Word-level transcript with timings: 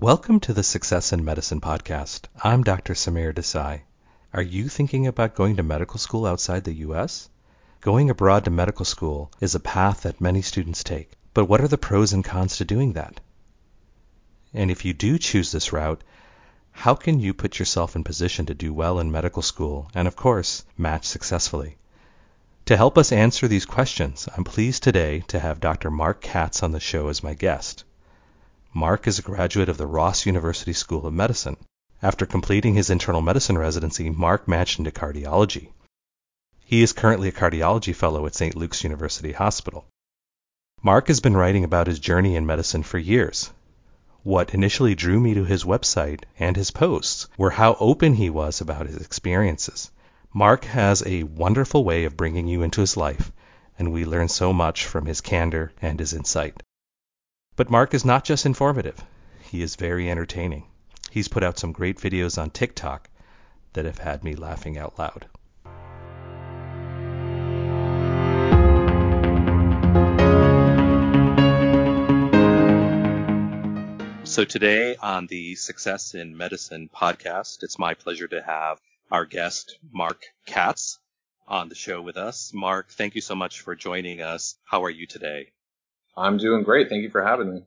Welcome 0.00 0.40
to 0.40 0.52
the 0.52 0.64
Success 0.64 1.12
in 1.12 1.24
Medicine 1.24 1.60
podcast. 1.60 2.22
I'm 2.42 2.64
Dr. 2.64 2.94
Samir 2.94 3.32
Desai. 3.32 3.82
Are 4.32 4.42
you 4.42 4.68
thinking 4.68 5.06
about 5.06 5.36
going 5.36 5.54
to 5.54 5.62
medical 5.62 6.00
school 6.00 6.26
outside 6.26 6.64
the 6.64 6.74
U.S.? 6.88 7.28
Going 7.80 8.10
abroad 8.10 8.44
to 8.44 8.50
medical 8.50 8.84
school 8.84 9.30
is 9.40 9.54
a 9.54 9.60
path 9.60 10.00
that 10.00 10.20
many 10.20 10.42
students 10.42 10.82
take. 10.82 11.12
But 11.32 11.44
what 11.44 11.60
are 11.60 11.68
the 11.68 11.78
pros 11.78 12.12
and 12.12 12.24
cons 12.24 12.56
to 12.56 12.64
doing 12.64 12.94
that? 12.94 13.20
And 14.52 14.68
if 14.68 14.84
you 14.84 14.94
do 14.94 15.16
choose 15.16 15.52
this 15.52 15.72
route, 15.72 16.02
how 16.72 16.96
can 16.96 17.20
you 17.20 17.32
put 17.32 17.60
yourself 17.60 17.94
in 17.94 18.02
position 18.02 18.46
to 18.46 18.54
do 18.54 18.74
well 18.74 18.98
in 18.98 19.12
medical 19.12 19.42
school 19.42 19.92
and, 19.94 20.08
of 20.08 20.16
course, 20.16 20.64
match 20.76 21.04
successfully? 21.04 21.76
To 22.64 22.76
help 22.76 22.98
us 22.98 23.12
answer 23.12 23.46
these 23.46 23.64
questions, 23.64 24.28
I'm 24.36 24.42
pleased 24.42 24.82
today 24.82 25.20
to 25.28 25.38
have 25.38 25.60
Dr. 25.60 25.88
Mark 25.88 26.20
Katz 26.20 26.64
on 26.64 26.72
the 26.72 26.80
show 26.80 27.06
as 27.06 27.22
my 27.22 27.34
guest. 27.34 27.84
Mark 28.76 29.06
is 29.06 29.20
a 29.20 29.22
graduate 29.22 29.68
of 29.68 29.76
the 29.76 29.86
Ross 29.86 30.26
University 30.26 30.72
School 30.72 31.06
of 31.06 31.14
Medicine. 31.14 31.56
After 32.02 32.26
completing 32.26 32.74
his 32.74 32.90
internal 32.90 33.22
medicine 33.22 33.56
residency, 33.56 34.10
Mark 34.10 34.48
matched 34.48 34.80
into 34.80 34.90
cardiology. 34.90 35.68
He 36.64 36.82
is 36.82 36.92
currently 36.92 37.28
a 37.28 37.32
cardiology 37.32 37.94
fellow 37.94 38.26
at 38.26 38.34
St. 38.34 38.56
Luke's 38.56 38.82
University 38.82 39.30
Hospital. 39.30 39.86
Mark 40.82 41.06
has 41.06 41.20
been 41.20 41.36
writing 41.36 41.62
about 41.62 41.86
his 41.86 42.00
journey 42.00 42.34
in 42.34 42.46
medicine 42.46 42.82
for 42.82 42.98
years. 42.98 43.52
What 44.24 44.52
initially 44.52 44.96
drew 44.96 45.20
me 45.20 45.34
to 45.34 45.44
his 45.44 45.62
website 45.62 46.24
and 46.36 46.56
his 46.56 46.72
posts 46.72 47.28
were 47.38 47.50
how 47.50 47.76
open 47.78 48.14
he 48.14 48.28
was 48.28 48.60
about 48.60 48.88
his 48.88 48.96
experiences. 48.96 49.92
Mark 50.32 50.64
has 50.64 51.00
a 51.06 51.22
wonderful 51.22 51.84
way 51.84 52.06
of 52.06 52.16
bringing 52.16 52.48
you 52.48 52.62
into 52.64 52.80
his 52.80 52.96
life, 52.96 53.30
and 53.78 53.92
we 53.92 54.04
learn 54.04 54.28
so 54.28 54.52
much 54.52 54.84
from 54.84 55.06
his 55.06 55.20
candor 55.20 55.72
and 55.80 56.00
his 56.00 56.12
insight. 56.12 56.60
But 57.56 57.70
Mark 57.70 57.94
is 57.94 58.04
not 58.04 58.24
just 58.24 58.46
informative, 58.46 59.00
he 59.40 59.62
is 59.62 59.76
very 59.76 60.10
entertaining. 60.10 60.64
He's 61.12 61.28
put 61.28 61.44
out 61.44 61.56
some 61.56 61.70
great 61.70 61.98
videos 61.98 62.36
on 62.36 62.50
TikTok 62.50 63.08
that 63.74 63.84
have 63.84 63.98
had 63.98 64.24
me 64.24 64.34
laughing 64.34 64.76
out 64.76 64.98
loud. 64.98 65.26
So 74.24 74.44
today 74.44 74.96
on 74.96 75.28
the 75.28 75.54
Success 75.54 76.14
in 76.14 76.36
Medicine 76.36 76.90
podcast, 76.92 77.62
it's 77.62 77.78
my 77.78 77.94
pleasure 77.94 78.26
to 78.26 78.42
have 78.42 78.80
our 79.12 79.24
guest, 79.24 79.78
Mark 79.92 80.24
Katz, 80.44 80.98
on 81.46 81.68
the 81.68 81.76
show 81.76 82.02
with 82.02 82.16
us. 82.16 82.52
Mark, 82.52 82.90
thank 82.90 83.14
you 83.14 83.20
so 83.20 83.36
much 83.36 83.60
for 83.60 83.76
joining 83.76 84.22
us. 84.22 84.56
How 84.64 84.82
are 84.82 84.90
you 84.90 85.06
today? 85.06 85.53
I'm 86.16 86.38
doing 86.38 86.62
great. 86.62 86.88
Thank 86.88 87.02
you 87.02 87.10
for 87.10 87.24
having 87.24 87.54
me. 87.54 87.64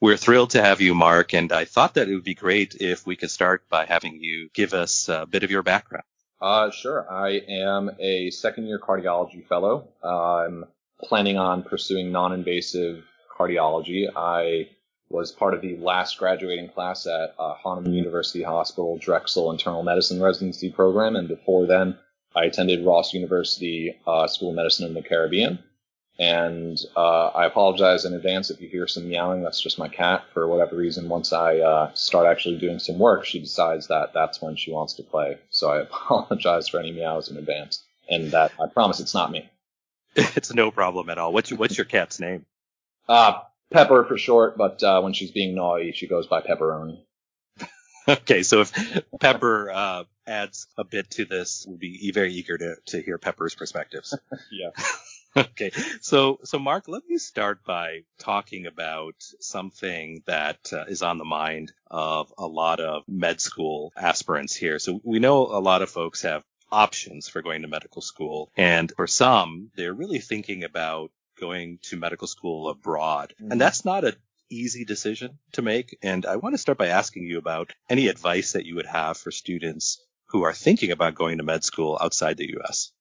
We're 0.00 0.16
thrilled 0.16 0.50
to 0.50 0.62
have 0.62 0.80
you, 0.80 0.94
Mark, 0.94 1.32
and 1.32 1.52
I 1.52 1.64
thought 1.64 1.94
that 1.94 2.08
it 2.08 2.14
would 2.14 2.24
be 2.24 2.34
great 2.34 2.74
if 2.80 3.06
we 3.06 3.14
could 3.14 3.30
start 3.30 3.68
by 3.68 3.86
having 3.86 4.18
you 4.20 4.48
give 4.52 4.74
us 4.74 5.08
a 5.08 5.26
bit 5.26 5.44
of 5.44 5.50
your 5.50 5.62
background. 5.62 6.04
Uh, 6.40 6.72
sure. 6.72 7.06
I 7.08 7.40
am 7.48 7.88
a 8.00 8.30
second 8.30 8.66
year 8.66 8.80
cardiology 8.80 9.46
fellow. 9.46 9.88
Uh, 10.02 10.38
I'm 10.38 10.64
planning 11.00 11.38
on 11.38 11.62
pursuing 11.62 12.10
non-invasive 12.10 13.04
cardiology. 13.38 14.08
I 14.14 14.70
was 15.08 15.30
part 15.30 15.54
of 15.54 15.60
the 15.60 15.76
last 15.76 16.18
graduating 16.18 16.70
class 16.70 17.06
at 17.06 17.34
uh, 17.38 17.54
Hahnemann 17.54 17.94
University 17.94 18.42
Hospital 18.42 18.98
Drexel 18.98 19.52
Internal 19.52 19.84
Medicine 19.84 20.20
Residency 20.20 20.70
Program, 20.70 21.14
and 21.14 21.28
before 21.28 21.66
then, 21.66 21.96
I 22.34 22.46
attended 22.46 22.84
Ross 22.84 23.14
University 23.14 23.94
uh, 24.06 24.26
School 24.26 24.50
of 24.50 24.56
Medicine 24.56 24.88
in 24.88 24.94
the 24.94 25.02
Caribbean. 25.02 25.58
And 26.18 26.78
uh, 26.96 27.28
I 27.28 27.46
apologize 27.46 28.04
in 28.04 28.14
advance 28.14 28.50
if 28.50 28.60
you 28.60 28.68
hear 28.68 28.86
some 28.86 29.08
meowing. 29.08 29.42
That's 29.42 29.60
just 29.60 29.78
my 29.78 29.88
cat. 29.88 30.24
For 30.32 30.46
whatever 30.46 30.76
reason, 30.76 31.08
once 31.08 31.32
I 31.32 31.58
uh, 31.58 31.90
start 31.94 32.26
actually 32.26 32.58
doing 32.58 32.78
some 32.78 32.98
work, 32.98 33.24
she 33.24 33.40
decides 33.40 33.88
that 33.88 34.12
that's 34.12 34.40
when 34.40 34.56
she 34.56 34.70
wants 34.70 34.94
to 34.94 35.02
play. 35.02 35.38
So 35.50 35.70
I 35.70 35.80
apologize 35.82 36.68
for 36.68 36.78
any 36.78 36.92
meows 36.92 37.30
in 37.30 37.36
advance. 37.36 37.82
And 38.08 38.30
that 38.32 38.52
I 38.60 38.66
promise 38.68 39.00
it's 39.00 39.14
not 39.14 39.30
me. 39.30 39.48
It's 40.36 40.52
no 40.52 40.70
problem 40.70 41.08
at 41.08 41.16
all. 41.16 41.32
What's 41.32 41.50
your, 41.50 41.58
what's 41.58 41.78
your 41.78 41.86
cat's 41.86 42.20
name? 42.20 42.44
Uh, 43.08 43.40
Pepper 43.72 44.04
for 44.04 44.18
short, 44.18 44.58
but 44.58 44.82
uh, 44.82 45.00
when 45.00 45.14
she's 45.14 45.30
being 45.30 45.54
naughty, 45.54 45.92
she 45.92 46.06
goes 46.06 46.26
by 46.26 46.42
Pepperoni. 46.42 47.00
okay, 48.08 48.42
so 48.42 48.60
if 48.60 48.72
Pepper 49.20 49.70
uh, 49.70 50.04
adds 50.26 50.66
a 50.76 50.84
bit 50.84 51.10
to 51.12 51.24
this, 51.24 51.64
we'll 51.66 51.78
be 51.78 52.10
very 52.12 52.34
eager 52.34 52.58
to, 52.58 52.76
to 52.86 53.00
hear 53.00 53.16
Pepper's 53.16 53.54
perspectives. 53.54 54.16
yeah. 54.52 54.70
okay, 55.36 55.70
so 56.00 56.38
so 56.44 56.58
Mark, 56.58 56.88
let 56.88 57.02
me 57.08 57.16
start 57.16 57.64
by 57.64 58.00
talking 58.18 58.66
about 58.66 59.14
something 59.40 60.22
that 60.26 60.72
uh, 60.72 60.84
is 60.88 61.02
on 61.02 61.18
the 61.18 61.24
mind 61.24 61.72
of 61.90 62.32
a 62.36 62.46
lot 62.46 62.80
of 62.80 63.04
med 63.08 63.40
school 63.40 63.92
aspirants 63.96 64.54
here. 64.54 64.78
So 64.78 65.00
we 65.04 65.20
know 65.20 65.46
a 65.46 65.60
lot 65.60 65.80
of 65.80 65.90
folks 65.90 66.22
have 66.22 66.44
options 66.70 67.28
for 67.28 67.40
going 67.40 67.62
to 67.62 67.68
medical 67.68 68.02
school, 68.02 68.50
and 68.56 68.92
for 68.94 69.06
some, 69.06 69.70
they're 69.74 69.94
really 69.94 70.18
thinking 70.18 70.64
about 70.64 71.10
going 71.40 71.78
to 71.82 71.96
medical 71.96 72.26
school 72.26 72.68
abroad. 72.68 73.34
Mm-hmm. 73.40 73.52
And 73.52 73.60
that's 73.60 73.84
not 73.84 74.04
an 74.04 74.16
easy 74.50 74.84
decision 74.84 75.38
to 75.52 75.62
make. 75.62 75.98
And 76.02 76.26
I 76.26 76.36
want 76.36 76.54
to 76.54 76.58
start 76.58 76.78
by 76.78 76.88
asking 76.88 77.24
you 77.24 77.38
about 77.38 77.72
any 77.88 78.08
advice 78.08 78.52
that 78.52 78.66
you 78.66 78.74
would 78.76 78.86
have 78.86 79.16
for 79.16 79.30
students 79.30 80.04
who 80.26 80.42
are 80.42 80.52
thinking 80.52 80.90
about 80.90 81.14
going 81.14 81.38
to 81.38 81.44
med 81.44 81.64
school 81.64 81.98
outside 82.00 82.36
the 82.36 82.54
US. 82.58 82.92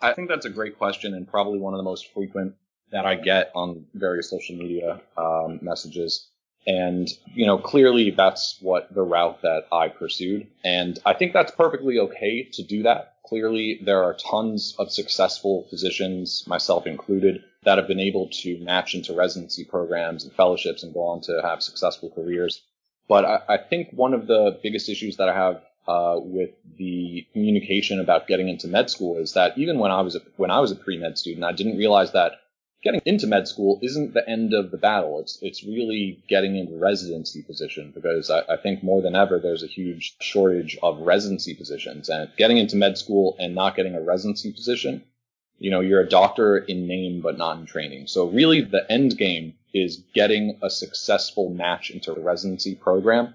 I 0.00 0.12
think 0.12 0.28
that's 0.28 0.46
a 0.46 0.50
great 0.50 0.78
question 0.78 1.14
and 1.14 1.26
probably 1.26 1.58
one 1.58 1.74
of 1.74 1.78
the 1.78 1.84
most 1.84 2.12
frequent 2.12 2.54
that 2.92 3.06
I 3.06 3.14
get 3.14 3.50
on 3.54 3.86
various 3.94 4.30
social 4.30 4.56
media 4.56 5.00
um, 5.16 5.58
messages. 5.62 6.28
And, 6.66 7.08
you 7.34 7.46
know, 7.46 7.58
clearly 7.58 8.10
that's 8.10 8.58
what 8.60 8.92
the 8.94 9.02
route 9.02 9.42
that 9.42 9.66
I 9.70 9.88
pursued. 9.88 10.46
And 10.64 10.98
I 11.04 11.12
think 11.12 11.32
that's 11.32 11.52
perfectly 11.52 11.98
okay 11.98 12.48
to 12.52 12.62
do 12.62 12.82
that. 12.84 13.16
Clearly 13.26 13.80
there 13.84 14.02
are 14.02 14.14
tons 14.14 14.74
of 14.78 14.90
successful 14.90 15.66
physicians, 15.70 16.44
myself 16.46 16.86
included, 16.86 17.42
that 17.64 17.78
have 17.78 17.88
been 17.88 18.00
able 18.00 18.28
to 18.42 18.58
match 18.60 18.94
into 18.94 19.14
residency 19.14 19.64
programs 19.64 20.24
and 20.24 20.32
fellowships 20.32 20.82
and 20.82 20.94
go 20.94 21.00
on 21.00 21.20
to 21.22 21.40
have 21.42 21.62
successful 21.62 22.10
careers. 22.14 22.62
But 23.08 23.24
I, 23.24 23.40
I 23.48 23.58
think 23.58 23.88
one 23.92 24.14
of 24.14 24.26
the 24.26 24.58
biggest 24.62 24.88
issues 24.88 25.16
that 25.16 25.28
I 25.28 25.34
have 25.34 25.62
uh, 25.86 26.18
with 26.18 26.50
the 26.78 27.26
communication 27.32 28.00
about 28.00 28.26
getting 28.26 28.48
into 28.48 28.68
med 28.68 28.90
school 28.90 29.18
is 29.18 29.34
that 29.34 29.56
even 29.58 29.78
when 29.78 29.90
I 29.90 30.00
was 30.00 30.16
a, 30.16 30.20
when 30.36 30.50
I 30.50 30.60
was 30.60 30.72
a 30.72 30.76
pre 30.76 30.98
med 30.98 31.18
student, 31.18 31.44
I 31.44 31.52
didn't 31.52 31.76
realize 31.76 32.12
that 32.12 32.40
getting 32.84 33.00
into 33.06 33.26
med 33.26 33.48
school 33.48 33.78
isn't 33.82 34.14
the 34.14 34.28
end 34.28 34.52
of 34.52 34.70
the 34.70 34.76
battle. 34.76 35.18
It's 35.20 35.38
it's 35.42 35.64
really 35.64 36.22
getting 36.28 36.56
into 36.56 36.76
residency 36.76 37.42
position 37.42 37.92
because 37.94 38.30
I, 38.30 38.40
I, 38.48 38.56
think 38.56 38.82
more 38.82 39.00
than 39.00 39.16
ever 39.16 39.38
there's 39.38 39.62
a 39.62 39.66
huge 39.66 40.16
shortage 40.20 40.78
of 40.82 41.00
residency 41.00 41.54
positions 41.54 42.08
and 42.08 42.30
getting 42.36 42.58
into 42.58 42.76
med 42.76 42.98
school 42.98 43.36
and 43.38 43.54
not 43.54 43.74
getting 43.74 43.94
a 43.94 44.02
residency 44.02 44.52
position, 44.52 45.02
you 45.58 45.70
know, 45.70 45.80
you're 45.80 46.02
a 46.02 46.08
doctor 46.08 46.58
in 46.58 46.86
name 46.86 47.22
but 47.22 47.38
not 47.38 47.58
in 47.58 47.66
training. 47.66 48.06
So 48.06 48.28
really 48.28 48.60
the 48.60 48.90
end 48.92 49.16
game 49.16 49.54
is 49.72 50.02
getting 50.14 50.58
a 50.62 50.70
successful 50.70 51.48
match 51.50 51.90
into 51.90 52.14
a 52.14 52.20
residency 52.20 52.74
program. 52.74 53.34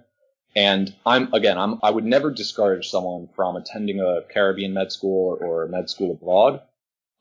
And 0.55 0.93
I'm 1.05 1.33
again, 1.33 1.57
I'm 1.57 1.79
I 1.83 1.91
would 1.91 2.05
never 2.05 2.31
discourage 2.31 2.89
someone 2.89 3.29
from 3.35 3.55
attending 3.55 3.99
a 3.99 4.21
Caribbean 4.33 4.73
med 4.73 4.91
school 4.91 5.37
or, 5.39 5.63
or 5.63 5.67
med 5.67 5.89
school 5.89 6.11
abroad 6.11 6.61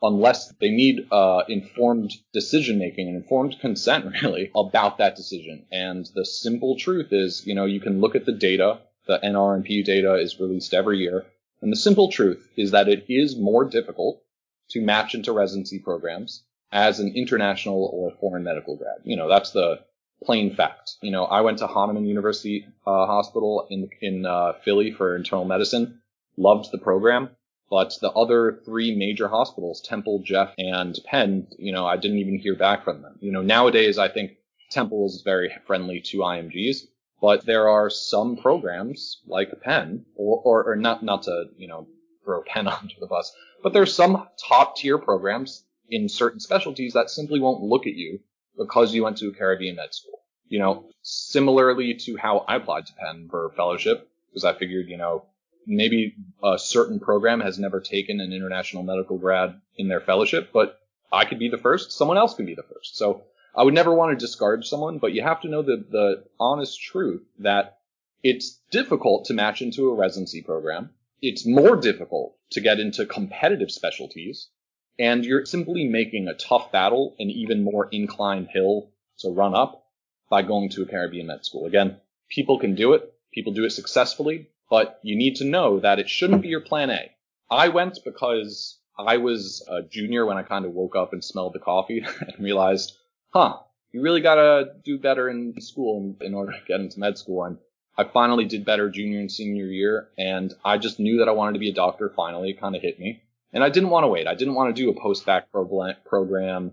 unless 0.01 0.53
they 0.61 0.71
need 0.71 1.07
uh, 1.11 1.43
informed 1.49 2.13
decision 2.33 2.79
making 2.79 3.09
and 3.09 3.17
informed 3.17 3.59
consent 3.61 4.07
really 4.23 4.51
about 4.55 4.99
that 4.99 5.17
decision. 5.17 5.67
And 5.73 6.09
the 6.15 6.25
simple 6.25 6.77
truth 6.77 7.09
is, 7.13 7.47
you 7.47 7.55
know, 7.55 7.65
you 7.65 7.81
can 7.81 8.01
look 8.01 8.15
at 8.15 8.25
the 8.25 8.33
data. 8.33 8.79
The 9.07 9.19
NRMP 9.19 9.85
data 9.85 10.15
is 10.15 10.39
released 10.39 10.75
every 10.75 10.99
year. 10.99 11.25
And 11.61 11.73
the 11.73 11.77
simple 11.77 12.11
truth 12.11 12.47
is 12.57 12.71
that 12.71 12.89
it 12.89 13.07
is 13.09 13.37
more 13.37 13.65
difficult 13.65 14.23
to 14.71 14.81
match 14.81 15.15
into 15.15 15.33
residency 15.33 15.79
programs 15.79 16.45
as 16.71 17.01
an 17.01 17.15
international 17.17 17.91
or 17.93 18.13
foreign 18.21 18.45
medical 18.45 18.77
grad. 18.77 18.99
You 19.05 19.17
know, 19.17 19.29
that's 19.29 19.51
the 19.51 19.81
plain 20.25 20.55
fact. 20.55 20.97
You 21.03 21.11
know, 21.11 21.25
I 21.25 21.41
went 21.41 21.59
to 21.59 21.67
Hahnemann 21.67 22.07
University 22.07 22.67
uh, 22.87 23.07
Hospital 23.07 23.67
in 23.71 23.89
in 24.01 24.27
uh, 24.27 24.55
Philly 24.65 24.93
for 24.93 25.17
internal 25.17 25.45
medicine. 25.45 26.01
Loved 26.37 26.71
the 26.73 26.79
program. 26.79 27.31
But 27.71 27.93
the 28.01 28.11
other 28.11 28.61
three 28.65 28.97
major 28.97 29.29
hospitals, 29.29 29.83
Temple, 29.83 30.23
Jeff, 30.25 30.55
and 30.57 30.99
Penn, 31.05 31.49
you 31.59 31.71
know, 31.71 31.87
I 31.87 31.99
didn't 31.99 32.19
even 32.19 32.39
hear 32.39 32.57
back 32.57 32.83
from 32.83 33.03
them. 33.03 33.19
You 33.21 33.31
know, 33.31 33.43
nowadays 33.43 33.99
I 33.99 34.09
think 34.09 34.39
Temple 34.71 35.07
is 35.07 35.21
very 35.23 35.53
friendly 35.67 36.01
to 36.07 36.19
IMGs, 36.19 36.87
but 37.21 37.45
there 37.45 37.69
are 37.69 37.91
some 37.91 38.37
programs 38.39 39.21
like 39.27 39.61
Penn, 39.61 40.07
or, 40.15 40.41
or, 40.43 40.71
or 40.71 40.77
not, 40.77 41.03
not 41.03 41.25
to, 41.25 41.51
you 41.59 41.69
know, 41.69 41.87
throw 42.25 42.43
Penn 42.43 42.69
onto 42.69 42.99
the 43.01 43.07
bus, 43.07 43.35
but 43.63 43.75
there's 43.75 43.95
some 43.95 44.27
top 44.49 44.77
tier 44.77 44.97
programs 44.97 45.65
in 45.91 46.09
certain 46.09 46.41
specialties 46.41 46.95
that 46.95 47.11
simply 47.11 47.41
won't 47.41 47.63
look 47.63 47.87
at 47.87 47.95
you 47.95 48.21
because 48.59 48.93
you 48.93 49.05
went 49.05 49.19
to 49.19 49.29
a 49.29 49.35
Caribbean 49.35 49.77
med 49.77 49.95
school. 49.95 50.21
You 50.49 50.59
know, 50.59 50.87
similarly 51.03 51.95
to 51.95 52.17
how 52.17 52.45
I 52.49 52.57
applied 52.57 52.87
to 52.87 52.93
Penn 52.95 53.29
for 53.31 53.53
fellowship, 53.57 54.09
because 54.31 54.45
I 54.45 54.59
figured, 54.59 54.89
you 54.89 54.97
know, 54.97 55.25
maybe 55.67 56.17
a 56.43 56.59
certain 56.59 56.99
program 56.99 57.41
has 57.41 57.59
never 57.59 57.81
taken 57.81 58.21
an 58.21 58.33
international 58.33 58.83
medical 58.83 59.19
grad 59.19 59.61
in 59.77 59.89
their 59.89 60.01
fellowship, 60.01 60.51
but 60.53 60.81
I 61.13 61.25
could 61.25 61.39
be 61.39 61.49
the 61.49 61.59
first. 61.59 61.93
Someone 61.93 62.19
else 62.19 62.35
can 62.35 62.47
be 62.47 62.55
the 62.55 62.63
first. 62.63 62.97
So 62.97 63.25
I 63.55 63.63
would 63.63 63.75
never 63.75 63.93
want 63.95 64.19
to 64.19 64.27
discourage 64.27 64.69
someone, 64.69 64.99
but 64.99 65.13
you 65.13 65.23
have 65.23 65.43
to 65.43 65.49
know 65.49 65.63
the, 65.63 65.85
the 65.91 66.25
honest 66.41 66.81
truth 66.81 67.23
that 67.41 67.79
it's 68.23 68.59
difficult 68.71 69.27
to 69.27 69.35
match 69.35 69.63
into 69.63 69.91
a 69.91 69.95
residency 69.95 70.43
program. 70.43 70.91
It's 71.21 71.47
more 71.47 71.77
difficult 71.77 72.37
to 72.51 72.61
get 72.61 72.81
into 72.81 73.07
competitive 73.07 73.71
specialties. 73.71 74.49
And 74.99 75.25
you're 75.25 75.47
simply 75.47 75.85
making 75.85 76.27
a 76.27 76.35
tough 76.35 76.73
battle 76.73 77.15
an 77.19 77.31
even 77.31 77.63
more 77.63 77.89
inclined 77.91 78.49
hill 78.53 78.91
to 79.19 79.31
run 79.31 79.55
up 79.55 79.85
by 80.31 80.43
going 80.43 80.71
to 80.71 80.83
a 80.83 80.87
Caribbean 80.87 81.27
med 81.27 81.45
school. 81.45 81.67
Again, 81.67 81.99
people 82.29 82.59
can 82.59 82.75
do 82.75 82.93
it. 82.95 83.13
People 83.33 83.53
do 83.53 83.65
it 83.65 83.71
successfully, 83.71 84.49
but 84.71 84.99
you 85.03 85.17
need 85.17 85.37
to 85.37 85.45
know 85.45 85.81
that 85.81 85.99
it 85.99 86.09
shouldn't 86.09 86.43
be 86.43 86.49
your 86.49 86.61
plan 86.61 86.91
A. 86.91 87.11
I 87.51 87.69
went 87.69 87.99
because 88.05 88.79
I 88.99 89.19
was 89.19 89.65
a 89.69 89.83
junior 89.83 90.27
when 90.27 90.37
I 90.37 90.43
kind 90.43 90.65
of 90.65 90.73
woke 90.73 90.97
up 90.97 91.13
and 91.13 91.23
smelled 91.23 91.53
the 91.53 91.61
coffee 91.61 92.05
and 92.21 92.45
realized, 92.45 92.97
huh, 93.31 93.59
you 93.93 94.03
really 94.03 94.21
gotta 94.21 94.75
do 94.85 94.99
better 94.99 95.29
in 95.29 95.61
school 95.61 96.17
in, 96.21 96.35
order 96.35 96.53
to 96.53 96.65
get 96.67 96.81
into 96.81 97.01
med 97.01 97.17
school. 97.17 97.45
And 97.45 97.59
I 97.97 98.05
finally 98.05 98.45
did 98.45 98.65
better 98.65 98.91
junior 98.91 99.21
and 99.21 99.31
senior 99.31 99.67
year, 99.67 100.09
and 100.19 100.55
I 100.65 100.79
just 100.79 101.01
knew 101.01 101.19
that 101.19 101.29
I 101.29 101.33
wanted 101.33 101.55
to 101.55 101.59
be 101.59 101.71
a 101.71 101.75
doctor. 101.75 102.13
Finally, 102.15 102.51
it 102.51 102.61
kind 102.61 102.77
of 102.77 102.83
hit 102.83 102.99
me, 103.01 103.23
and 103.53 103.65
I 103.65 103.71
didn't 103.71 103.91
want 103.91 104.05
to 104.05 104.09
wait. 104.09 104.27
I 104.27 104.35
didn't 104.35 104.55
want 104.55 104.75
to 104.75 104.83
do 104.83 104.91
a 104.91 105.01
post-bac 105.01 105.51
program 105.51 106.73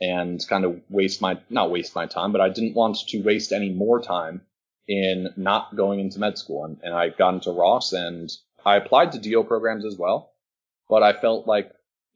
and 0.00 0.44
kind 0.48 0.64
of 0.64 0.80
waste 0.88 1.20
my 1.20 1.38
not 1.50 1.70
waste 1.70 1.94
my 1.94 2.06
time, 2.06 2.32
but 2.32 2.40
I 2.40 2.48
didn't 2.48 2.74
want 2.74 2.96
to 3.08 3.22
waste 3.22 3.52
any 3.52 3.70
more 3.70 4.00
time 4.00 4.42
in 4.86 5.32
not 5.36 5.76
going 5.76 6.00
into 6.00 6.18
med 6.18 6.36
school. 6.38 6.64
And, 6.64 6.78
and 6.82 6.94
I 6.94 7.08
got 7.10 7.34
into 7.34 7.52
Ross, 7.52 7.92
and 7.92 8.30
I 8.64 8.76
applied 8.76 9.12
to 9.12 9.18
DO 9.18 9.44
programs 9.44 9.84
as 9.84 9.96
well, 9.96 10.32
but 10.88 11.02
I 11.02 11.12
felt 11.12 11.46
like 11.46 11.70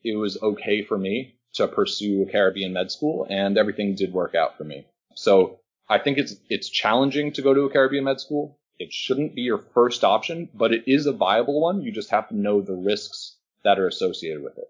it 0.04 0.16
was 0.16 0.40
okay 0.42 0.82
for 0.82 0.98
me 0.98 1.36
to 1.54 1.68
pursue 1.68 2.22
a 2.22 2.30
Caribbean 2.30 2.72
med 2.72 2.90
school, 2.90 3.26
and 3.28 3.56
everything 3.56 3.94
did 3.94 4.12
work 4.12 4.34
out 4.34 4.56
for 4.58 4.64
me. 4.64 4.86
So 5.14 5.60
I 5.88 5.98
think 5.98 6.18
it's 6.18 6.36
it's 6.48 6.68
challenging 6.68 7.32
to 7.32 7.42
go 7.42 7.54
to 7.54 7.62
a 7.62 7.70
Caribbean 7.70 8.04
med 8.04 8.20
school. 8.20 8.58
It 8.78 8.92
shouldn't 8.92 9.34
be 9.34 9.42
your 9.42 9.64
first 9.74 10.04
option, 10.04 10.48
but 10.54 10.72
it 10.72 10.84
is 10.86 11.06
a 11.06 11.12
viable 11.12 11.60
one. 11.60 11.82
You 11.82 11.90
just 11.90 12.10
have 12.10 12.28
to 12.28 12.36
know 12.36 12.60
the 12.60 12.74
risks 12.74 13.37
that 13.64 13.78
are 13.78 13.86
associated 13.86 14.42
with 14.42 14.58
it. 14.58 14.68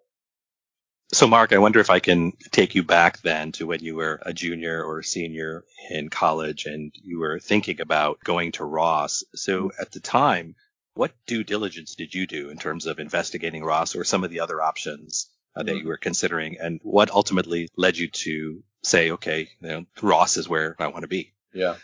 So, 1.11 1.27
Mark, 1.27 1.55
I 1.55 1.59
wonder 1.59 1.81
if 1.81 1.89
I 1.89 2.01
can 2.01 2.33
take 2.51 2.75
you 2.75 2.83
back 2.83 3.23
then 3.23 3.53
to 3.53 3.67
when 3.67 3.81
you 3.81 3.95
were 3.95 4.21
a 4.27 4.35
junior 4.35 4.85
or 4.85 4.99
a 4.99 5.05
senior 5.05 5.65
in 5.89 6.11
college 6.11 6.67
and 6.67 6.93
you 6.95 7.19
were 7.19 7.39
thinking 7.39 7.81
about 7.81 8.23
going 8.23 8.53
to 8.53 8.65
Ross. 8.65 9.25
So, 9.35 9.73
at 9.81 9.91
the 9.91 10.01
time, 10.01 10.55
what 10.93 11.13
due 11.27 11.45
diligence 11.45 11.95
did 11.95 12.15
you 12.15 12.27
do 12.27 12.51
in 12.51 12.59
terms 12.59 12.85
of 12.85 12.99
investigating 12.99 13.65
Ross 13.65 13.97
or 13.97 14.05
some 14.05 14.23
of 14.23 14.31
the 14.31 14.41
other 14.41 14.61
options 14.61 15.31
uh, 15.57 15.63
that 15.63 15.71
mm-hmm. 15.71 15.83
you 15.83 15.89
were 15.89 15.97
considering? 15.97 16.59
And 16.61 16.79
what 16.83 17.11
ultimately 17.11 17.71
led 17.75 17.97
you 17.97 18.09
to 18.09 18.63
say, 18.83 19.13
okay, 19.13 19.49
you 19.61 19.69
know, 19.69 19.87
Ross 20.03 20.37
is 20.37 20.47
where 20.47 20.77
I 20.79 20.89
want 20.89 21.03
to 21.03 21.09
be. 21.09 21.33
Yeah. 21.55 21.77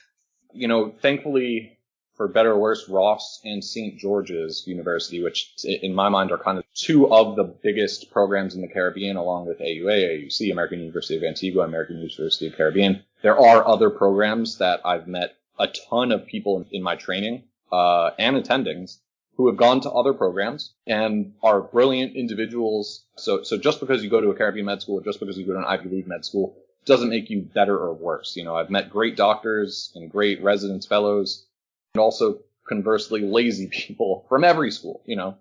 You 0.52 0.68
know, 0.68 0.90
thankfully, 0.90 1.78
for 2.16 2.28
better 2.28 2.52
or 2.52 2.58
worse, 2.58 2.88
Ross 2.88 3.40
and 3.44 3.64
St. 3.64 3.98
George's 3.98 4.64
University, 4.66 5.22
which 5.22 5.54
in 5.64 5.94
my 5.94 6.08
mind 6.10 6.30
are 6.30 6.38
kind 6.38 6.58
of 6.58 6.63
two 6.74 7.12
of 7.12 7.36
the 7.36 7.44
biggest 7.44 8.10
programs 8.10 8.54
in 8.54 8.60
the 8.60 8.68
Caribbean, 8.68 9.16
along 9.16 9.46
with 9.46 9.60
AUA, 9.60 10.26
AUC, 10.26 10.50
American 10.50 10.80
University 10.80 11.16
of 11.16 11.22
Antigua, 11.22 11.64
American 11.64 11.96
University 11.96 12.48
of 12.48 12.56
Caribbean. 12.56 13.04
There 13.22 13.38
are 13.38 13.66
other 13.66 13.90
programs 13.90 14.58
that 14.58 14.80
I've 14.84 15.06
met 15.06 15.36
a 15.58 15.68
ton 15.68 16.12
of 16.12 16.26
people 16.26 16.64
in 16.70 16.82
my 16.82 16.96
training 16.96 17.44
uh, 17.70 18.10
and 18.18 18.36
attendings 18.36 18.98
who 19.36 19.46
have 19.48 19.56
gone 19.56 19.80
to 19.80 19.90
other 19.90 20.12
programs 20.12 20.74
and 20.86 21.32
are 21.42 21.60
brilliant 21.60 22.16
individuals. 22.16 23.04
So, 23.16 23.42
so 23.42 23.56
just 23.56 23.80
because 23.80 24.02
you 24.02 24.10
go 24.10 24.20
to 24.20 24.30
a 24.30 24.34
Caribbean 24.34 24.66
med 24.66 24.82
school, 24.82 25.00
just 25.00 25.20
because 25.20 25.36
you 25.36 25.46
go 25.46 25.52
to 25.52 25.58
an 25.58 25.64
Ivy 25.64 25.88
League 25.88 26.06
med 26.06 26.24
school, 26.24 26.56
doesn't 26.84 27.08
make 27.08 27.30
you 27.30 27.40
better 27.40 27.76
or 27.76 27.94
worse. 27.94 28.36
You 28.36 28.44
know, 28.44 28.56
I've 28.56 28.70
met 28.70 28.90
great 28.90 29.16
doctors 29.16 29.92
and 29.94 30.10
great 30.10 30.42
residents 30.42 30.86
fellows 30.86 31.46
and 31.94 32.00
also 32.00 32.40
conversely 32.68 33.22
lazy 33.22 33.66
people 33.72 34.26
from 34.28 34.44
every 34.44 34.70
school, 34.70 35.02
you 35.06 35.16
know. 35.16 35.36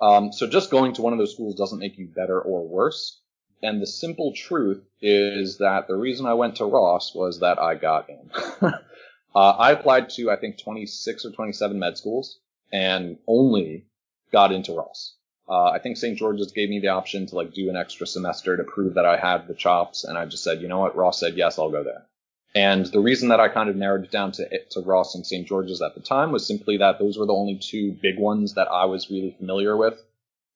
Um, 0.00 0.32
so 0.32 0.46
just 0.46 0.70
going 0.70 0.94
to 0.94 1.02
one 1.02 1.12
of 1.12 1.18
those 1.18 1.32
schools 1.32 1.56
doesn't 1.56 1.78
make 1.78 1.98
you 1.98 2.08
better 2.08 2.40
or 2.40 2.66
worse. 2.66 3.20
And 3.62 3.80
the 3.80 3.86
simple 3.86 4.32
truth 4.34 4.82
is 5.02 5.58
that 5.58 5.86
the 5.86 5.96
reason 5.96 6.26
I 6.26 6.34
went 6.34 6.56
to 6.56 6.64
Ross 6.64 7.14
was 7.14 7.40
that 7.40 7.58
I 7.58 7.74
got 7.74 8.08
in. 8.08 8.30
uh, 8.62 8.70
I 9.34 9.72
applied 9.72 10.08
to, 10.10 10.30
I 10.30 10.36
think, 10.36 10.58
26 10.58 11.26
or 11.26 11.30
27 11.32 11.78
med 11.78 11.98
schools 11.98 12.38
and 12.72 13.18
only 13.26 13.86
got 14.32 14.52
into 14.52 14.72
Ross. 14.72 15.16
Uh, 15.48 15.64
I 15.64 15.80
think 15.80 15.96
St. 15.96 16.16
George's 16.16 16.52
gave 16.52 16.70
me 16.70 16.78
the 16.78 16.88
option 16.88 17.26
to 17.26 17.34
like 17.34 17.52
do 17.52 17.68
an 17.68 17.76
extra 17.76 18.06
semester 18.06 18.56
to 18.56 18.62
prove 18.62 18.94
that 18.94 19.04
I 19.04 19.16
had 19.16 19.48
the 19.48 19.54
chops, 19.54 20.04
and 20.04 20.16
I 20.16 20.24
just 20.24 20.44
said, 20.44 20.62
you 20.62 20.68
know 20.68 20.78
what, 20.78 20.94
Ross 20.94 21.18
said 21.18 21.36
yes, 21.36 21.58
I'll 21.58 21.72
go 21.72 21.82
there. 21.82 22.06
And 22.54 22.86
the 22.86 23.00
reason 23.00 23.28
that 23.28 23.38
I 23.38 23.48
kind 23.48 23.70
of 23.70 23.76
narrowed 23.76 24.04
it 24.04 24.10
down 24.10 24.32
to 24.32 24.48
to 24.70 24.80
Ross 24.80 25.14
and 25.14 25.24
St. 25.24 25.46
George's 25.46 25.82
at 25.82 25.94
the 25.94 26.00
time 26.00 26.32
was 26.32 26.46
simply 26.46 26.78
that 26.78 26.98
those 26.98 27.16
were 27.16 27.26
the 27.26 27.32
only 27.32 27.56
two 27.56 27.92
big 27.92 28.18
ones 28.18 28.54
that 28.54 28.68
I 28.68 28.86
was 28.86 29.10
really 29.10 29.34
familiar 29.38 29.76
with 29.76 30.02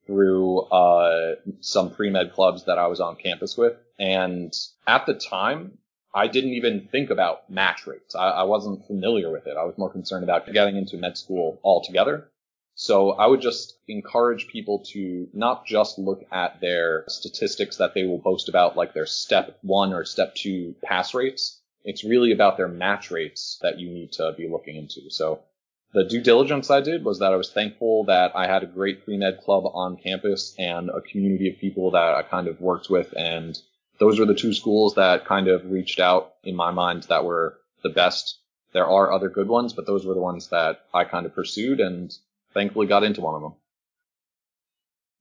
through 0.07 0.61
uh, 0.63 1.37
some 1.61 1.91
pre 1.91 2.11
med 2.11 2.33
clubs 2.33 2.65
that 2.65 2.79
I 2.79 2.89
was 2.89 3.01
on 3.01 3.17
campus 3.17 3.57
with. 3.57 3.77
And 3.99 4.53
at 4.87 5.07
the 5.07 5.15
time, 5.15 5.79
I 6.15 6.27
didn't 6.27 6.55
even 6.55 6.89
think 6.91 7.11
about 7.11 7.49
match 7.51 7.87
rates. 7.87 8.15
I, 8.15 8.29
I 8.29 8.43
wasn't 8.45 8.87
familiar 8.87 9.31
with 9.31 9.47
it. 9.47 9.57
I 9.57 9.65
was 9.65 9.79
more 9.79 9.91
concerned 9.91 10.25
about 10.25 10.53
getting 10.53 10.77
into 10.77 10.97
med 10.97 11.17
school 11.17 11.61
altogether. 11.63 12.29
So 12.77 13.13
I 13.13 13.27
would 13.27 13.41
just 13.41 13.79
encourage 13.87 14.49
people 14.49 14.85
to 14.93 15.29
not 15.33 15.65
just 15.65 15.97
look 15.97 16.25
at 16.33 16.61
their 16.61 17.05
statistics 17.07 17.77
that 17.77 17.95
they 17.95 18.03
will 18.05 18.19
boast 18.19 18.49
about, 18.49 18.77
like 18.77 18.95
their 18.95 19.07
step 19.07 19.59
one 19.63 19.93
or 19.93 20.05
step 20.05 20.35
two 20.35 20.75
pass 20.83 21.15
rates. 21.15 21.61
It's 21.85 22.05
really 22.05 22.33
about 22.33 22.57
their 22.57 22.69
match 22.69 23.11
rates 23.11 23.59
that 23.63 23.79
you 23.79 23.91
need 23.91 24.13
to 24.13 24.33
be 24.37 24.49
looking 24.49 24.77
into. 24.77 25.11
So 25.11 25.41
the 25.93 26.05
due 26.05 26.23
diligence 26.23 26.71
I 26.71 26.81
did 26.81 27.05
was 27.05 27.21
that 27.21 27.33
I 27.33 27.37
was 27.37 27.53
thankful 27.53 28.05
that 28.05 28.35
I 28.35 28.47
had 28.47 28.63
a 28.63 28.67
great 28.67 29.05
pre-med 29.05 29.41
club 29.43 29.65
on 29.73 29.97
campus 29.97 30.55
and 30.59 30.91
a 30.91 31.01
community 31.01 31.49
of 31.49 31.59
people 31.59 31.93
that 31.93 32.15
I 32.15 32.23
kind 32.23 32.49
of 32.49 32.61
worked 32.61 32.91
with. 32.91 33.15
And 33.17 33.57
those 33.99 34.19
were 34.19 34.27
the 34.27 34.35
two 34.35 34.55
schools 34.55 34.95
that 34.95 35.27
kind 35.27 35.47
of 35.47 35.71
reached 35.71 36.01
out 36.01 36.33
in 36.43 36.57
my 36.57 36.73
mind 36.73 37.05
that 37.05 37.25
were 37.25 37.59
the 37.83 37.91
best. 37.91 38.39
There 38.73 38.87
are 38.87 39.13
other 39.13 39.29
good 39.29 39.47
ones, 39.47 39.73
but 39.73 39.87
those 39.87 40.05
were 40.05 40.15
the 40.15 40.21
ones 40.21 40.49
that 40.49 40.81
I 40.93 41.05
kind 41.05 41.27
of 41.27 41.35
pursued 41.35 41.79
and 41.79 42.13
thankfully 42.55 42.87
got 42.87 43.05
into 43.05 43.21
one 43.21 43.37
of 43.37 43.43
them. 43.43 43.55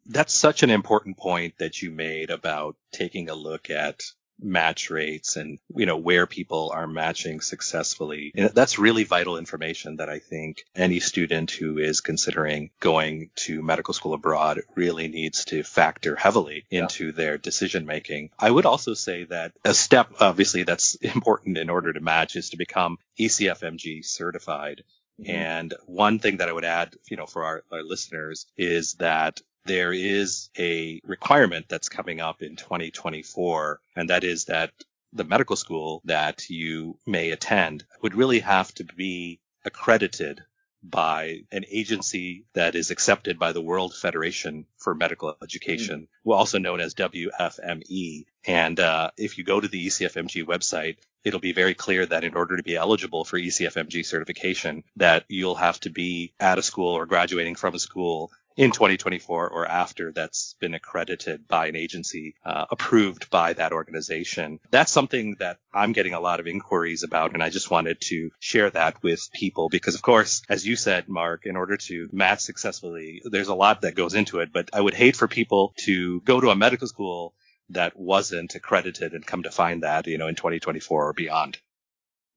That's 0.08 0.34
such 0.34 0.64
an 0.64 0.70
important 0.70 1.18
point 1.18 1.60
that 1.60 1.82
you 1.82 1.92
made 1.92 2.30
about 2.32 2.76
taking 2.92 3.30
a 3.30 3.36
look 3.36 3.70
at 3.70 4.02
match 4.44 4.90
rates 4.90 5.36
and 5.36 5.60
you 5.76 5.86
know 5.86 5.98
where 5.98 6.28
people 6.28 6.72
are 6.74 6.88
matching 6.88 7.42
successfully 7.42 8.32
and 8.36 8.50
that's 8.50 8.78
really 8.78 9.04
vital 9.04 9.38
information 9.38 9.98
that 9.98 10.10
i 10.10 10.20
think 10.20 10.66
any 10.76 11.00
student 11.00 11.50
who 11.52 11.78
is 11.78 12.02
considering 12.02 12.70
going 12.80 13.30
to 13.36 13.62
medical 13.62 13.94
school 13.94 14.14
abroad 14.14 14.62
really 14.76 15.08
needs 15.08 15.46
to 15.46 15.64
factor 15.64 16.16
heavily 16.16 16.66
into 16.70 17.08
yeah. 17.08 17.12
their 17.12 17.38
decision 17.38 17.86
making 17.86 18.30
i 18.38 18.50
would 18.50 18.66
also 18.66 18.94
say 18.94 19.24
that 19.24 19.54
a 19.64 19.74
step 19.74 20.12
obviously 20.20 20.64
that's 20.64 20.96
important 21.16 21.58
in 21.58 21.70
order 21.70 21.94
to 21.94 22.00
match 22.02 22.36
is 22.36 22.50
to 22.50 22.58
become 22.58 22.98
ecfmg 23.20 24.04
certified 24.06 24.84
Mm-hmm. 25.22 25.32
And 25.32 25.74
one 25.86 26.20
thing 26.20 26.38
that 26.38 26.50
I 26.50 26.54
would 26.54 26.66
add, 26.66 26.96
you 27.10 27.18
know, 27.18 27.26
for 27.26 27.44
our, 27.44 27.64
our 27.72 27.84
listeners 27.84 28.48
is 28.58 28.94
that 28.94 29.42
there 29.66 29.94
is 29.94 30.50
a 30.58 31.00
requirement 31.04 31.68
that's 31.70 31.90
coming 31.90 32.20
up 32.20 32.42
in 32.42 32.56
2024, 32.56 33.80
and 33.96 34.10
that 34.10 34.24
is 34.24 34.46
that 34.46 34.72
the 35.14 35.24
medical 35.24 35.56
school 35.56 36.02
that 36.06 36.50
you 36.50 36.98
may 37.06 37.32
attend 37.32 37.84
would 38.02 38.16
really 38.16 38.40
have 38.40 38.74
to 38.76 38.84
be 38.84 39.40
accredited 39.64 40.42
by 40.84 41.40
an 41.52 41.64
agency 41.72 42.46
that 42.54 42.76
is 42.76 42.92
accepted 42.92 43.40
by 43.40 43.54
the 43.54 43.62
World 43.62 43.96
Federation 43.96 44.66
for 44.78 44.94
Medical 44.94 45.36
Education, 45.42 46.08
mm. 46.28 46.34
also 46.34 46.60
known 46.60 46.82
as 46.82 46.94
WFME. 46.96 48.26
And 48.46 48.80
uh, 48.80 49.12
if 49.18 49.38
you 49.38 49.46
go 49.46 49.62
to 49.62 49.68
the 49.68 49.88
ECFMG 49.88 50.44
website, 50.44 50.98
it'll 51.24 51.40
be 51.40 51.54
very 51.54 51.74
clear 51.74 52.06
that 52.06 52.26
in 52.26 52.36
order 52.36 52.58
to 52.58 52.64
be 52.64 52.76
eligible 52.76 53.24
for 53.24 53.40
ECFMG 53.40 54.06
certification, 54.06 54.84
that 54.98 55.24
you'll 55.30 55.56
have 55.56 55.80
to 55.82 55.90
be 55.90 56.34
at 56.38 56.58
a 56.58 56.64
school 56.64 56.94
or 56.94 57.06
graduating 57.06 57.56
from 57.56 57.76
a 57.76 57.80
school 57.80 58.30
in 58.56 58.72
2024 58.72 59.50
or 59.50 59.66
after 59.66 60.12
that's 60.12 60.56
been 60.60 60.74
accredited 60.74 61.48
by 61.48 61.68
an 61.68 61.76
agency 61.76 62.36
uh, 62.46 62.66
approved 62.72 63.30
by 63.30 63.54
that 63.54 63.72
organization. 63.72 64.60
That's 64.72 64.92
something 64.92 65.38
that 65.40 65.58
I'm 65.74 65.94
getting 65.94 66.14
a 66.14 66.20
lot 66.20 66.40
of 66.40 66.48
inquiries 66.48 67.04
about, 67.04 67.34
and 67.34 67.44
I 67.44 67.50
just 67.50 67.72
wanted 67.72 68.02
to 68.02 68.30
share 68.40 68.70
that 68.70 69.02
with 69.02 69.30
people 69.34 69.70
because, 69.70 69.96
of 69.96 70.02
course, 70.02 70.42
as 70.50 70.66
you 70.66 70.76
said, 70.76 71.10
Mark, 71.10 71.46
in 71.46 71.56
order 71.56 71.78
to 71.78 72.10
match 72.12 72.42
successfully, 72.42 73.22
there's 73.26 73.48
a 73.48 73.56
lot 73.56 73.82
that 73.82 73.96
goes 73.96 74.14
into 74.14 74.40
it. 74.40 74.54
But 74.54 74.70
I 74.74 74.82
would 74.82 74.94
hate 74.94 75.16
for 75.16 75.28
people 75.28 75.74
to 75.86 76.22
go 76.22 76.40
to 76.40 76.50
a 76.50 76.56
medical 76.56 76.88
school 76.88 77.34
that 77.70 77.98
wasn't 77.98 78.56
accredited 78.56 79.14
and 79.14 79.26
come 79.26 79.44
to 79.44 79.52
find 79.52 79.84
that, 79.84 80.08
you 80.08 80.18
know, 80.18 80.28
in 80.28 80.36
2024 80.36 81.10
or 81.10 81.14
beyond. 81.14 81.58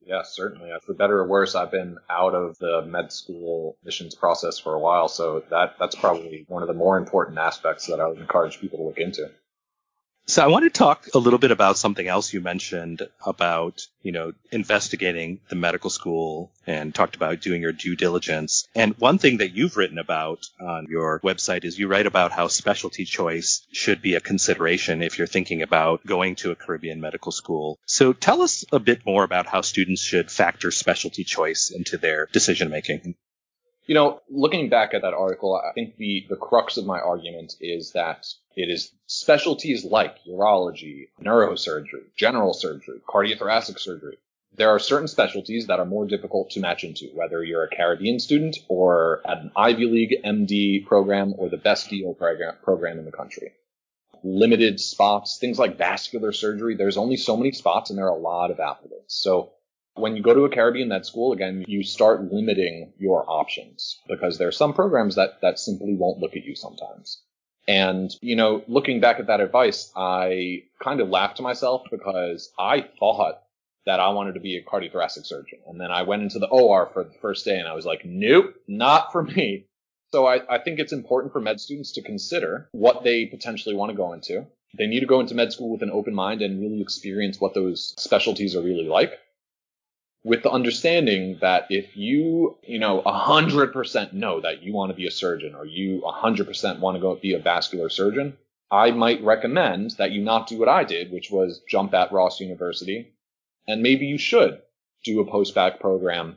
Yeah, 0.06 0.22
certainly. 0.22 0.70
For 0.84 0.94
better 0.94 1.18
or 1.18 1.26
worse, 1.26 1.56
I've 1.56 1.72
been 1.72 1.98
out 2.08 2.34
of 2.34 2.56
the 2.58 2.82
med 2.86 3.12
school 3.12 3.76
admissions 3.80 4.14
process 4.14 4.56
for 4.56 4.72
a 4.72 4.78
while, 4.78 5.08
so 5.08 5.42
that 5.50 5.75
that's 5.80 5.96
probably 5.96 6.44
one 6.46 6.62
of 6.62 6.68
the 6.68 6.75
more 6.75 6.96
important 6.96 7.38
aspects 7.38 7.88
that 7.88 8.00
I 8.00 8.06
would 8.06 8.18
encourage 8.18 8.60
people 8.60 8.78
to 8.78 8.84
look 8.84 8.98
into. 8.98 9.28
So 10.28 10.42
I 10.42 10.49
want 10.49 10.64
to 10.64 10.71
talk 10.71 11.06
a 11.14 11.18
little 11.18 11.38
bit 11.38 11.52
about 11.52 11.78
something 11.78 12.09
else 12.09 12.33
you 12.33 12.40
mentioned 12.40 13.02
about, 13.25 13.87
you 14.02 14.11
know, 14.11 14.33
investigating 14.50 15.38
the 15.49 15.54
medical 15.54 15.88
school 15.88 16.50
and 16.66 16.92
talked 16.92 17.14
about 17.14 17.40
doing 17.40 17.62
your 17.62 17.71
due 17.71 17.95
diligence. 17.95 18.66
And 18.75 18.99
one 18.99 19.18
thing 19.18 19.37
that 19.37 19.52
you've 19.52 19.76
written 19.76 19.99
about 19.99 20.49
on 20.61 20.87
your 20.88 21.21
website 21.21 21.64
is 21.64 21.78
you 21.78 21.87
write 21.87 22.06
about 22.06 22.33
how 22.33 22.49
specialty 22.49 23.04
choice 23.04 23.64
should 23.71 24.02
be 24.02 24.16
a 24.16 24.21
consideration 24.21 25.00
if 25.00 25.16
you're 25.16 25.28
thinking 25.28 25.62
about 25.62 26.04
going 26.04 26.35
to 26.37 26.50
a 26.50 26.56
Caribbean 26.56 27.00
medical 27.00 27.30
school. 27.30 27.78
So 27.87 28.12
tell 28.12 28.42
us 28.42 28.64
a 28.73 28.80
bit 28.80 29.06
more 29.06 29.23
about 29.23 29.47
how 29.47 29.61
students 29.61 30.02
should 30.02 30.28
factor 30.28 30.73
specialty 30.73 31.23
choice 31.23 31.71
into 31.71 31.99
their 31.99 32.26
decision 32.33 32.68
making. 32.68 33.14
You 33.86 33.94
know, 33.94 34.20
looking 34.28 34.68
back 34.68 34.94
at 34.94 35.02
that 35.02 35.14
article, 35.14 35.54
I 35.54 35.72
think 35.72 35.96
the, 35.96 36.26
the 36.28 36.36
crux 36.36 36.76
of 36.76 36.86
my 36.86 36.98
argument 36.98 37.54
is 37.60 37.92
that 37.92 38.26
it 38.56 38.68
is 38.68 38.90
specialties 39.06 39.84
like 39.84 40.16
urology, 40.28 41.08
neurosurgery, 41.22 42.06
general 42.16 42.52
surgery, 42.52 43.00
cardiothoracic 43.08 43.78
surgery. 43.78 44.18
There 44.56 44.70
are 44.70 44.78
certain 44.78 45.06
specialties 45.06 45.66
that 45.66 45.78
are 45.78 45.84
more 45.84 46.06
difficult 46.06 46.50
to 46.50 46.60
match 46.60 46.82
into, 46.82 47.10
whether 47.14 47.44
you're 47.44 47.64
a 47.64 47.76
Caribbean 47.76 48.18
student 48.18 48.56
or 48.68 49.20
at 49.28 49.38
an 49.38 49.52
Ivy 49.54 49.84
League 49.84 50.16
MD 50.24 50.84
program 50.86 51.34
or 51.36 51.48
the 51.48 51.58
best 51.58 51.90
DO 51.90 52.14
program, 52.18 52.54
program 52.62 52.98
in 52.98 53.04
the 53.04 53.12
country. 53.12 53.52
Limited 54.24 54.80
spots, 54.80 55.38
things 55.38 55.58
like 55.58 55.76
vascular 55.76 56.32
surgery. 56.32 56.74
There's 56.74 56.96
only 56.96 57.18
so 57.18 57.36
many 57.36 57.52
spots 57.52 57.90
and 57.90 57.98
there 57.98 58.06
are 58.06 58.16
a 58.16 58.18
lot 58.18 58.50
of 58.50 58.58
applicants. 58.58 59.14
So 59.14 59.52
when 59.96 60.16
you 60.16 60.22
go 60.22 60.34
to 60.34 60.44
a 60.44 60.50
Caribbean 60.50 60.88
med 60.88 61.06
school, 61.06 61.32
again, 61.32 61.64
you 61.66 61.82
start 61.82 62.32
limiting 62.32 62.92
your 62.98 63.24
options 63.28 63.98
because 64.08 64.38
there 64.38 64.48
are 64.48 64.52
some 64.52 64.74
programs 64.74 65.16
that, 65.16 65.40
that 65.42 65.58
simply 65.58 65.94
won't 65.94 66.20
look 66.20 66.36
at 66.36 66.44
you 66.44 66.54
sometimes. 66.54 67.22
And, 67.68 68.10
you 68.20 68.36
know, 68.36 68.62
looking 68.68 69.00
back 69.00 69.18
at 69.18 69.26
that 69.26 69.40
advice, 69.40 69.90
I 69.96 70.64
kind 70.82 71.00
of 71.00 71.08
laughed 71.08 71.38
to 71.38 71.42
myself 71.42 71.82
because 71.90 72.52
I 72.58 72.86
thought 73.00 73.42
that 73.86 74.00
I 74.00 74.10
wanted 74.10 74.34
to 74.34 74.40
be 74.40 74.56
a 74.56 74.62
cardiothoracic 74.62 75.26
surgeon. 75.26 75.60
And 75.66 75.80
then 75.80 75.90
I 75.90 76.02
went 76.02 76.22
into 76.22 76.38
the 76.38 76.48
OR 76.48 76.90
for 76.92 77.04
the 77.04 77.14
first 77.20 77.44
day 77.44 77.58
and 77.58 77.68
I 77.68 77.74
was 77.74 77.86
like, 77.86 78.02
nope, 78.04 78.54
not 78.68 79.12
for 79.12 79.22
me. 79.22 79.66
So 80.12 80.26
I, 80.26 80.40
I 80.48 80.58
think 80.58 80.78
it's 80.78 80.92
important 80.92 81.32
for 81.32 81.40
med 81.40 81.60
students 81.60 81.92
to 81.92 82.02
consider 82.02 82.68
what 82.72 83.02
they 83.02 83.26
potentially 83.26 83.74
want 83.74 83.90
to 83.90 83.96
go 83.96 84.12
into. 84.12 84.46
They 84.78 84.86
need 84.86 85.00
to 85.00 85.06
go 85.06 85.20
into 85.20 85.34
med 85.34 85.52
school 85.52 85.70
with 85.70 85.82
an 85.82 85.90
open 85.90 86.14
mind 86.14 86.42
and 86.42 86.60
really 86.60 86.80
experience 86.80 87.40
what 87.40 87.54
those 87.54 87.94
specialties 87.98 88.54
are 88.54 88.62
really 88.62 88.86
like 88.86 89.18
with 90.25 90.42
the 90.42 90.50
understanding 90.50 91.38
that 91.40 91.66
if 91.70 91.96
you, 91.96 92.56
you 92.62 92.78
know, 92.78 93.02
100% 93.06 94.12
know 94.12 94.40
that 94.40 94.62
you 94.62 94.73
want 94.73 94.90
to 94.90 94.96
be 94.96 95.06
a 95.06 95.11
surgeon 95.11 95.54
or 95.54 95.64
you 95.64 96.02
100% 96.04 96.80
want 96.80 96.96
to 96.96 97.00
go 97.00 97.14
be 97.14 97.35
a 97.35 97.38
vascular 97.38 97.88
surgeon, 97.88 98.37
I 98.70 98.90
might 98.90 99.23
recommend 99.23 99.92
that 99.99 100.11
you 100.11 100.23
not 100.23 100.49
do 100.49 100.58
what 100.58 100.68
I 100.68 100.82
did, 100.82 101.12
which 101.12 101.30
was 101.30 101.62
jump 101.68 101.94
at 101.94 102.11
Ross 102.11 102.40
University. 102.40 103.12
And 103.68 103.82
maybe 103.82 104.06
you 104.06 104.18
should 104.18 104.61
do 105.04 105.20
a 105.20 105.30
post-bac 105.30 105.78
program, 105.78 106.37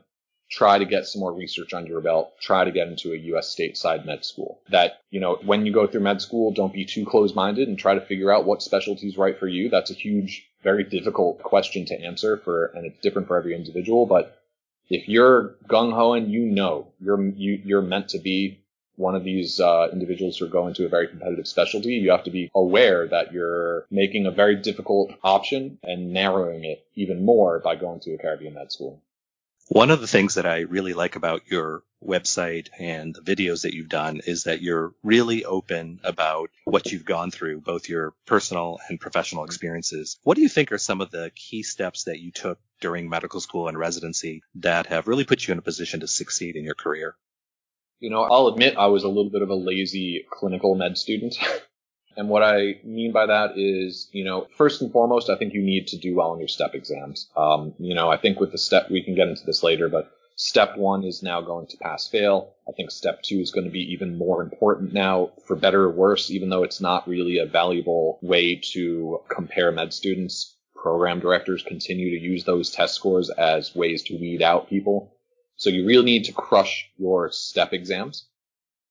try 0.51 0.77
to 0.77 0.85
get 0.85 1.07
some 1.07 1.21
more 1.21 1.33
research 1.33 1.73
under 1.73 1.89
your 1.89 2.01
belt, 2.01 2.33
try 2.39 2.63
to 2.63 2.71
get 2.71 2.87
into 2.87 3.13
a 3.13 3.17
U.S. 3.17 3.55
stateside 3.55 4.05
med 4.05 4.23
school. 4.25 4.61
That, 4.69 5.01
you 5.09 5.19
know, 5.19 5.39
when 5.43 5.65
you 5.65 5.73
go 5.73 5.87
through 5.87 6.01
med 6.01 6.21
school, 6.21 6.51
don't 6.51 6.73
be 6.73 6.85
too 6.85 7.05
close-minded 7.05 7.67
and 7.67 7.77
try 7.77 7.95
to 7.95 8.05
figure 8.05 8.31
out 8.31 8.45
what 8.45 8.61
specialty 8.61 9.07
is 9.07 9.17
right 9.17 9.39
for 9.39 9.47
you. 9.47 9.69
That's 9.69 9.91
a 9.91 9.95
huge 9.95 10.48
very 10.63 10.83
difficult 10.83 11.41
question 11.41 11.85
to 11.85 12.01
answer 12.01 12.37
for, 12.37 12.65
and 12.67 12.85
it's 12.85 12.99
different 12.99 13.27
for 13.27 13.37
every 13.37 13.55
individual. 13.55 14.05
But 14.05 14.41
if 14.89 15.07
you're 15.07 15.55
gung 15.67 15.93
ho 15.93 16.13
and 16.13 16.31
you 16.31 16.45
know 16.45 16.87
you're 16.99 17.21
you, 17.21 17.61
you're 17.63 17.81
meant 17.81 18.09
to 18.09 18.19
be 18.19 18.59
one 18.95 19.15
of 19.15 19.23
these 19.23 19.61
uh, 19.61 19.87
individuals 19.93 20.37
who 20.37 20.45
are 20.45 20.49
going 20.49 20.73
to 20.73 20.85
a 20.85 20.89
very 20.89 21.07
competitive 21.07 21.47
specialty, 21.47 21.93
you 21.93 22.11
have 22.11 22.25
to 22.25 22.31
be 22.31 22.51
aware 22.53 23.07
that 23.07 23.31
you're 23.31 23.85
making 23.89 24.25
a 24.25 24.31
very 24.31 24.55
difficult 24.57 25.11
option 25.23 25.79
and 25.83 26.11
narrowing 26.11 26.65
it 26.65 26.85
even 26.95 27.23
more 27.23 27.59
by 27.59 27.75
going 27.75 28.01
to 28.01 28.13
a 28.13 28.17
Caribbean 28.17 28.53
med 28.53 28.71
school. 28.71 29.01
One 29.71 29.91
of 29.91 30.01
the 30.01 30.07
things 30.07 30.33
that 30.33 30.47
I 30.47 30.61
really 30.61 30.93
like 30.93 31.15
about 31.15 31.43
your 31.45 31.83
website 32.03 32.69
and 32.79 33.13
the 33.13 33.21
videos 33.21 33.61
that 33.61 33.75
you've 33.75 33.87
done 33.87 34.19
is 34.25 34.45
that 34.45 34.63
you're 34.63 34.95
really 35.03 35.45
open 35.45 35.99
about 36.03 36.49
what 36.63 36.91
you've 36.91 37.05
gone 37.05 37.29
through, 37.29 37.61
both 37.61 37.87
your 37.87 38.15
personal 38.25 38.79
and 38.89 38.99
professional 38.99 39.43
experiences. 39.43 40.17
What 40.23 40.37
do 40.37 40.41
you 40.41 40.49
think 40.49 40.71
are 40.71 40.79
some 40.79 41.01
of 41.01 41.11
the 41.11 41.31
key 41.35 41.61
steps 41.61 42.05
that 42.05 42.19
you 42.19 42.31
took 42.31 42.57
during 42.81 43.09
medical 43.09 43.39
school 43.39 43.67
and 43.67 43.77
residency 43.77 44.41
that 44.55 44.87
have 44.87 45.07
really 45.07 45.23
put 45.23 45.47
you 45.47 45.51
in 45.51 45.59
a 45.59 45.61
position 45.61 45.99
to 45.99 46.07
succeed 46.07 46.55
in 46.55 46.63
your 46.63 46.73
career? 46.73 47.15
You 47.99 48.09
know, 48.09 48.23
I'll 48.23 48.47
admit 48.47 48.75
I 48.75 48.87
was 48.87 49.03
a 49.03 49.07
little 49.07 49.29
bit 49.29 49.43
of 49.43 49.51
a 49.51 49.55
lazy 49.55 50.25
clinical 50.31 50.73
med 50.73 50.97
student. 50.97 51.37
And 52.19 52.27
what 52.27 52.43
I 52.43 52.81
mean 52.83 53.13
by 53.13 53.27
that 53.27 53.57
is, 53.57 54.09
you 54.11 54.25
know, 54.25 54.47
first 54.57 54.81
and 54.81 54.91
foremost, 54.91 55.29
I 55.29 55.37
think 55.37 55.53
you 55.53 55.61
need 55.61 55.87
to 55.87 55.97
do 55.97 56.17
well 56.17 56.31
on 56.31 56.39
your 56.39 56.49
step 56.49 56.75
exams. 56.75 57.29
Um, 57.37 57.73
you 57.79 57.95
know, 57.95 58.09
I 58.11 58.17
think 58.17 58.41
with 58.41 58.51
the 58.51 58.57
step, 58.57 58.91
we 58.91 59.01
can 59.01 59.15
get 59.15 59.29
into 59.29 59.45
this 59.45 59.63
later, 59.63 59.87
but 59.87 60.11
step 60.35 60.75
one 60.75 61.05
is 61.05 61.23
now 61.23 61.39
going 61.39 61.67
to 61.67 61.77
pass 61.77 62.09
fail. 62.09 62.55
I 62.67 62.73
think 62.73 62.91
step 62.91 63.21
two 63.23 63.39
is 63.39 63.51
going 63.51 63.63
to 63.63 63.71
be 63.71 63.93
even 63.93 64.17
more 64.17 64.41
important 64.41 64.91
now 64.91 65.31
for 65.45 65.55
better 65.55 65.83
or 65.83 65.91
worse, 65.91 66.29
even 66.29 66.49
though 66.49 66.63
it's 66.63 66.81
not 66.81 67.07
really 67.07 67.37
a 67.37 67.45
valuable 67.45 68.19
way 68.21 68.55
to 68.73 69.21
compare 69.29 69.71
med 69.71 69.93
students. 69.93 70.57
Program 70.75 71.21
directors 71.21 71.63
continue 71.63 72.09
to 72.09 72.21
use 72.21 72.43
those 72.43 72.69
test 72.69 72.95
scores 72.95 73.29
as 73.29 73.73
ways 73.73 74.03
to 74.03 74.17
weed 74.17 74.41
out 74.41 74.67
people. 74.67 75.15
So 75.55 75.69
you 75.69 75.85
really 75.85 76.03
need 76.03 76.25
to 76.25 76.33
crush 76.33 76.89
your 76.97 77.31
step 77.31 77.71
exams. 77.71 78.28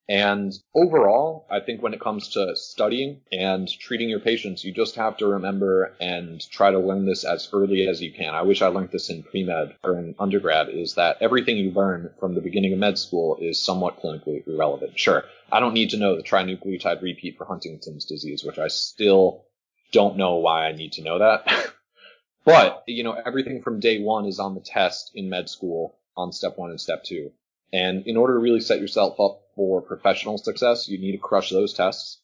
And 0.08 0.54
overall, 0.74 1.46
I 1.50 1.60
think 1.60 1.82
when 1.82 1.92
it 1.92 2.00
comes 2.00 2.28
to 2.28 2.56
studying 2.56 3.20
and 3.30 3.68
treating 3.68 4.08
your 4.08 4.20
patients, 4.20 4.64
you 4.64 4.72
just 4.72 4.94
have 4.94 5.18
to 5.18 5.26
remember 5.26 5.94
and 6.00 6.40
try 6.50 6.70
to 6.70 6.78
learn 6.78 7.04
this 7.04 7.24
as 7.24 7.50
early 7.52 7.86
as 7.86 8.00
you 8.00 8.10
can. 8.12 8.34
I 8.34 8.42
wish 8.42 8.62
I 8.62 8.68
learned 8.68 8.90
this 8.90 9.10
in 9.10 9.22
pre-med 9.22 9.76
or 9.84 9.98
in 9.98 10.14
undergrad 10.18 10.70
is 10.70 10.94
that 10.94 11.18
everything 11.20 11.58
you 11.58 11.72
learn 11.72 12.10
from 12.18 12.34
the 12.34 12.40
beginning 12.40 12.72
of 12.72 12.78
med 12.78 12.98
school 12.98 13.36
is 13.38 13.62
somewhat 13.62 14.00
clinically 14.00 14.46
irrelevant. 14.46 14.98
Sure. 14.98 15.24
I 15.52 15.60
don't 15.60 15.74
need 15.74 15.90
to 15.90 15.98
know 15.98 16.16
the 16.16 16.22
trinucleotide 16.22 17.02
repeat 17.02 17.36
for 17.36 17.44
Huntington's 17.44 18.06
disease, 18.06 18.42
which 18.42 18.58
I 18.58 18.68
still 18.68 19.44
don't 19.92 20.16
know 20.16 20.36
why 20.36 20.68
I 20.68 20.72
need 20.72 20.92
to 20.92 21.02
know 21.02 21.18
that. 21.18 21.70
but, 22.46 22.82
you 22.86 23.04
know, 23.04 23.12
everything 23.12 23.60
from 23.60 23.80
day 23.80 24.00
one 24.00 24.24
is 24.24 24.38
on 24.38 24.54
the 24.54 24.62
test 24.62 25.10
in 25.14 25.28
med 25.28 25.50
school 25.50 25.98
on 26.16 26.32
step 26.32 26.56
one 26.56 26.70
and 26.70 26.80
step 26.80 27.04
two. 27.04 27.30
And 27.72 28.06
in 28.06 28.16
order 28.16 28.34
to 28.34 28.40
really 28.40 28.60
set 28.60 28.80
yourself 28.80 29.20
up 29.20 29.42
for 29.54 29.82
professional 29.82 30.38
success, 30.38 30.88
you 30.88 30.98
need 30.98 31.12
to 31.12 31.18
crush 31.18 31.50
those 31.50 31.75
tests. 31.75 32.18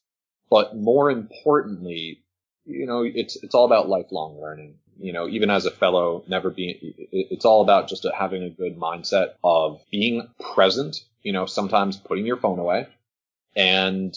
But 0.51 0.77
more 0.77 1.11
importantly, 1.11 2.23
you 2.65 2.87
know, 2.87 3.03
it's, 3.03 3.37
it's 3.43 3.55
all 3.55 3.67
about 3.67 3.89
lifelong 3.89 4.41
learning. 4.41 4.77
You 4.99 5.13
know, 5.13 5.29
even 5.29 5.51
as 5.51 5.67
a 5.67 5.71
fellow, 5.71 6.25
never 6.29 6.51
being, 6.51 6.77
it's 6.81 7.45
all 7.45 7.63
about 7.63 7.89
just 7.89 8.07
having 8.17 8.45
a 8.45 8.51
good 8.51 8.79
mindset 8.79 9.35
of 9.43 9.81
being 9.91 10.29
present, 10.55 11.05
you 11.23 11.33
know, 11.33 11.47
sometimes 11.47 11.97
putting 11.97 12.27
your 12.27 12.37
phone 12.37 12.61
away 12.61 12.87
and 13.57 14.15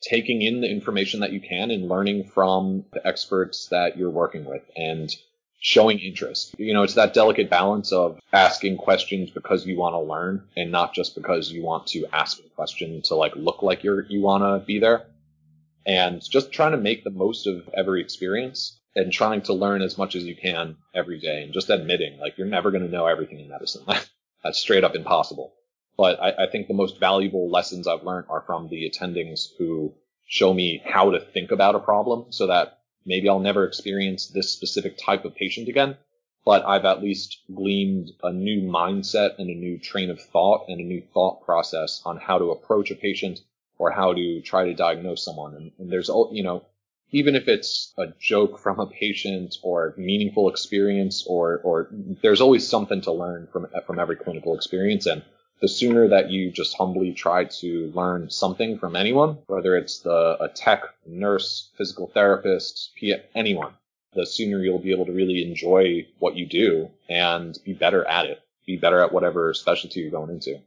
taking 0.00 0.42
in 0.42 0.60
the 0.60 0.70
information 0.70 1.20
that 1.20 1.32
you 1.32 1.40
can 1.40 1.70
and 1.70 1.88
learning 1.88 2.24
from 2.24 2.84
the 2.92 3.06
experts 3.06 3.68
that 3.70 3.98
you're 3.98 4.10
working 4.10 4.44
with 4.44 4.62
and 4.76 5.14
showing 5.60 5.98
interest. 5.98 6.54
You 6.58 6.72
know, 6.72 6.82
it's 6.82 6.94
that 6.94 7.14
delicate 7.14 7.50
balance 7.50 7.92
of 7.92 8.18
asking 8.32 8.78
questions 8.78 9.30
because 9.30 9.66
you 9.66 9.76
want 9.76 9.94
to 9.94 10.00
learn 10.00 10.44
and 10.56 10.70
not 10.70 10.94
just 10.94 11.14
because 11.14 11.50
you 11.50 11.62
want 11.62 11.88
to 11.88 12.06
ask 12.12 12.38
a 12.38 12.48
question 12.50 13.02
to 13.02 13.14
like 13.16 13.34
look 13.34 13.62
like 13.62 13.82
you're, 13.82 14.04
you 14.06 14.20
want 14.20 14.42
to 14.42 14.64
be 14.64 14.78
there. 14.78 15.06
And 15.84 16.22
just 16.22 16.52
trying 16.52 16.72
to 16.72 16.78
make 16.78 17.02
the 17.02 17.10
most 17.10 17.46
of 17.46 17.68
every 17.74 18.00
experience 18.00 18.78
and 18.94 19.12
trying 19.12 19.42
to 19.42 19.52
learn 19.52 19.82
as 19.82 19.98
much 19.98 20.14
as 20.14 20.24
you 20.24 20.36
can 20.36 20.76
every 20.94 21.18
day 21.18 21.42
and 21.42 21.52
just 21.52 21.70
admitting 21.70 22.18
like 22.18 22.36
you're 22.36 22.46
never 22.46 22.70
going 22.70 22.84
to 22.84 22.90
know 22.90 23.06
everything 23.06 23.40
in 23.40 23.48
medicine. 23.48 23.84
That's 24.44 24.58
straight 24.58 24.84
up 24.84 24.94
impossible. 24.94 25.54
But 25.96 26.22
I, 26.22 26.44
I 26.44 26.50
think 26.50 26.68
the 26.68 26.74
most 26.74 27.00
valuable 27.00 27.50
lessons 27.50 27.88
I've 27.88 28.04
learned 28.04 28.26
are 28.28 28.44
from 28.46 28.68
the 28.68 28.88
attendings 28.88 29.46
who 29.58 29.94
show 30.26 30.54
me 30.54 30.82
how 30.84 31.10
to 31.10 31.20
think 31.20 31.50
about 31.50 31.74
a 31.74 31.80
problem 31.80 32.26
so 32.30 32.46
that 32.46 32.77
Maybe 33.08 33.26
I'll 33.26 33.40
never 33.40 33.64
experience 33.64 34.26
this 34.26 34.52
specific 34.52 34.98
type 34.98 35.24
of 35.24 35.34
patient 35.34 35.66
again, 35.66 35.96
but 36.44 36.62
I've 36.66 36.84
at 36.84 37.02
least 37.02 37.38
gleaned 37.54 38.12
a 38.22 38.30
new 38.30 38.60
mindset 38.60 39.38
and 39.38 39.48
a 39.48 39.54
new 39.54 39.78
train 39.78 40.10
of 40.10 40.20
thought 40.20 40.66
and 40.68 40.78
a 40.78 40.84
new 40.84 41.02
thought 41.14 41.42
process 41.42 42.02
on 42.04 42.18
how 42.18 42.38
to 42.38 42.50
approach 42.50 42.90
a 42.90 42.94
patient 42.94 43.40
or 43.78 43.90
how 43.90 44.12
to 44.12 44.42
try 44.42 44.66
to 44.66 44.74
diagnose 44.74 45.24
someone. 45.24 45.54
And, 45.54 45.72
and 45.78 45.90
there's, 45.90 46.10
you 46.32 46.42
know, 46.42 46.66
even 47.10 47.34
if 47.34 47.48
it's 47.48 47.94
a 47.96 48.08
joke 48.20 48.58
from 48.58 48.78
a 48.78 48.86
patient 48.86 49.56
or 49.62 49.94
meaningful 49.96 50.50
experience 50.50 51.24
or, 51.26 51.60
or 51.64 51.88
there's 52.22 52.42
always 52.42 52.68
something 52.68 53.00
to 53.02 53.12
learn 53.12 53.48
from, 53.50 53.68
from 53.86 53.98
every 53.98 54.16
clinical 54.16 54.54
experience. 54.54 55.06
And 55.06 55.22
the 55.60 55.68
sooner 55.68 56.08
that 56.08 56.30
you 56.30 56.50
just 56.50 56.76
humbly 56.76 57.12
try 57.12 57.44
to 57.44 57.90
learn 57.94 58.30
something 58.30 58.78
from 58.78 58.94
anyone, 58.96 59.38
whether 59.46 59.76
it's 59.76 60.00
the 60.00 60.36
a 60.40 60.48
tech, 60.48 60.82
nurse, 61.06 61.70
physical 61.76 62.06
therapist, 62.06 62.92
anyone, 63.34 63.72
the 64.14 64.26
sooner 64.26 64.62
you'll 64.62 64.78
be 64.78 64.92
able 64.92 65.06
to 65.06 65.12
really 65.12 65.42
enjoy 65.42 66.06
what 66.18 66.36
you 66.36 66.46
do 66.46 66.90
and 67.08 67.58
be 67.64 67.72
better 67.72 68.04
at 68.04 68.26
it, 68.26 68.40
be 68.66 68.76
better 68.76 69.00
at 69.00 69.12
whatever 69.12 69.52
specialty 69.54 70.00
you're 70.00 70.10
going 70.10 70.30
into. 70.30 70.60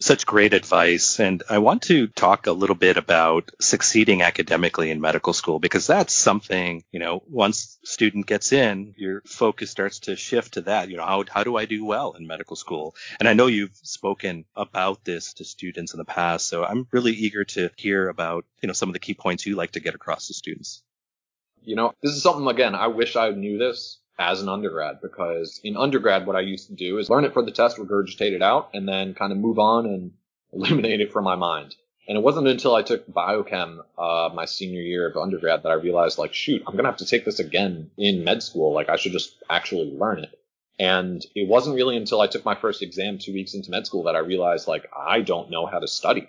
Such 0.00 0.26
great 0.26 0.54
advice. 0.54 1.18
And 1.18 1.42
I 1.50 1.58
want 1.58 1.82
to 1.82 2.06
talk 2.06 2.46
a 2.46 2.52
little 2.52 2.76
bit 2.76 2.96
about 2.96 3.50
succeeding 3.60 4.22
academically 4.22 4.92
in 4.92 5.00
medical 5.00 5.32
school 5.32 5.58
because 5.58 5.88
that's 5.88 6.14
something, 6.14 6.84
you 6.92 7.00
know, 7.00 7.24
once 7.28 7.78
student 7.82 8.26
gets 8.26 8.52
in, 8.52 8.94
your 8.96 9.22
focus 9.26 9.72
starts 9.72 9.98
to 10.00 10.14
shift 10.14 10.54
to 10.54 10.60
that. 10.62 10.88
You 10.88 10.98
know, 10.98 11.04
how, 11.04 11.24
how 11.28 11.42
do 11.42 11.56
I 11.56 11.64
do 11.64 11.84
well 11.84 12.12
in 12.12 12.28
medical 12.28 12.54
school? 12.54 12.94
And 13.18 13.28
I 13.28 13.32
know 13.32 13.48
you've 13.48 13.76
spoken 13.82 14.44
about 14.54 15.04
this 15.04 15.34
to 15.34 15.44
students 15.44 15.94
in 15.94 15.98
the 15.98 16.04
past. 16.04 16.46
So 16.46 16.64
I'm 16.64 16.86
really 16.92 17.12
eager 17.12 17.44
to 17.44 17.70
hear 17.76 18.08
about, 18.08 18.44
you 18.62 18.68
know, 18.68 18.74
some 18.74 18.88
of 18.88 18.92
the 18.92 19.00
key 19.00 19.14
points 19.14 19.46
you 19.46 19.56
like 19.56 19.72
to 19.72 19.80
get 19.80 19.96
across 19.96 20.28
to 20.28 20.34
students. 20.34 20.84
You 21.62 21.74
know, 21.74 21.92
this 22.04 22.12
is 22.12 22.22
something, 22.22 22.46
again, 22.46 22.76
I 22.76 22.86
wish 22.86 23.16
I 23.16 23.30
knew 23.30 23.58
this 23.58 23.98
as 24.18 24.42
an 24.42 24.48
undergrad 24.48 25.00
because 25.00 25.60
in 25.62 25.76
undergrad, 25.76 26.26
what 26.26 26.36
I 26.36 26.40
used 26.40 26.68
to 26.68 26.74
do 26.74 26.98
is 26.98 27.08
learn 27.08 27.24
it 27.24 27.32
for 27.32 27.44
the 27.44 27.52
test, 27.52 27.76
regurgitate 27.76 28.32
it 28.32 28.42
out, 28.42 28.70
and 28.74 28.88
then 28.88 29.14
kind 29.14 29.32
of 29.32 29.38
move 29.38 29.58
on 29.58 29.86
and 29.86 30.12
eliminate 30.52 31.00
it 31.00 31.12
from 31.12 31.24
my 31.24 31.36
mind. 31.36 31.74
And 32.08 32.16
it 32.16 32.24
wasn't 32.24 32.48
until 32.48 32.74
I 32.74 32.82
took 32.82 33.06
biochem 33.06 33.80
uh, 33.98 34.30
my 34.34 34.46
senior 34.46 34.80
year 34.80 35.08
of 35.08 35.16
undergrad 35.16 35.62
that 35.62 35.68
I 35.68 35.74
realized, 35.74 36.16
like, 36.16 36.32
shoot, 36.32 36.62
I'm 36.66 36.74
gonna 36.74 36.88
have 36.88 36.96
to 36.98 37.06
take 37.06 37.26
this 37.26 37.38
again 37.38 37.90
in 37.98 38.24
med 38.24 38.42
school. 38.42 38.72
Like, 38.72 38.88
I 38.88 38.96
should 38.96 39.12
just 39.12 39.36
actually 39.48 39.94
learn 39.94 40.20
it. 40.20 40.30
And 40.78 41.24
it 41.34 41.46
wasn't 41.46 41.76
really 41.76 41.96
until 41.96 42.20
I 42.20 42.26
took 42.26 42.44
my 42.44 42.54
first 42.54 42.82
exam 42.82 43.18
two 43.18 43.34
weeks 43.34 43.54
into 43.54 43.70
med 43.70 43.86
school 43.86 44.04
that 44.04 44.16
I 44.16 44.20
realized, 44.20 44.66
like, 44.66 44.88
I 44.96 45.20
don't 45.20 45.50
know 45.50 45.66
how 45.66 45.80
to 45.80 45.86
study. 45.86 46.28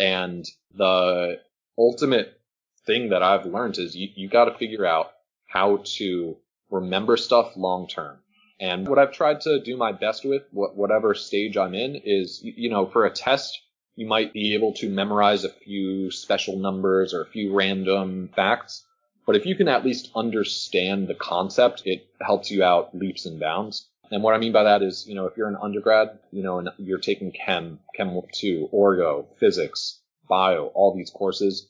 And 0.00 0.44
the 0.74 1.38
ultimate 1.78 2.40
thing 2.86 3.10
that 3.10 3.22
I've 3.22 3.46
learned 3.46 3.78
is 3.78 3.94
you, 3.94 4.08
you 4.14 4.28
got 4.28 4.46
to 4.46 4.58
figure 4.58 4.84
out 4.84 5.12
how 5.46 5.82
to 5.98 6.36
remember 6.70 7.16
stuff 7.16 7.56
long 7.56 7.88
term. 7.88 8.18
And 8.60 8.86
what 8.86 8.98
I've 8.98 9.12
tried 9.12 9.40
to 9.42 9.60
do 9.60 9.76
my 9.76 9.92
best 9.92 10.24
with, 10.24 10.42
whatever 10.52 11.14
stage 11.14 11.56
I'm 11.56 11.74
in, 11.74 11.96
is, 11.96 12.40
you 12.42 12.68
know, 12.68 12.86
for 12.86 13.06
a 13.06 13.10
test, 13.10 13.58
you 13.96 14.06
might 14.06 14.34
be 14.34 14.54
able 14.54 14.74
to 14.74 14.90
memorize 14.90 15.44
a 15.44 15.48
few 15.48 16.10
special 16.10 16.58
numbers 16.58 17.14
or 17.14 17.22
a 17.22 17.30
few 17.30 17.54
random 17.54 18.28
facts. 18.36 18.84
But 19.26 19.36
if 19.36 19.46
you 19.46 19.54
can 19.54 19.68
at 19.68 19.84
least 19.84 20.10
understand 20.14 21.08
the 21.08 21.14
concept, 21.14 21.82
it 21.86 22.06
helps 22.20 22.50
you 22.50 22.62
out 22.62 22.94
leaps 22.94 23.24
and 23.24 23.40
bounds. 23.40 23.88
And 24.10 24.22
what 24.22 24.34
I 24.34 24.38
mean 24.38 24.52
by 24.52 24.64
that 24.64 24.82
is, 24.82 25.06
you 25.06 25.14
know, 25.14 25.26
if 25.26 25.36
you're 25.36 25.48
an 25.48 25.56
undergrad, 25.60 26.18
you 26.30 26.42
know, 26.42 26.58
and 26.58 26.68
you're 26.78 26.98
taking 26.98 27.32
chem, 27.32 27.78
chem 27.94 28.20
2, 28.32 28.68
orgo, 28.74 29.26
physics, 29.38 30.00
bio, 30.28 30.66
all 30.74 30.94
these 30.94 31.10
courses, 31.10 31.66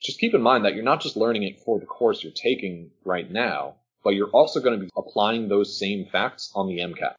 just 0.00 0.18
keep 0.18 0.34
in 0.34 0.42
mind 0.42 0.64
that 0.64 0.74
you're 0.74 0.84
not 0.84 1.00
just 1.00 1.16
learning 1.16 1.44
it 1.44 1.60
for 1.60 1.78
the 1.78 1.86
course 1.86 2.24
you're 2.24 2.32
taking 2.32 2.90
right 3.04 3.30
now 3.30 3.76
but 4.02 4.14
you're 4.14 4.30
also 4.30 4.60
going 4.60 4.78
to 4.78 4.84
be 4.84 4.90
applying 4.96 5.48
those 5.48 5.78
same 5.78 6.06
facts 6.06 6.50
on 6.54 6.68
the 6.68 6.78
MCAT. 6.78 7.14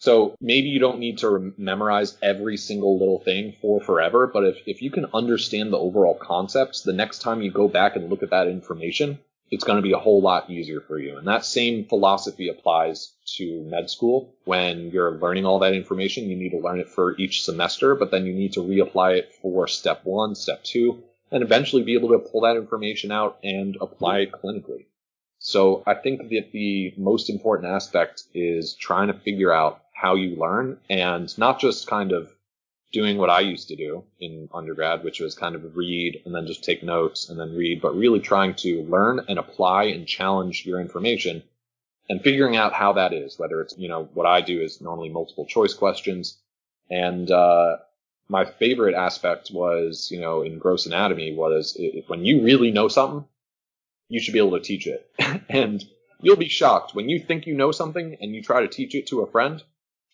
So 0.00 0.36
maybe 0.40 0.68
you 0.68 0.78
don't 0.78 1.00
need 1.00 1.18
to 1.18 1.52
memorize 1.58 2.16
every 2.22 2.56
single 2.56 2.98
little 2.98 3.18
thing 3.18 3.54
for 3.60 3.80
forever, 3.80 4.28
but 4.28 4.44
if, 4.44 4.58
if 4.66 4.80
you 4.80 4.90
can 4.90 5.06
understand 5.12 5.72
the 5.72 5.78
overall 5.78 6.14
concepts, 6.14 6.82
the 6.82 6.92
next 6.92 7.18
time 7.18 7.42
you 7.42 7.50
go 7.50 7.66
back 7.66 7.96
and 7.96 8.08
look 8.08 8.22
at 8.22 8.30
that 8.30 8.46
information, 8.46 9.18
it's 9.50 9.64
going 9.64 9.76
to 9.76 9.82
be 9.82 9.92
a 9.92 9.98
whole 9.98 10.20
lot 10.20 10.50
easier 10.50 10.80
for 10.80 10.98
you. 10.98 11.16
And 11.18 11.26
that 11.26 11.44
same 11.44 11.84
philosophy 11.84 12.48
applies 12.48 13.12
to 13.36 13.62
med 13.62 13.90
school. 13.90 14.34
When 14.44 14.90
you're 14.90 15.18
learning 15.18 15.46
all 15.46 15.58
that 15.60 15.74
information, 15.74 16.28
you 16.28 16.36
need 16.36 16.50
to 16.50 16.60
learn 16.60 16.80
it 16.80 16.88
for 16.88 17.16
each 17.18 17.42
semester, 17.42 17.96
but 17.96 18.10
then 18.10 18.24
you 18.26 18.34
need 18.34 18.52
to 18.52 18.60
reapply 18.60 19.18
it 19.18 19.34
for 19.42 19.66
step 19.66 20.02
one, 20.04 20.34
step 20.34 20.62
two, 20.62 21.02
and 21.32 21.42
eventually 21.42 21.82
be 21.82 21.94
able 21.94 22.10
to 22.10 22.18
pull 22.18 22.42
that 22.42 22.56
information 22.56 23.10
out 23.10 23.38
and 23.42 23.76
apply 23.80 24.18
it 24.20 24.32
clinically. 24.32 24.86
So 25.48 25.82
I 25.86 25.94
think 25.94 26.28
that 26.28 26.52
the 26.52 26.92
most 26.98 27.30
important 27.30 27.72
aspect 27.72 28.24
is 28.34 28.74
trying 28.74 29.08
to 29.08 29.14
figure 29.14 29.50
out 29.50 29.80
how 29.94 30.14
you 30.14 30.36
learn 30.36 30.76
and 30.90 31.26
not 31.38 31.58
just 31.58 31.86
kind 31.86 32.12
of 32.12 32.30
doing 32.92 33.16
what 33.16 33.30
I 33.30 33.40
used 33.40 33.68
to 33.68 33.76
do 33.76 34.04
in 34.20 34.50
undergrad, 34.52 35.04
which 35.04 35.20
was 35.20 35.34
kind 35.34 35.54
of 35.54 35.74
read 35.74 36.20
and 36.26 36.34
then 36.34 36.46
just 36.46 36.64
take 36.64 36.82
notes 36.82 37.30
and 37.30 37.40
then 37.40 37.56
read, 37.56 37.80
but 37.80 37.96
really 37.96 38.20
trying 38.20 38.56
to 38.56 38.82
learn 38.90 39.24
and 39.26 39.38
apply 39.38 39.84
and 39.84 40.06
challenge 40.06 40.66
your 40.66 40.82
information 40.82 41.42
and 42.10 42.20
figuring 42.20 42.54
out 42.54 42.74
how 42.74 42.92
that 42.92 43.14
is, 43.14 43.38
whether 43.38 43.62
it's, 43.62 43.74
you 43.78 43.88
know, 43.88 44.04
what 44.12 44.26
I 44.26 44.42
do 44.42 44.60
is 44.60 44.82
normally 44.82 45.08
multiple 45.08 45.46
choice 45.46 45.72
questions. 45.72 46.36
And, 46.90 47.30
uh, 47.30 47.78
my 48.28 48.44
favorite 48.44 48.94
aspect 48.94 49.50
was, 49.50 50.10
you 50.10 50.20
know, 50.20 50.42
in 50.42 50.58
gross 50.58 50.84
anatomy 50.84 51.34
was 51.34 51.74
when 52.06 52.26
you 52.26 52.42
really 52.42 52.70
know 52.70 52.88
something, 52.88 53.24
you 54.08 54.20
should 54.20 54.32
be 54.32 54.38
able 54.38 54.58
to 54.58 54.64
teach 54.64 54.86
it. 54.86 55.10
and 55.48 55.84
you'll 56.20 56.36
be 56.36 56.48
shocked 56.48 56.94
when 56.94 57.08
you 57.08 57.20
think 57.20 57.46
you 57.46 57.54
know 57.54 57.72
something 57.72 58.16
and 58.20 58.34
you 58.34 58.42
try 58.42 58.60
to 58.60 58.68
teach 58.68 58.94
it 58.94 59.06
to 59.08 59.20
a 59.20 59.30
friend 59.30 59.62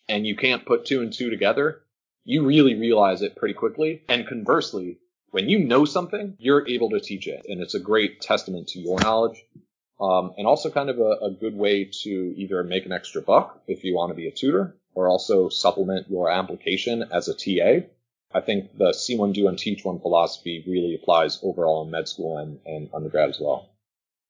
and 0.07 0.25
you 0.25 0.35
can't 0.35 0.65
put 0.65 0.85
two 0.85 1.01
and 1.01 1.11
two 1.11 1.29
together, 1.29 1.81
you 2.23 2.45
really 2.45 2.75
realize 2.75 3.21
it 3.21 3.35
pretty 3.35 3.53
quickly. 3.53 4.03
And 4.07 4.27
conversely, 4.27 4.99
when 5.31 5.49
you 5.49 5.59
know 5.59 5.85
something, 5.85 6.35
you're 6.39 6.67
able 6.67 6.89
to 6.91 6.99
teach 6.99 7.27
it. 7.27 7.45
And 7.47 7.61
it's 7.61 7.75
a 7.75 7.79
great 7.79 8.21
testament 8.21 8.67
to 8.69 8.79
your 8.79 8.99
knowledge. 8.99 9.43
Um, 9.99 10.33
and 10.37 10.45
also 10.45 10.69
kind 10.69 10.89
of 10.89 10.99
a, 10.99 11.25
a 11.25 11.31
good 11.31 11.55
way 11.55 11.89
to 12.03 12.33
either 12.35 12.63
make 12.63 12.85
an 12.85 12.91
extra 12.91 13.21
buck 13.21 13.61
if 13.65 13.85
you 13.85 13.95
want 13.95 14.11
to 14.11 14.15
be 14.15 14.27
a 14.27 14.31
tutor 14.31 14.75
or 14.93 15.07
also 15.07 15.47
supplement 15.49 16.09
your 16.09 16.29
application 16.29 17.03
as 17.13 17.29
a 17.29 17.33
TA. 17.33 17.87
I 18.33 18.41
think 18.41 18.77
the 18.77 18.93
see 18.93 19.17
one, 19.17 19.31
do 19.31 19.45
one, 19.45 19.55
teach 19.55 19.85
one 19.85 19.99
philosophy 19.99 20.63
really 20.67 20.95
applies 20.95 21.39
overall 21.41 21.85
in 21.85 21.91
med 21.91 22.09
school 22.09 22.37
and, 22.37 22.59
and 22.65 22.89
undergrad 22.93 23.29
as 23.29 23.39
well. 23.39 23.69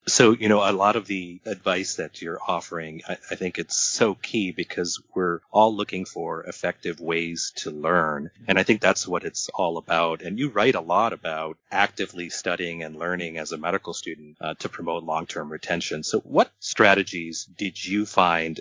So, 0.08 0.34
you 0.34 0.50
know, 0.50 0.60
a 0.60 0.72
lot 0.72 0.96
of 0.96 1.08
the 1.08 1.42
advice 1.46 1.96
that 1.96 2.22
you're 2.22 2.40
offering, 2.40 3.02
I, 3.08 3.14
I, 3.32 3.36
think 3.36 3.58
it's 3.58 3.76
so 3.76 4.14
key 4.14 4.52
because 4.52 5.02
we're 5.16 5.40
all 5.52 5.76
looking 5.76 6.06
for 6.06 6.44
effective 6.44 7.00
ways 7.00 7.52
to 7.58 7.72
learn. 7.72 8.30
And 8.48 8.60
I 8.60 8.64
think 8.64 8.82
that's 8.82 9.08
what 9.08 9.24
it's 9.24 9.50
all 9.50 9.78
about. 9.78 10.22
And 10.22 10.38
you 10.38 10.50
write 10.50 10.76
a 10.76 10.82
lot 10.82 11.12
about 11.12 11.58
actively 11.72 12.30
studying 12.30 12.84
and 12.84 12.98
learning 12.98 13.40
as 13.40 13.52
a 13.52 13.58
medical 13.58 13.96
student 13.96 14.38
uh, 14.40 14.54
to 14.60 14.70
promote 14.70 15.04
long-term 15.04 15.52
retention. 15.52 16.04
So 16.04 16.20
what 16.20 16.52
strategies 16.60 17.46
did 17.46 17.84
you 17.84 18.06
find 18.06 18.60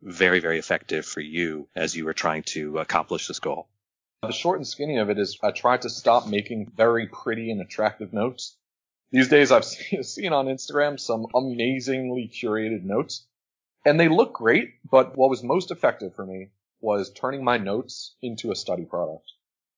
very, 0.00 0.40
very 0.40 0.58
effective 0.58 1.04
for 1.04 1.20
you 1.20 1.68
as 1.76 1.94
you 1.94 2.06
were 2.06 2.14
trying 2.14 2.44
to 2.44 2.78
accomplish 2.78 3.28
this 3.28 3.40
goal? 3.40 3.68
The 4.22 4.32
short 4.32 4.58
and 4.58 4.66
skinny 4.66 4.96
of 4.96 5.10
it 5.10 5.18
is 5.18 5.38
I 5.42 5.50
tried 5.50 5.82
to 5.82 5.90
stop 5.90 6.26
making 6.26 6.72
very 6.74 7.06
pretty 7.06 7.50
and 7.50 7.60
attractive 7.60 8.14
notes 8.14 8.56
these 9.10 9.28
days 9.28 9.52
I've 9.52 9.64
seen 10.02 10.32
on 10.32 10.46
Instagram 10.46 10.98
some 10.98 11.26
amazingly 11.34 12.28
curated 12.28 12.82
notes 12.82 13.26
and 13.84 14.00
they 14.00 14.08
look 14.08 14.32
great, 14.32 14.74
but 14.90 15.16
what 15.16 15.30
was 15.30 15.44
most 15.44 15.70
effective 15.70 16.14
for 16.14 16.26
me 16.26 16.48
was 16.80 17.12
turning 17.12 17.44
my 17.44 17.56
notes 17.56 18.16
into 18.20 18.50
a 18.50 18.56
study 18.56 18.84
product. 18.84 19.32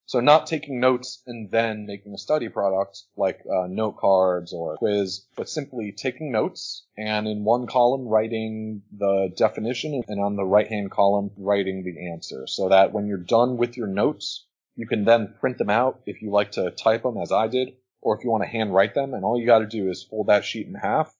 So 0.06 0.20
not 0.20 0.46
taking 0.46 0.80
notes 0.80 1.22
and 1.26 1.50
then 1.50 1.84
making 1.84 2.14
a 2.14 2.18
study 2.18 2.48
product 2.48 3.02
like 3.18 3.40
uh, 3.44 3.66
note 3.66 3.98
cards 3.98 4.54
or 4.54 4.72
a 4.72 4.76
quiz, 4.78 5.26
but 5.36 5.50
simply 5.50 5.92
taking 5.92 6.32
notes 6.32 6.86
and 6.96 7.28
in 7.28 7.44
one 7.44 7.66
column 7.66 8.08
writing 8.08 8.80
the 8.96 9.30
definition 9.36 10.02
and 10.08 10.18
on 10.18 10.36
the 10.36 10.44
right 10.46 10.68
hand 10.68 10.90
column 10.90 11.30
writing 11.36 11.84
the 11.84 12.10
answer 12.10 12.46
so 12.46 12.70
that 12.70 12.94
when 12.94 13.06
you're 13.06 13.18
done 13.18 13.58
with 13.58 13.76
your 13.76 13.88
notes, 13.88 14.46
you 14.74 14.86
can 14.86 15.04
then 15.04 15.34
print 15.38 15.58
them 15.58 15.68
out 15.68 16.00
if 16.06 16.22
you 16.22 16.30
like 16.30 16.52
to 16.52 16.70
type 16.70 17.02
them 17.02 17.18
as 17.18 17.30
I 17.30 17.48
did 17.48 17.74
or 18.00 18.16
if 18.16 18.24
you 18.24 18.30
want 18.30 18.42
to 18.44 18.48
hand 18.48 18.74
write 18.74 18.94
them, 18.94 19.14
and 19.14 19.24
all 19.24 19.38
you 19.38 19.46
got 19.46 19.58
to 19.60 19.66
do 19.66 19.88
is 19.88 20.02
fold 20.02 20.28
that 20.28 20.44
sheet 20.44 20.66
in 20.66 20.74
half 20.74 21.14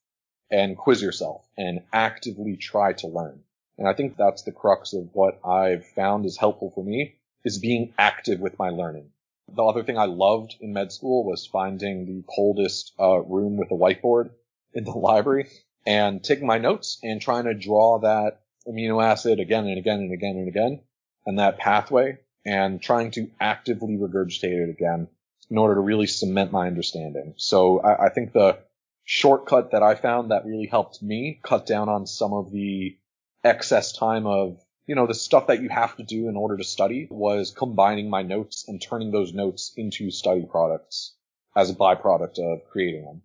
and 0.51 0.77
quiz 0.77 1.03
yourself 1.03 1.45
and 1.57 1.83
actively 1.93 2.57
try 2.57 2.93
to 2.95 3.07
learn. 3.07 3.43
And 3.77 3.87
I 3.87 3.95
think 3.95 4.17
that's 4.17 4.43
the 4.43 4.53
crux 4.53 4.93
of 4.93 5.09
what 5.13 5.39
I've 5.45 5.87
found 5.87 6.27
is 6.27 6.37
helpful 6.37 6.71
for 6.75 6.83
me 6.83 7.15
is 7.45 7.59
being 7.59 7.95
active 7.99 8.41
with 8.41 8.59
my 8.59 8.71
learning. 8.71 9.11
The 9.49 9.65
other 9.65 9.83
thing 9.83 9.97
I 9.97 10.05
loved 10.05 10.57
in 10.61 10.73
med 10.73 10.93
school 10.93 11.25
was 11.25 11.47
finding 11.47 12.05
the 12.05 12.25
coldest 12.35 12.93
uh, 12.99 13.21
room 13.21 13.57
with 13.57 13.71
a 13.71 13.75
whiteboard 13.75 14.31
in 14.75 14.85
the 14.85 14.91
library 15.09 15.49
and 15.87 16.23
taking 16.23 16.47
my 16.47 16.59
notes 16.59 16.99
and 17.03 17.21
trying 17.21 17.45
to 17.45 17.55
draw 17.55 17.99
that 18.01 18.41
amino 18.67 19.03
acid 19.03 19.41
again 19.41 19.67
and 19.67 19.79
again 19.79 20.01
and 20.01 20.13
again 20.13 20.37
and 20.37 20.49
again 20.49 20.81
and 21.25 21.39
that 21.39 21.59
pathway 21.59 22.19
and 22.45 22.83
trying 22.83 23.11
to 23.13 23.31
actively 23.41 23.97
regurgitate 23.97 24.69
it 24.69 24.71
again 24.71 25.09
in 25.51 25.59
order 25.59 25.75
to 25.75 25.81
really 25.81 26.07
cement 26.07 26.53
my 26.53 26.67
understanding. 26.67 27.35
So 27.37 27.81
I, 27.81 28.07
I 28.07 28.09
think 28.11 28.33
the 28.33 28.59
shortcut 29.05 29.71
that 29.73 29.83
I 29.83 29.95
found 29.95 30.31
that 30.31 30.45
really 30.45 30.67
helped 30.67 31.03
me 31.03 31.41
cut 31.43 31.67
down 31.67 31.89
on 31.89 32.07
some 32.07 32.33
of 32.33 32.51
the 32.51 32.97
excess 33.45 33.93
time 33.93 34.27
of 34.27 34.59
you 34.89 34.95
know, 34.95 35.07
the 35.07 35.15
stuff 35.15 35.49
that 35.49 35.61
you 35.61 35.69
have 35.69 35.95
to 35.97 36.03
do 36.03 36.29
in 36.29 36.37
order 36.37 36.57
to 36.57 36.65
study 36.65 37.07
was 37.11 37.51
combining 37.51 38.09
my 38.09 38.23
notes 38.23 38.65
and 38.67 38.81
turning 38.81 39.13
those 39.13 39.35
notes 39.35 39.73
into 39.77 40.11
study 40.11 40.47
products 40.51 41.15
as 41.55 41.69
a 41.69 41.75
byproduct 41.75 42.39
of 42.39 42.65
creating 42.71 43.05
them. 43.05 43.23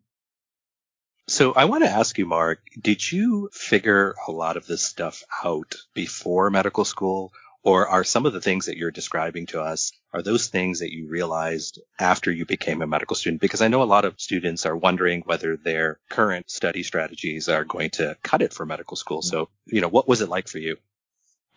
So 1.30 1.54
I 1.54 1.66
want 1.66 1.86
to 1.86 1.90
ask 1.90 2.18
you, 2.18 2.26
Mark, 2.26 2.60
did 2.80 3.10
you 3.10 3.50
figure 3.54 4.14
a 4.28 4.32
lot 4.32 4.58
of 4.58 4.68
this 4.68 4.86
stuff 4.86 5.24
out 5.44 5.76
before 5.94 6.50
medical 6.50 6.84
school 6.84 7.32
or 7.64 7.88
are 7.88 8.04
some 8.04 8.26
of 8.26 8.34
the 8.34 8.42
things 8.42 8.66
that 8.66 8.78
you're 8.78 8.92
describing 8.92 9.46
to 9.48 9.62
us, 9.62 9.94
are 10.14 10.22
those 10.22 10.48
things 10.48 10.80
that 10.80 10.94
you 10.94 11.08
realized 11.08 11.82
after 11.98 12.32
you 12.32 12.46
became 12.46 12.82
a 12.82 12.88
medical 12.88 13.16
student? 13.16 13.42
Because 13.42 13.62
I 13.62 13.70
know 13.70 13.82
a 13.82 13.86
lot 13.86 14.06
of 14.06 14.20
students 14.20 14.66
are 14.66 14.76
wondering 14.76 15.22
whether 15.26 15.56
their 15.56 16.00
current 16.10 16.50
study 16.52 16.84
strategies 16.84 17.48
are 17.48 17.64
going 17.64 17.92
to 17.92 18.18
cut 18.22 18.42
it 18.42 18.54
for 18.54 18.66
medical 18.66 18.98
school. 18.98 19.22
So, 19.22 19.50
you 19.66 19.80
know, 19.80 19.88
what 19.88 20.08
was 20.08 20.22
it 20.22 20.30
like 20.30 20.50
for 20.50 20.60
you? 20.60 20.78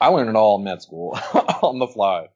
I 0.01 0.09
learned 0.09 0.31
it 0.31 0.37
all 0.37 0.59
in 0.59 0.65
med 0.65 0.81
school 0.83 1.19
on 1.63 1.79
the 1.79 1.89
fly. 1.89 2.29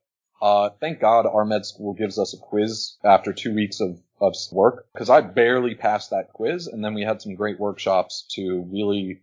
Uh, 0.42 0.70
thank 0.80 1.00
God 1.00 1.26
our 1.26 1.44
med 1.44 1.64
school 1.64 1.92
gives 1.92 2.18
us 2.18 2.34
a 2.34 2.38
quiz 2.38 2.96
after 3.04 3.32
two 3.32 3.54
weeks 3.54 3.80
of, 3.80 4.00
of 4.20 4.34
work 4.50 4.86
because 4.92 5.10
I 5.10 5.20
barely 5.20 5.74
passed 5.74 6.10
that 6.10 6.32
quiz. 6.32 6.66
And 6.66 6.84
then 6.84 6.94
we 6.94 7.02
had 7.02 7.22
some 7.22 7.34
great 7.34 7.60
workshops 7.60 8.26
to 8.34 8.66
really 8.72 9.20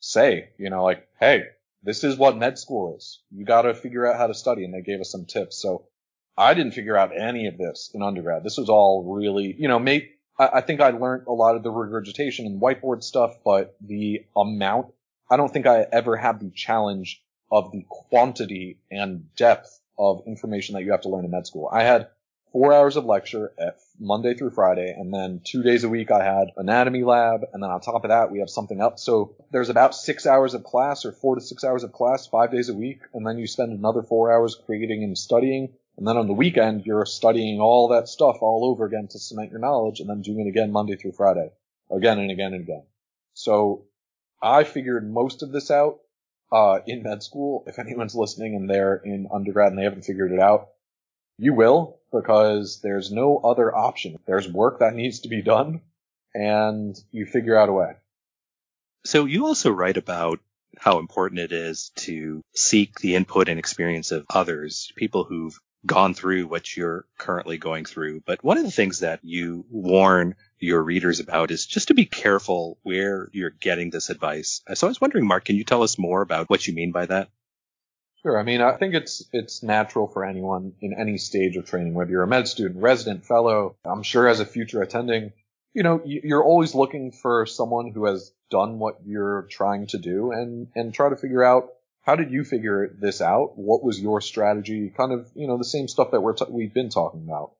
say, 0.00 0.50
you 0.58 0.70
know, 0.70 0.82
like, 0.82 1.06
hey, 1.20 1.44
this 1.84 2.02
is 2.02 2.16
what 2.16 2.36
med 2.36 2.58
school 2.58 2.96
is. 2.96 3.20
You 3.30 3.44
got 3.44 3.62
to 3.62 3.74
figure 3.74 4.06
out 4.06 4.16
how 4.16 4.26
to 4.26 4.34
study. 4.34 4.64
And 4.64 4.72
they 4.72 4.80
gave 4.80 5.00
us 5.00 5.10
some 5.12 5.26
tips. 5.26 5.60
So 5.60 5.86
I 6.36 6.54
didn't 6.54 6.72
figure 6.72 6.96
out 6.96 7.16
any 7.16 7.46
of 7.46 7.58
this 7.58 7.90
in 7.94 8.02
undergrad. 8.02 8.42
This 8.42 8.56
was 8.56 8.68
all 8.68 9.14
really, 9.14 9.54
you 9.56 9.68
know, 9.68 9.78
I, 10.38 10.48
I 10.54 10.60
think 10.62 10.80
I 10.80 10.90
learned 10.90 11.26
a 11.28 11.32
lot 11.32 11.56
of 11.56 11.62
the 11.62 11.70
regurgitation 11.70 12.46
and 12.46 12.60
whiteboard 12.60 13.02
stuff, 13.02 13.36
but 13.44 13.76
the 13.80 14.24
amount, 14.36 14.92
I 15.30 15.36
don't 15.36 15.52
think 15.52 15.66
I 15.66 15.86
ever 15.92 16.16
had 16.16 16.40
the 16.40 16.50
challenge 16.50 17.22
of 17.52 17.70
the 17.70 17.84
quantity 17.88 18.80
and 18.90 19.34
depth 19.36 19.80
of 19.98 20.22
information 20.26 20.74
that 20.74 20.82
you 20.82 20.90
have 20.90 21.02
to 21.02 21.08
learn 21.08 21.24
in 21.24 21.30
med 21.30 21.46
school. 21.46 21.68
I 21.70 21.84
had 21.84 22.08
four 22.50 22.72
hours 22.72 22.96
of 22.96 23.04
lecture 23.04 23.52
at 23.58 23.76
Monday 23.98 24.34
through 24.34 24.50
Friday, 24.50 24.94
and 24.96 25.12
then 25.12 25.40
two 25.44 25.62
days 25.62 25.84
a 25.84 25.88
week 25.88 26.10
I 26.10 26.24
had 26.24 26.48
anatomy 26.56 27.04
lab, 27.04 27.42
and 27.52 27.62
then 27.62 27.70
on 27.70 27.80
top 27.80 28.04
of 28.04 28.10
that 28.10 28.30
we 28.30 28.40
have 28.40 28.50
something 28.50 28.80
else. 28.80 29.04
So 29.04 29.36
there's 29.52 29.68
about 29.68 29.94
six 29.94 30.26
hours 30.26 30.54
of 30.54 30.64
class 30.64 31.04
or 31.04 31.12
four 31.12 31.36
to 31.36 31.40
six 31.40 31.64
hours 31.64 31.84
of 31.84 31.92
class 31.92 32.26
five 32.26 32.50
days 32.50 32.68
a 32.68 32.74
week, 32.74 33.00
and 33.12 33.26
then 33.26 33.38
you 33.38 33.46
spend 33.46 33.72
another 33.72 34.02
four 34.02 34.32
hours 34.32 34.56
creating 34.66 35.04
and 35.04 35.16
studying, 35.16 35.72
and 35.96 36.06
then 36.06 36.16
on 36.16 36.26
the 36.26 36.32
weekend 36.32 36.84
you're 36.84 37.06
studying 37.06 37.60
all 37.60 37.88
that 37.88 38.08
stuff 38.08 38.38
all 38.40 38.64
over 38.64 38.84
again 38.84 39.06
to 39.08 39.18
cement 39.18 39.50
your 39.50 39.60
knowledge, 39.60 40.00
and 40.00 40.08
then 40.08 40.22
doing 40.22 40.46
it 40.46 40.48
again 40.48 40.72
Monday 40.72 40.96
through 40.96 41.12
Friday, 41.12 41.50
again 41.90 42.18
and 42.18 42.30
again 42.30 42.52
and 42.52 42.62
again. 42.62 42.84
So 43.32 43.86
I 44.42 44.64
figured 44.64 45.10
most 45.10 45.42
of 45.42 45.52
this 45.52 45.70
out 45.70 46.00
uh, 46.52 46.80
in 46.86 47.02
med 47.02 47.22
school, 47.22 47.64
if 47.66 47.78
anyone's 47.78 48.14
listening 48.14 48.54
and 48.54 48.68
they're 48.68 48.96
in 48.96 49.28
undergrad 49.32 49.70
and 49.70 49.78
they 49.78 49.84
haven't 49.84 50.04
figured 50.04 50.32
it 50.32 50.40
out, 50.40 50.68
you 51.38 51.54
will 51.54 51.98
because 52.12 52.80
there's 52.82 53.10
no 53.10 53.38
other 53.38 53.74
option. 53.74 54.18
There's 54.26 54.48
work 54.48 54.80
that 54.80 54.94
needs 54.94 55.20
to 55.20 55.28
be 55.28 55.42
done 55.42 55.80
and 56.34 56.96
you 57.10 57.26
figure 57.26 57.56
out 57.56 57.68
a 57.68 57.72
way. 57.72 57.94
So 59.04 59.24
you 59.26 59.46
also 59.46 59.70
write 59.70 59.96
about 59.96 60.40
how 60.78 60.98
important 60.98 61.40
it 61.40 61.52
is 61.52 61.90
to 61.96 62.42
seek 62.54 62.98
the 62.98 63.14
input 63.14 63.48
and 63.48 63.58
experience 63.58 64.10
of 64.10 64.26
others, 64.30 64.92
people 64.96 65.24
who've 65.24 65.58
gone 65.86 66.14
through 66.14 66.46
what 66.46 66.76
you're 66.76 67.04
currently 67.18 67.58
going 67.58 67.84
through. 67.84 68.22
But 68.24 68.42
one 68.42 68.56
of 68.56 68.64
the 68.64 68.70
things 68.70 69.00
that 69.00 69.20
you 69.22 69.66
warn 69.70 70.34
your 70.58 70.82
readers 70.82 71.20
about 71.20 71.50
is 71.50 71.66
just 71.66 71.88
to 71.88 71.94
be 71.94 72.06
careful 72.06 72.78
where 72.82 73.28
you're 73.32 73.50
getting 73.50 73.90
this 73.90 74.08
advice. 74.08 74.62
So 74.74 74.86
I 74.86 74.88
was 74.90 75.00
wondering, 75.00 75.26
Mark, 75.26 75.44
can 75.44 75.56
you 75.56 75.64
tell 75.64 75.82
us 75.82 75.98
more 75.98 76.22
about 76.22 76.48
what 76.48 76.66
you 76.66 76.74
mean 76.74 76.90
by 76.90 77.06
that? 77.06 77.28
Sure. 78.24 78.38
I 78.38 78.42
mean, 78.42 78.62
I 78.62 78.72
think 78.72 78.94
it's 78.94 79.22
it's 79.32 79.62
natural 79.62 80.08
for 80.08 80.24
anyone 80.24 80.72
in 80.80 80.94
any 80.98 81.18
stage 81.18 81.56
of 81.56 81.66
training, 81.66 81.92
whether 81.92 82.10
you're 82.10 82.22
a 82.22 82.26
med 82.26 82.48
student, 82.48 82.80
resident, 82.80 83.26
fellow. 83.26 83.76
I'm 83.84 84.02
sure 84.02 84.26
as 84.26 84.40
a 84.40 84.46
future 84.46 84.80
attending, 84.80 85.32
you 85.74 85.82
know, 85.82 86.00
you're 86.06 86.42
always 86.42 86.74
looking 86.74 87.12
for 87.12 87.44
someone 87.44 87.90
who 87.90 88.06
has 88.06 88.32
done 88.50 88.78
what 88.78 89.00
you're 89.04 89.46
trying 89.50 89.88
to 89.88 89.98
do, 89.98 90.32
and 90.32 90.68
and 90.74 90.94
try 90.94 91.10
to 91.10 91.16
figure 91.16 91.44
out 91.44 91.68
how 92.00 92.16
did 92.16 92.30
you 92.30 92.44
figure 92.44 92.88
this 92.98 93.20
out? 93.20 93.58
What 93.58 93.84
was 93.84 94.00
your 94.00 94.22
strategy? 94.22 94.88
Kind 94.88 95.12
of, 95.12 95.30
you 95.34 95.46
know, 95.46 95.58
the 95.58 95.64
same 95.64 95.86
stuff 95.86 96.12
that 96.12 96.22
we're 96.22 96.32
t- 96.32 96.46
we've 96.48 96.72
been 96.72 96.88
talking 96.88 97.24
about. 97.24 97.52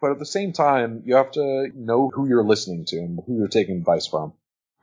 But 0.00 0.12
at 0.12 0.20
the 0.20 0.26
same 0.26 0.52
time, 0.52 1.02
you 1.06 1.16
have 1.16 1.32
to 1.32 1.70
know 1.74 2.08
who 2.14 2.28
you're 2.28 2.44
listening 2.44 2.84
to 2.86 2.98
and 2.98 3.18
who 3.26 3.36
you're 3.36 3.48
taking 3.48 3.78
advice 3.78 4.06
from. 4.06 4.32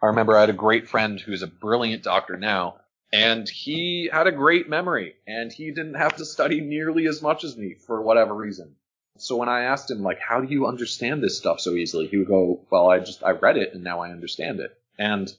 I 0.02 0.08
remember 0.08 0.36
I 0.36 0.42
had 0.42 0.50
a 0.50 0.54
great 0.54 0.90
friend 0.90 1.22
who's 1.22 1.42
a 1.42 1.48
brilliant 1.48 2.04
doctor 2.04 2.36
now, 2.36 2.81
and 3.14 3.48
he 3.48 4.10
had 4.12 4.28
a 4.28 4.32
great 4.32 4.70
memory, 4.70 5.16
and 5.28 5.52
he 5.52 5.72
didn't 5.72 5.96
have 5.96 6.16
to 6.18 6.26
study 6.26 6.62
nearly 6.62 7.08
as 7.08 7.22
much 7.22 7.44
as 7.44 7.58
me 7.58 7.74
for 7.74 8.02
whatever 8.02 8.34
reason. 8.34 8.76
So 9.18 9.36
when 9.36 9.50
I 9.50 9.64
asked 9.64 9.92
him, 9.92 10.02
like, 10.02 10.20
how 10.20 10.42
do 10.42 10.52
you 10.52 10.66
understand 10.66 11.22
this 11.22 11.38
stuff 11.38 11.60
so 11.60 11.74
easily? 11.74 12.08
He 12.08 12.18
would 12.18 12.28
go, 12.28 12.62
well, 12.70 12.90
I 12.90 13.00
just, 13.00 13.24
I 13.24 13.32
read 13.32 13.58
it 13.58 13.74
and 13.74 13.84
now 13.84 14.00
I 14.00 14.10
understand 14.10 14.60
it. 14.60 14.76
And, 14.98 15.32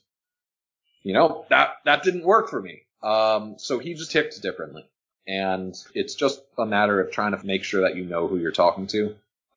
you 1.02 1.14
know, 1.14 1.46
that, 1.48 1.78
that 1.84 2.02
didn't 2.04 2.24
work 2.24 2.48
for 2.48 2.60
me. 2.60 2.82
Um, 3.02 3.56
so 3.58 3.80
he 3.80 3.94
just 3.94 4.12
ticks 4.12 4.38
differently. 4.38 4.86
And 5.26 5.74
it's 5.94 6.14
just 6.14 6.42
a 6.58 6.66
matter 6.66 7.00
of 7.00 7.10
trying 7.10 7.36
to 7.36 7.44
make 7.44 7.64
sure 7.64 7.82
that 7.82 7.96
you 7.96 8.04
know 8.04 8.28
who 8.28 8.38
you're 8.38 8.52
talking 8.52 8.86
to 8.88 9.16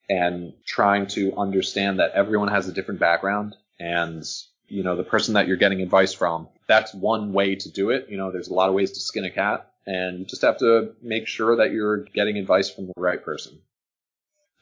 and 0.10 0.54
trying 0.66 1.08
to 1.08 1.36
understand 1.36 2.00
that 2.00 2.12
everyone 2.14 2.48
has 2.48 2.68
a 2.68 2.74
different 2.74 3.00
background 3.00 3.56
and 3.80 4.24
you 4.68 4.84
know 4.84 4.96
the 4.96 5.04
person 5.04 5.36
that 5.36 5.48
you're 5.48 5.58
getting 5.58 5.82
advice 5.82 6.14
from 6.14 6.48
that's 6.68 6.94
one 6.94 7.34
way 7.34 7.56
to 7.56 7.70
do 7.70 7.90
it 7.90 8.08
you 8.10 8.18
know 8.18 8.32
there's 8.32 8.48
a 8.48 8.54
lot 8.54 8.70
of 8.70 8.76
ways 8.76 8.92
to 8.92 9.00
skin 9.00 9.26
a 9.26 9.32
cat 9.32 9.72
and 9.86 10.20
you 10.20 10.26
just 10.26 10.42
have 10.42 10.58
to 10.58 10.94
make 11.02 11.28
sure 11.28 11.58
that 11.58 11.72
you're 11.72 11.98
getting 11.98 12.38
advice 12.38 12.70
from 12.70 12.88
the 12.88 12.94
right 12.98 13.24
person 13.24 13.60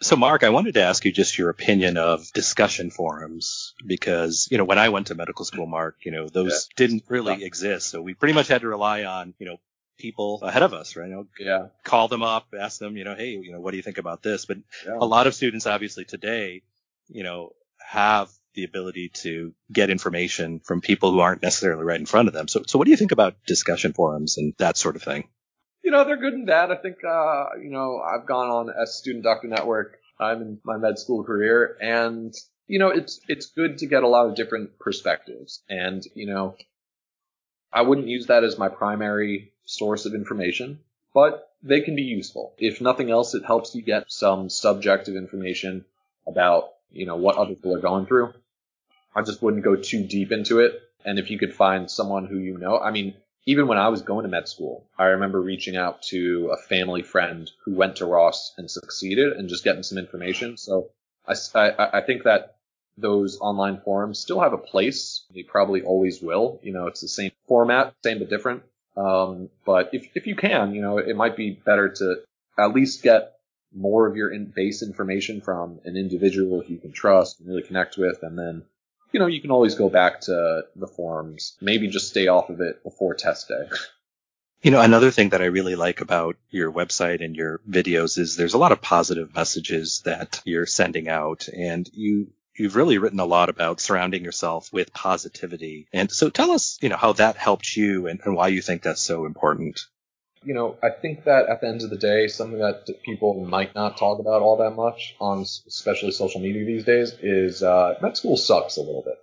so 0.04 0.18
Mark, 0.18 0.44
I 0.44 0.50
wanted 0.50 0.74
to 0.74 0.84
ask 0.84 1.06
you 1.06 1.14
just 1.14 1.38
your 1.38 1.50
opinion 1.50 1.96
of 1.96 2.30
discussion 2.34 2.92
forums 2.92 3.74
because, 3.86 4.50
you 4.52 4.58
know, 4.58 4.66
when 4.66 4.78
I 4.78 4.90
went 4.90 5.08
to 5.08 5.16
medical 5.16 5.46
school, 5.46 5.66
Mark, 5.66 5.96
you 6.04 6.12
know, 6.12 6.28
those 6.28 6.68
yeah. 6.70 6.74
didn't 6.76 7.04
really 7.08 7.36
yeah. 7.36 7.46
exist. 7.46 7.88
So 7.88 8.02
we 8.02 8.14
pretty 8.14 8.34
much 8.34 8.50
had 8.50 8.62
to 8.62 8.68
rely 8.68 9.06
on, 9.06 9.34
you 9.40 9.46
know, 9.46 9.58
people 9.98 10.42
ahead 10.42 10.64
of 10.64 10.74
us, 10.74 10.98
right? 10.98 11.08
You 11.08 11.16
know, 11.16 11.28
yeah. 11.40 11.68
Call 11.84 12.10
them 12.10 12.22
up, 12.22 12.48
ask 12.60 12.80
them, 12.80 12.98
you 12.98 13.06
know, 13.06 13.16
hey, 13.16 13.30
you 13.30 13.54
know, 13.54 13.62
what 13.62 13.72
do 13.72 13.78
you 13.78 13.84
think 13.84 13.98
about 13.98 14.22
this? 14.22 14.46
But 14.46 14.58
yeah. 14.86 14.98
a 15.00 15.06
lot 15.06 15.28
of 15.28 15.36
students 15.36 15.68
obviously 15.68 16.04
today, 16.04 16.64
you 17.08 17.24
know, 17.24 17.54
have 17.80 18.30
the 18.54 18.64
ability 18.64 19.10
to 19.10 19.54
get 19.72 19.90
information 19.90 20.60
from 20.60 20.82
people 20.82 21.12
who 21.12 21.20
aren't 21.20 21.42
necessarily 21.42 21.84
right 21.84 22.00
in 22.00 22.06
front 22.06 22.28
of 22.28 22.34
them. 22.34 22.48
So, 22.48 22.64
so 22.68 22.78
what 22.78 22.86
do 22.86 22.92
you 22.92 22.98
think 22.98 23.12
about 23.12 23.36
discussion 23.46 23.94
forums 23.94 24.38
and 24.38 24.54
that 24.58 24.78
sort 24.78 24.96
of 24.96 25.04
thing? 25.04 25.28
You 25.84 25.92
know, 25.92 26.06
they're 26.06 26.18
good 26.18 26.34
and 26.34 26.48
bad. 26.48 26.72
I 26.72 26.78
think, 26.78 26.98
uh, 27.04 27.58
you 27.62 27.70
know, 27.70 28.00
I've 28.00 28.26
gone 28.26 28.50
on 28.50 28.70
a 28.70 28.88
Student 28.88 29.24
Doctor 29.24 29.48
Network. 29.48 29.98
I'm 30.20 30.42
in 30.42 30.60
my 30.64 30.78
med 30.78 30.98
school 30.98 31.24
career 31.24 31.78
and, 31.82 32.34
you 32.68 32.80
know, 32.80 32.90
it's, 32.90 33.20
it's 33.28 33.48
good 33.48 33.80
to 33.80 33.88
get 33.88 34.04
a 34.04 34.08
lot 34.08 34.30
of 34.30 34.36
different 34.36 34.80
perspectives. 34.80 35.62
And, 35.68 36.02
you 36.16 36.28
know, 36.28 36.56
I 37.72 37.82
wouldn't 37.82 38.08
use 38.08 38.28
that 38.28 38.44
as 38.44 38.58
my 38.58 38.70
primary 38.70 39.52
source 39.66 40.06
of 40.06 40.14
information, 40.14 40.80
but 41.14 41.50
they 41.64 41.82
can 41.82 41.96
be 41.96 42.04
useful. 42.04 42.54
If 42.58 42.82
nothing 42.82 43.10
else, 43.10 43.34
it 43.34 43.46
helps 43.46 43.74
you 43.74 43.82
get 43.82 44.12
some 44.12 44.50
subjective 44.50 45.16
information 45.16 45.86
about, 46.28 46.70
you 46.92 47.06
know, 47.06 47.16
what 47.16 47.38
other 47.38 47.56
people 47.56 47.76
are 47.76 47.82
going 47.82 48.06
through. 48.06 48.34
I 49.16 49.22
just 49.22 49.42
wouldn't 49.42 49.64
go 49.64 49.76
too 49.76 50.04
deep 50.04 50.32
into 50.32 50.60
it. 50.60 50.82
And 51.06 51.20
if 51.20 51.30
you 51.30 51.38
could 51.38 51.54
find 51.54 51.90
someone 51.90 52.26
who 52.26 52.38
you 52.38 52.58
know, 52.58 52.80
I 52.80 52.92
mean, 52.92 53.16
even 53.46 53.68
when 53.68 53.78
I 53.78 53.90
was 53.90 54.02
going 54.02 54.24
to 54.24 54.30
med 54.30 54.48
school, 54.48 54.86
I 54.98 55.06
remember 55.06 55.42
reaching 55.42 55.76
out 55.76 56.02
to 56.04 56.52
a 56.54 56.58
family 56.58 57.02
friend 57.02 57.50
who 57.66 57.76
went 57.76 57.98
to 57.98 58.06
Ross 58.06 58.54
and 58.58 58.72
succeeded 58.72 59.34
and 59.34 59.50
just 59.50 59.64
getting 59.64 59.84
some 59.84 59.98
information. 59.98 60.58
So 60.58 60.90
I, 61.28 61.36
I, 61.54 61.98
I 62.00 62.02
think 62.02 62.24
that 62.24 62.56
those 62.98 63.40
online 63.40 63.82
forums 63.82 64.20
still 64.20 64.40
have 64.40 64.54
a 64.54 64.58
place. 64.58 65.26
They 65.34 65.44
probably 65.44 65.82
always 65.82 66.22
will. 66.22 66.60
You 66.64 66.74
know, 66.74 66.88
it's 66.88 67.02
the 67.02 67.08
same 67.08 67.32
format, 67.48 67.94
same 68.04 68.20
but 68.20 68.30
different. 68.30 68.64
Um, 68.96 69.50
but 69.66 69.90
if, 69.94 70.08
if 70.16 70.28
you 70.28 70.36
can, 70.36 70.74
you 70.74 70.82
know, 70.82 70.98
it 71.00 71.16
might 71.16 71.36
be 71.36 71.52
better 71.52 71.90
to 71.90 72.16
at 72.58 72.74
least 72.74 73.02
get 73.04 73.34
more 73.76 74.08
of 74.08 74.16
your 74.16 74.32
in 74.32 74.46
base 74.46 74.84
information 74.84 75.42
from 75.42 75.80
an 75.84 75.98
individual 75.98 76.62
who 76.62 76.74
you 76.74 76.80
can 76.80 76.92
trust 76.92 77.40
and 77.40 77.50
really 77.50 77.64
connect 77.64 77.98
with. 77.98 78.22
And 78.22 78.38
then, 78.38 78.64
you 79.14 79.20
know, 79.20 79.28
you 79.28 79.40
can 79.40 79.52
always 79.52 79.76
go 79.76 79.90
back 79.90 80.22
to 80.22 80.64
the 80.76 80.88
forums, 80.88 81.56
maybe 81.62 81.88
just 81.88 82.10
stay 82.10 82.28
off 82.28 82.50
of 82.50 82.60
it 82.60 82.84
before 82.84 83.14
test 83.14 83.48
day. 83.48 83.70
You 84.64 84.72
know, 84.72 84.80
another 84.80 85.12
thing 85.12 85.32
that 85.32 85.42
I 85.42 85.48
really 85.48 85.76
like 85.76 86.00
about 86.00 86.38
your 86.50 86.72
website 86.72 87.22
and 87.22 87.36
your 87.36 87.60
videos 87.70 88.18
is 88.18 88.38
there's 88.38 88.54
a 88.54 88.58
lot 88.58 88.72
of 88.72 88.82
positive 88.82 89.36
messages 89.36 90.02
that 90.06 90.42
you're 90.46 90.66
sending 90.66 91.10
out 91.10 91.50
and 91.50 91.86
you 91.92 92.32
you've 92.56 92.78
really 92.78 92.98
written 92.98 93.20
a 93.20 93.26
lot 93.26 93.50
about 93.50 93.82
surrounding 93.82 94.24
yourself 94.24 94.72
with 94.72 94.94
positivity. 94.94 95.90
And 95.92 96.10
so 96.10 96.30
tell 96.30 96.52
us, 96.52 96.78
you 96.82 96.88
know, 96.88 96.96
how 96.96 97.12
that 97.14 97.36
helped 97.36 97.76
you 97.76 98.08
and, 98.08 98.22
and 98.24 98.38
why 98.38 98.48
you 98.48 98.62
think 98.62 98.84
that's 98.84 99.02
so 99.02 99.26
important. 99.26 99.82
You 100.46 100.54
know, 100.54 100.78
I 100.84 100.90
think 100.90 101.24
that 101.26 101.48
at 101.48 101.62
the 101.62 101.68
end 101.68 101.84
of 101.84 101.90
the 101.90 101.98
day, 101.98 102.28
something 102.28 102.60
that 102.60 102.90
people 103.04 103.46
might 103.46 103.76
not 103.76 103.98
talk 103.98 104.20
about 104.20 104.42
all 104.42 104.58
that 104.58 104.72
much 104.72 105.16
on 105.20 105.42
especially 105.42 106.12
social 106.12 106.42
media 106.42 106.66
these 106.66 106.84
days 106.84 107.14
is 107.22 107.64
uh, 107.64 107.96
med 108.02 108.18
school 108.18 108.38
sucks 108.38 108.78
a 108.78 108.82
little 108.82 109.04
bit. 109.04 109.20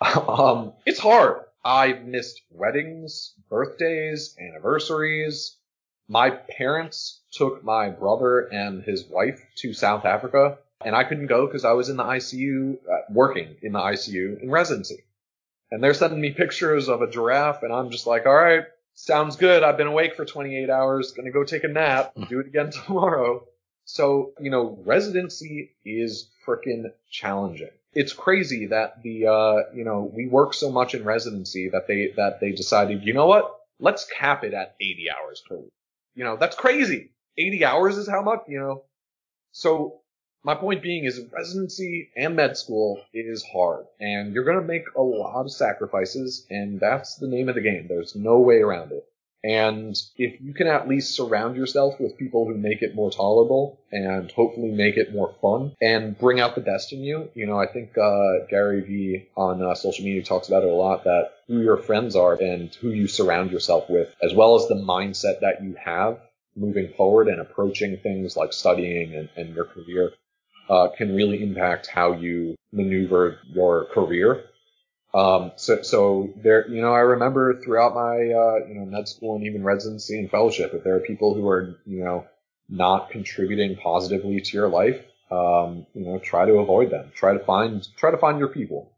um, 0.28 0.72
it's 0.86 1.00
hard. 1.00 1.42
I've 1.64 2.04
missed 2.04 2.42
weddings, 2.50 3.34
birthdays, 3.50 4.36
anniversaries. 4.40 5.56
My 6.08 6.30
parents 6.30 7.20
took 7.32 7.62
my 7.62 7.90
brother 7.90 8.40
and 8.40 8.82
his 8.82 9.04
wife 9.04 9.40
to 9.56 9.74
South 9.74 10.04
Africa 10.04 10.58
and 10.84 10.94
I 10.94 11.04
couldn't 11.04 11.26
go 11.26 11.46
because 11.46 11.64
I 11.64 11.72
was 11.72 11.88
in 11.88 11.96
the 11.96 12.04
ICU, 12.04 12.74
uh, 12.74 12.98
working 13.10 13.56
in 13.62 13.72
the 13.72 13.80
ICU 13.80 14.42
in 14.42 14.50
residency. 14.50 15.04
And 15.70 15.82
they're 15.82 15.94
sending 15.94 16.20
me 16.20 16.30
pictures 16.30 16.88
of 16.88 17.02
a 17.02 17.10
giraffe, 17.10 17.62
and 17.62 17.72
I'm 17.72 17.90
just 17.90 18.06
like, 18.06 18.26
all 18.26 18.34
right, 18.34 18.64
sounds 18.98 19.36
good. 19.36 19.62
I've 19.62 19.76
been 19.76 19.86
awake 19.86 20.16
for 20.16 20.24
28 20.24 20.68
hours, 20.68 21.12
gonna 21.12 21.30
go 21.30 21.44
take 21.44 21.64
a 21.64 21.68
nap, 21.68 22.12
hmm. 22.16 22.24
do 22.24 22.40
it 22.40 22.46
again 22.46 22.70
tomorrow. 22.86 23.46
So, 23.84 24.32
you 24.38 24.50
know, 24.50 24.78
residency 24.84 25.74
is 25.84 26.30
freaking 26.46 26.92
challenging. 27.10 27.70
It's 27.94 28.12
crazy 28.12 28.66
that 28.66 29.02
the, 29.02 29.26
uh, 29.26 29.74
you 29.74 29.84
know, 29.84 30.10
we 30.12 30.26
work 30.26 30.52
so 30.52 30.70
much 30.70 30.94
in 30.94 31.04
residency 31.04 31.70
that 31.70 31.86
they, 31.86 32.12
that 32.16 32.38
they 32.40 32.52
decided, 32.52 33.02
you 33.04 33.14
know 33.14 33.26
what? 33.26 33.58
Let's 33.80 34.04
cap 34.04 34.44
it 34.44 34.52
at 34.52 34.74
80 34.78 35.06
hours 35.10 35.42
per 35.48 35.56
week. 35.56 35.72
You 36.14 36.24
know, 36.24 36.36
that's 36.36 36.54
crazy. 36.54 37.12
80 37.38 37.64
hours 37.64 37.96
is 37.96 38.08
how 38.08 38.20
much, 38.20 38.40
you 38.46 38.58
know. 38.60 38.82
So 39.52 40.00
my 40.44 40.54
point 40.54 40.82
being 40.82 41.04
is 41.04 41.20
residency 41.32 42.10
and 42.16 42.36
med 42.36 42.56
school 42.56 43.00
is 43.12 43.44
hard 43.52 43.86
and 44.00 44.32
you're 44.32 44.44
going 44.44 44.60
to 44.60 44.66
make 44.66 44.84
a 44.96 45.02
lot 45.02 45.42
of 45.42 45.52
sacrifices 45.52 46.46
and 46.50 46.80
that's 46.80 47.16
the 47.16 47.28
name 47.28 47.48
of 47.48 47.54
the 47.54 47.60
game. 47.60 47.86
There's 47.88 48.14
no 48.14 48.38
way 48.38 48.56
around 48.56 48.92
it. 48.92 49.04
And 49.44 49.96
if 50.16 50.40
you 50.40 50.52
can 50.52 50.66
at 50.66 50.88
least 50.88 51.14
surround 51.14 51.56
yourself 51.56 52.00
with 52.00 52.18
people 52.18 52.44
who 52.44 52.54
make 52.54 52.82
it 52.82 52.96
more 52.96 53.10
tolerable 53.10 53.78
and 53.92 54.30
hopefully 54.32 54.72
make 54.72 54.96
it 54.96 55.14
more 55.14 55.32
fun 55.40 55.76
and 55.80 56.18
bring 56.18 56.40
out 56.40 56.56
the 56.56 56.60
best 56.60 56.92
in 56.92 57.04
you, 57.04 57.30
you 57.34 57.46
know, 57.46 57.58
I 57.58 57.66
think 57.66 57.96
uh, 57.96 58.46
Gary 58.50 58.80
Vee 58.80 59.28
on 59.36 59.62
uh, 59.62 59.76
social 59.76 60.04
media 60.04 60.24
talks 60.24 60.48
about 60.48 60.64
it 60.64 60.70
a 60.70 60.74
lot 60.74 61.04
that 61.04 61.34
who 61.46 61.60
your 61.60 61.76
friends 61.76 62.16
are 62.16 62.34
and 62.34 62.74
who 62.74 62.90
you 62.90 63.06
surround 63.06 63.52
yourself 63.52 63.88
with, 63.88 64.12
as 64.20 64.34
well 64.34 64.56
as 64.56 64.66
the 64.66 64.74
mindset 64.74 65.40
that 65.40 65.62
you 65.62 65.76
have 65.84 66.18
moving 66.58 66.92
forward 66.96 67.28
and 67.28 67.40
approaching 67.40 67.96
things 67.98 68.36
like 68.36 68.52
studying 68.52 69.14
and, 69.14 69.28
and 69.36 69.54
your 69.54 69.64
career, 69.64 70.10
uh, 70.68 70.88
can 70.96 71.14
really 71.14 71.42
impact 71.42 71.86
how 71.86 72.12
you 72.12 72.56
maneuver 72.72 73.38
your 73.52 73.86
career 73.86 74.44
um, 75.14 75.52
so, 75.56 75.82
so 75.82 76.30
there, 76.36 76.68
you 76.68 76.82
know, 76.82 76.92
I 76.92 77.00
remember 77.00 77.60
throughout 77.60 77.94
my, 77.94 78.14
uh, 78.14 78.66
you 78.68 78.74
know, 78.74 78.84
med 78.84 79.08
school 79.08 79.36
and 79.36 79.46
even 79.46 79.64
residency 79.64 80.18
and 80.18 80.30
fellowship, 80.30 80.74
if 80.74 80.84
there 80.84 80.96
are 80.96 81.00
people 81.00 81.34
who 81.34 81.48
are, 81.48 81.78
you 81.86 82.04
know, 82.04 82.26
not 82.68 83.10
contributing 83.10 83.76
positively 83.76 84.40
to 84.40 84.56
your 84.56 84.68
life, 84.68 85.00
um, 85.30 85.86
you 85.94 86.04
know, 86.04 86.18
try 86.18 86.44
to 86.44 86.54
avoid 86.54 86.90
them. 86.90 87.10
Try 87.14 87.32
to 87.32 87.38
find, 87.38 87.86
try 87.96 88.10
to 88.10 88.18
find 88.18 88.38
your 88.38 88.48
people. 88.48 88.92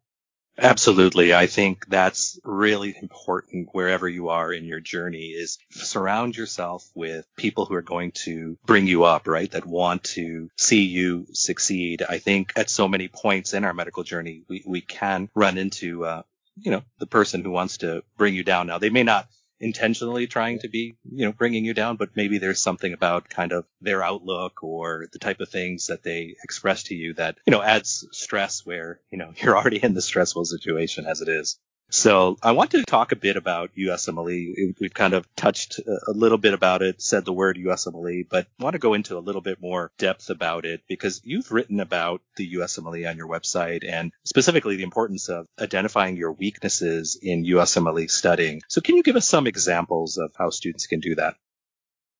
Absolutely. 0.58 1.32
I 1.34 1.46
think 1.46 1.86
that's 1.88 2.38
really 2.44 2.94
important 3.00 3.70
wherever 3.72 4.06
you 4.08 4.28
are 4.28 4.52
in 4.52 4.64
your 4.64 4.80
journey 4.80 5.28
is 5.28 5.58
surround 5.70 6.36
yourself 6.36 6.86
with 6.94 7.26
people 7.36 7.64
who 7.64 7.74
are 7.74 7.82
going 7.82 8.12
to 8.26 8.58
bring 8.66 8.86
you 8.86 9.04
up, 9.04 9.26
right? 9.26 9.50
That 9.50 9.64
want 9.64 10.04
to 10.04 10.50
see 10.56 10.84
you 10.84 11.26
succeed. 11.32 12.02
I 12.06 12.18
think 12.18 12.52
at 12.56 12.68
so 12.68 12.88
many 12.88 13.08
points 13.08 13.54
in 13.54 13.64
our 13.64 13.72
medical 13.72 14.02
journey, 14.02 14.42
we, 14.48 14.62
we 14.66 14.82
can 14.82 15.30
run 15.34 15.56
into, 15.56 16.04
uh, 16.04 16.22
you 16.56 16.70
know, 16.70 16.82
the 16.98 17.06
person 17.06 17.42
who 17.42 17.50
wants 17.50 17.78
to 17.78 18.02
bring 18.18 18.34
you 18.34 18.44
down. 18.44 18.66
Now 18.66 18.78
they 18.78 18.90
may 18.90 19.02
not 19.02 19.28
intentionally 19.60 20.26
trying 20.26 20.58
to 20.60 20.68
be, 20.68 20.96
you 21.10 21.26
know, 21.26 21.32
bringing 21.32 21.64
you 21.64 21.74
down, 21.74 21.96
but 21.96 22.16
maybe 22.16 22.38
there's 22.38 22.60
something 22.60 22.92
about 22.92 23.28
kind 23.28 23.52
of 23.52 23.66
their 23.80 24.02
outlook 24.02 24.62
or 24.62 25.06
the 25.12 25.18
type 25.18 25.40
of 25.40 25.48
things 25.48 25.86
that 25.88 26.02
they 26.02 26.34
express 26.42 26.84
to 26.84 26.94
you 26.94 27.14
that, 27.14 27.36
you 27.46 27.50
know, 27.50 27.62
adds 27.62 28.06
stress 28.12 28.64
where, 28.64 29.00
you 29.10 29.18
know, 29.18 29.32
you're 29.42 29.56
already 29.56 29.82
in 29.82 29.94
the 29.94 30.02
stressful 30.02 30.44
situation 30.44 31.06
as 31.06 31.20
it 31.20 31.28
is. 31.28 31.58
So 31.90 32.38
I 32.40 32.52
want 32.52 32.70
to 32.70 32.84
talk 32.84 33.10
a 33.10 33.16
bit 33.16 33.36
about 33.36 33.74
USMLE. 33.76 34.76
We've 34.80 34.94
kind 34.94 35.12
of 35.12 35.26
touched 35.34 35.80
a 35.80 36.12
little 36.12 36.38
bit 36.38 36.54
about 36.54 36.82
it, 36.82 37.02
said 37.02 37.24
the 37.24 37.32
word 37.32 37.58
USMLE, 37.58 38.28
but 38.28 38.46
I 38.58 38.62
want 38.62 38.74
to 38.74 38.78
go 38.78 38.94
into 38.94 39.18
a 39.18 39.20
little 39.20 39.40
bit 39.40 39.60
more 39.60 39.90
depth 39.98 40.30
about 40.30 40.64
it 40.64 40.82
because 40.88 41.20
you've 41.24 41.50
written 41.50 41.80
about 41.80 42.22
the 42.36 42.54
USMLE 42.54 43.10
on 43.10 43.16
your 43.16 43.26
website 43.26 43.84
and 43.86 44.12
specifically 44.24 44.76
the 44.76 44.84
importance 44.84 45.28
of 45.28 45.46
identifying 45.60 46.16
your 46.16 46.32
weaknesses 46.32 47.18
in 47.20 47.44
USMLE 47.44 48.08
studying. 48.08 48.62
So 48.68 48.80
can 48.80 48.96
you 48.96 49.02
give 49.02 49.16
us 49.16 49.26
some 49.26 49.48
examples 49.48 50.16
of 50.16 50.30
how 50.38 50.50
students 50.50 50.86
can 50.86 51.00
do 51.00 51.16
that? 51.16 51.34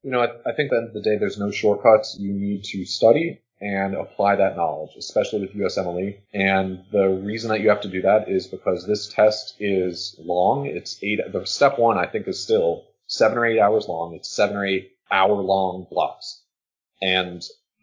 You 0.03 0.11
know, 0.11 0.21
I, 0.21 0.51
I 0.51 0.53
think 0.55 0.67
at 0.67 0.71
the 0.71 0.77
end 0.79 0.89
of 0.89 0.95
the 0.95 1.03
day, 1.03 1.17
there's 1.17 1.39
no 1.39 1.53
shortcuts. 1.53 2.17
You 2.19 2.33
need 2.33 2.65
to 2.65 2.85
study 2.85 3.41
and 3.61 3.95
apply 3.95 4.37
that 4.37 4.57
knowledge, 4.57 4.91
especially 4.97 5.41
with 5.41 5.55
USMLE. 5.55 6.19
And 6.33 6.85
the 6.91 7.09
reason 7.09 7.51
that 7.51 7.61
you 7.61 7.69
have 7.69 7.83
to 7.83 7.89
do 7.89 8.03
that 8.03 8.29
is 8.29 8.47
because 8.47 8.87
this 8.87 9.09
test 9.09 9.57
is 9.61 10.17
long. 10.19 10.67
It's 10.67 10.99
eight, 11.03 11.21
the 11.31 11.47
step 11.47 11.79
one, 11.79 11.99
I 11.99 12.07
think 12.07 12.27
is 12.27 12.43
still 12.43 12.85
seven 13.07 13.39
or 13.39 13.47
eight 13.47 13.61
hours 13.61 13.87
long. 13.87 14.15
It's 14.15 14.31
seven 14.31 14.57
or 14.57 14.65
eight 14.65 14.93
hour 15.11 15.35
long 15.35 15.87
blocks. 15.91 16.43
And 17.03 17.43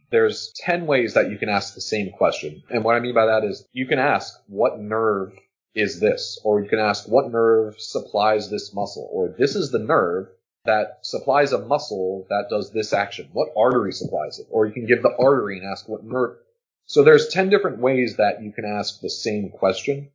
there's 0.09 0.53
10 0.55 0.87
ways 0.87 1.13
that 1.13 1.29
you 1.29 1.37
can 1.37 1.49
ask 1.49 1.75
the 1.75 1.81
same 1.81 2.11
question. 2.11 2.63
And 2.69 2.83
what 2.83 2.95
I 2.95 2.99
mean 2.99 3.13
by 3.13 3.25
that 3.25 3.43
is 3.43 3.67
you 3.73 3.85
can 3.85 3.99
ask, 3.99 4.33
what 4.47 4.79
nerve 4.79 5.33
is 5.75 5.99
this? 5.99 6.39
Or 6.43 6.61
you 6.61 6.69
can 6.69 6.79
ask, 6.79 7.07
what 7.07 7.31
nerve 7.31 7.79
supplies 7.79 8.49
this 8.49 8.73
muscle? 8.73 9.07
Or 9.11 9.27
this 9.37 9.55
is 9.55 9.69
the 9.69 9.79
nerve 9.79 10.29
that 10.67 10.99
supplies 11.01 11.51
a 11.51 11.65
muscle 11.65 12.27
that 12.29 12.45
does 12.49 12.71
this 12.71 12.93
action? 12.93 13.29
What 13.33 13.49
artery 13.57 13.91
supplies 13.91 14.39
it? 14.39 14.47
Or 14.51 14.65
you 14.65 14.73
can 14.73 14.85
give 14.85 15.01
the 15.01 15.15
artery 15.19 15.57
and 15.57 15.67
ask 15.67 15.89
what 15.89 16.03
nerve. 16.03 16.37
So 16.85 17.03
there's 17.03 17.29
10 17.29 17.49
different 17.49 17.79
ways 17.79 18.17
that 18.17 18.41
you 18.41 18.51
can 18.51 18.65
ask 18.65 19.01
the 19.01 19.09
same 19.09 19.49
question. 19.49 20.09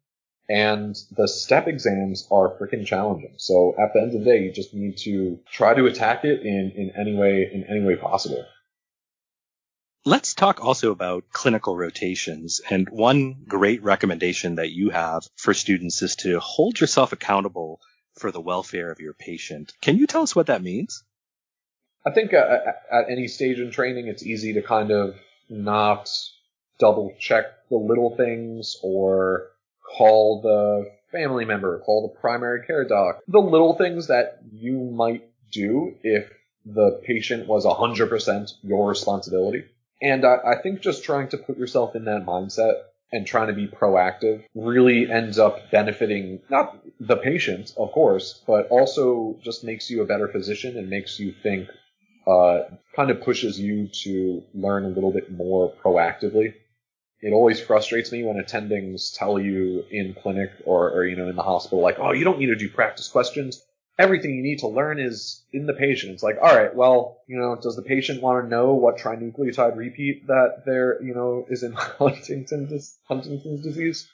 And 0.48 0.96
the 1.16 1.28
step 1.28 1.68
exams 1.68 2.26
are 2.30 2.56
freaking 2.58 2.86
challenging. 2.86 3.34
So 3.36 3.74
at 3.78 3.92
the 3.92 4.00
end 4.00 4.14
of 4.14 4.20
the 4.20 4.24
day, 4.24 4.42
you 4.42 4.52
just 4.52 4.74
need 4.74 4.98
to 4.98 5.38
try 5.50 5.74
to 5.74 5.86
attack 5.86 6.24
it 6.24 6.42
in, 6.42 6.72
in 6.76 6.92
any 6.98 7.14
way, 7.14 7.48
in 7.52 7.64
any 7.64 7.80
way 7.80 7.96
possible. 7.96 8.44
Let's 10.04 10.34
talk 10.34 10.62
also 10.64 10.90
about 10.90 11.24
clinical 11.30 11.76
rotations. 11.76 12.60
And 12.68 12.88
one 12.90 13.44
great 13.46 13.82
recommendation 13.82 14.56
that 14.56 14.72
you 14.72 14.90
have 14.90 15.22
for 15.36 15.54
students 15.54 16.02
is 16.02 16.16
to 16.16 16.40
hold 16.40 16.80
yourself 16.80 17.12
accountable 17.12 17.80
for 18.22 18.30
the 18.30 18.40
welfare 18.40 18.90
of 18.92 19.00
your 19.00 19.12
patient. 19.12 19.72
Can 19.80 19.98
you 19.98 20.06
tell 20.06 20.22
us 20.22 20.34
what 20.34 20.46
that 20.46 20.62
means? 20.62 21.02
I 22.06 22.12
think 22.12 22.32
uh, 22.32 22.58
at 22.90 23.10
any 23.10 23.26
stage 23.26 23.58
in 23.58 23.72
training, 23.72 24.06
it's 24.06 24.22
easy 24.22 24.54
to 24.54 24.62
kind 24.62 24.92
of 24.92 25.16
not 25.50 26.08
double 26.78 27.14
check 27.18 27.46
the 27.68 27.76
little 27.76 28.16
things 28.16 28.78
or 28.82 29.48
call 29.98 30.40
the 30.40 30.90
family 31.10 31.44
member, 31.44 31.80
call 31.80 32.08
the 32.08 32.20
primary 32.20 32.64
care 32.64 32.84
doc. 32.84 33.18
The 33.26 33.40
little 33.40 33.74
things 33.74 34.06
that 34.06 34.38
you 34.52 34.78
might 34.78 35.28
do 35.50 35.96
if 36.04 36.32
the 36.64 37.00
patient 37.04 37.48
was 37.48 37.66
100% 37.66 38.52
your 38.62 38.88
responsibility. 38.88 39.64
And 40.00 40.24
I, 40.24 40.36
I 40.46 40.62
think 40.62 40.80
just 40.80 41.02
trying 41.02 41.28
to 41.30 41.38
put 41.38 41.58
yourself 41.58 41.96
in 41.96 42.04
that 42.04 42.24
mindset 42.24 42.82
and 43.12 43.26
trying 43.26 43.48
to 43.48 43.52
be 43.52 43.66
proactive 43.66 44.42
really 44.54 45.10
ends 45.10 45.38
up 45.38 45.70
benefiting 45.70 46.40
not 46.48 46.82
the 46.98 47.16
patient, 47.16 47.72
of 47.76 47.92
course, 47.92 48.42
but 48.46 48.68
also 48.68 49.38
just 49.42 49.64
makes 49.64 49.90
you 49.90 50.02
a 50.02 50.06
better 50.06 50.28
physician 50.28 50.78
and 50.78 50.88
makes 50.88 51.20
you 51.20 51.34
think, 51.42 51.68
uh, 52.26 52.60
kind 52.96 53.10
of 53.10 53.20
pushes 53.22 53.60
you 53.60 53.88
to 53.88 54.42
learn 54.54 54.84
a 54.84 54.88
little 54.88 55.12
bit 55.12 55.30
more 55.30 55.72
proactively. 55.84 56.54
It 57.20 57.32
always 57.32 57.60
frustrates 57.60 58.10
me 58.10 58.24
when 58.24 58.42
attendings 58.42 59.16
tell 59.16 59.38
you 59.38 59.84
in 59.90 60.14
clinic 60.14 60.50
or, 60.64 60.90
or, 60.90 61.06
you 61.06 61.14
know, 61.14 61.28
in 61.28 61.36
the 61.36 61.42
hospital, 61.42 61.80
like, 61.80 61.98
oh, 61.98 62.12
you 62.12 62.24
don't 62.24 62.38
need 62.38 62.46
to 62.46 62.56
do 62.56 62.68
practice 62.68 63.08
questions 63.08 63.62
everything 63.98 64.34
you 64.34 64.42
need 64.42 64.60
to 64.60 64.68
learn 64.68 64.98
is 64.98 65.42
in 65.52 65.66
the 65.66 65.72
patient. 65.74 66.12
It's 66.12 66.22
like, 66.22 66.36
all 66.40 66.54
right, 66.54 66.74
well, 66.74 67.18
you 67.26 67.38
know, 67.38 67.56
does 67.60 67.76
the 67.76 67.82
patient 67.82 68.22
want 68.22 68.44
to 68.44 68.48
know 68.48 68.74
what 68.74 68.98
trinucleotide 68.98 69.76
repeat 69.76 70.26
that 70.26 70.62
there, 70.64 71.02
you 71.02 71.14
know, 71.14 71.46
is 71.48 71.62
in 71.62 71.72
Huntington's, 71.76 72.98
Huntington's 73.04 73.62
disease? 73.62 74.08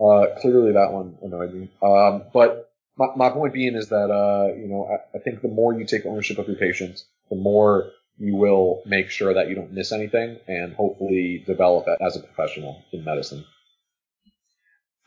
Uh, 0.00 0.26
clearly 0.40 0.72
that 0.72 0.92
one 0.92 1.16
annoyed 1.22 1.54
me. 1.54 1.70
Um, 1.82 2.24
but 2.32 2.72
my, 2.96 3.06
my 3.16 3.30
point 3.30 3.54
being 3.54 3.74
is 3.74 3.88
that, 3.88 4.10
uh, 4.10 4.54
you 4.54 4.68
know, 4.68 4.88
I, 4.90 5.16
I 5.16 5.20
think 5.20 5.40
the 5.40 5.48
more 5.48 5.72
you 5.72 5.84
take 5.84 6.04
ownership 6.04 6.38
of 6.38 6.46
your 6.46 6.56
patient, 6.56 7.02
the 7.30 7.36
more 7.36 7.90
you 8.18 8.36
will 8.36 8.82
make 8.86 9.10
sure 9.10 9.34
that 9.34 9.48
you 9.48 9.54
don't 9.54 9.72
miss 9.72 9.92
anything 9.92 10.38
and 10.46 10.74
hopefully 10.74 11.42
develop 11.46 11.86
as 12.00 12.16
a 12.16 12.20
professional 12.20 12.82
in 12.92 13.04
medicine. 13.04 13.44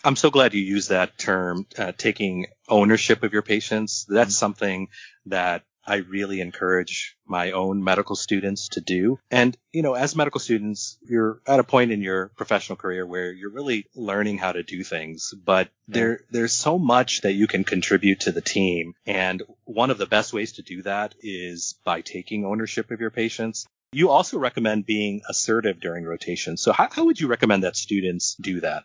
I'm 0.04 0.16
so 0.16 0.30
glad 0.30 0.54
you 0.54 0.62
use 0.62 0.90
that 0.90 1.18
term, 1.18 1.66
uh, 1.78 1.92
taking 1.98 2.48
ownership 2.70 3.24
of 3.24 3.34
your 3.34 3.42
patients. 3.42 4.06
That's 4.08 4.34
mm-hmm. 4.36 4.40
something 4.40 4.88
that 5.26 5.64
I 5.88 5.98
really 5.98 6.42
encourage 6.42 7.16
my 7.26 7.52
own 7.52 7.82
medical 7.82 8.18
students 8.18 8.68
to 8.70 8.82
do. 8.82 9.20
And, 9.32 9.58
you 9.72 9.82
know, 9.82 9.94
as 9.94 10.18
medical 10.18 10.42
students, 10.42 10.98
you're 11.02 11.40
at 11.48 11.62
a 11.62 11.64
point 11.64 11.92
in 11.92 12.02
your 12.02 12.30
professional 12.36 12.76
career 12.76 13.06
where 13.06 13.32
you're 13.32 13.52
really 13.52 13.86
learning 13.96 14.38
how 14.38 14.52
to 14.52 14.64
do 14.64 14.84
things, 14.84 15.34
but 15.46 15.70
there, 15.88 16.26
there's 16.30 16.52
so 16.52 16.78
much 16.78 17.22
that 17.22 17.34
you 17.34 17.48
can 17.48 17.64
contribute 17.64 18.22
to 18.22 18.34
the 18.34 18.42
team. 18.42 18.94
And 19.06 19.42
one 19.64 19.90
of 19.90 19.98
the 19.98 20.06
best 20.06 20.34
ways 20.34 20.54
to 20.54 20.62
do 20.62 20.82
that 20.82 21.16
is 21.22 21.76
by 21.86 22.02
taking 22.02 22.46
ownership 22.46 22.92
of 22.92 23.00
your 23.00 23.12
patients. 23.12 23.66
You 23.94 24.10
also 24.10 24.38
recommend 24.38 24.86
being 24.86 25.22
assertive 25.30 25.80
during 25.80 26.04
rotation. 26.04 26.58
So 26.58 26.74
how, 26.74 26.90
how 26.92 27.06
would 27.06 27.20
you 27.20 27.28
recommend 27.28 27.64
that 27.64 27.78
students 27.78 28.36
do 28.36 28.60
that? 28.60 28.84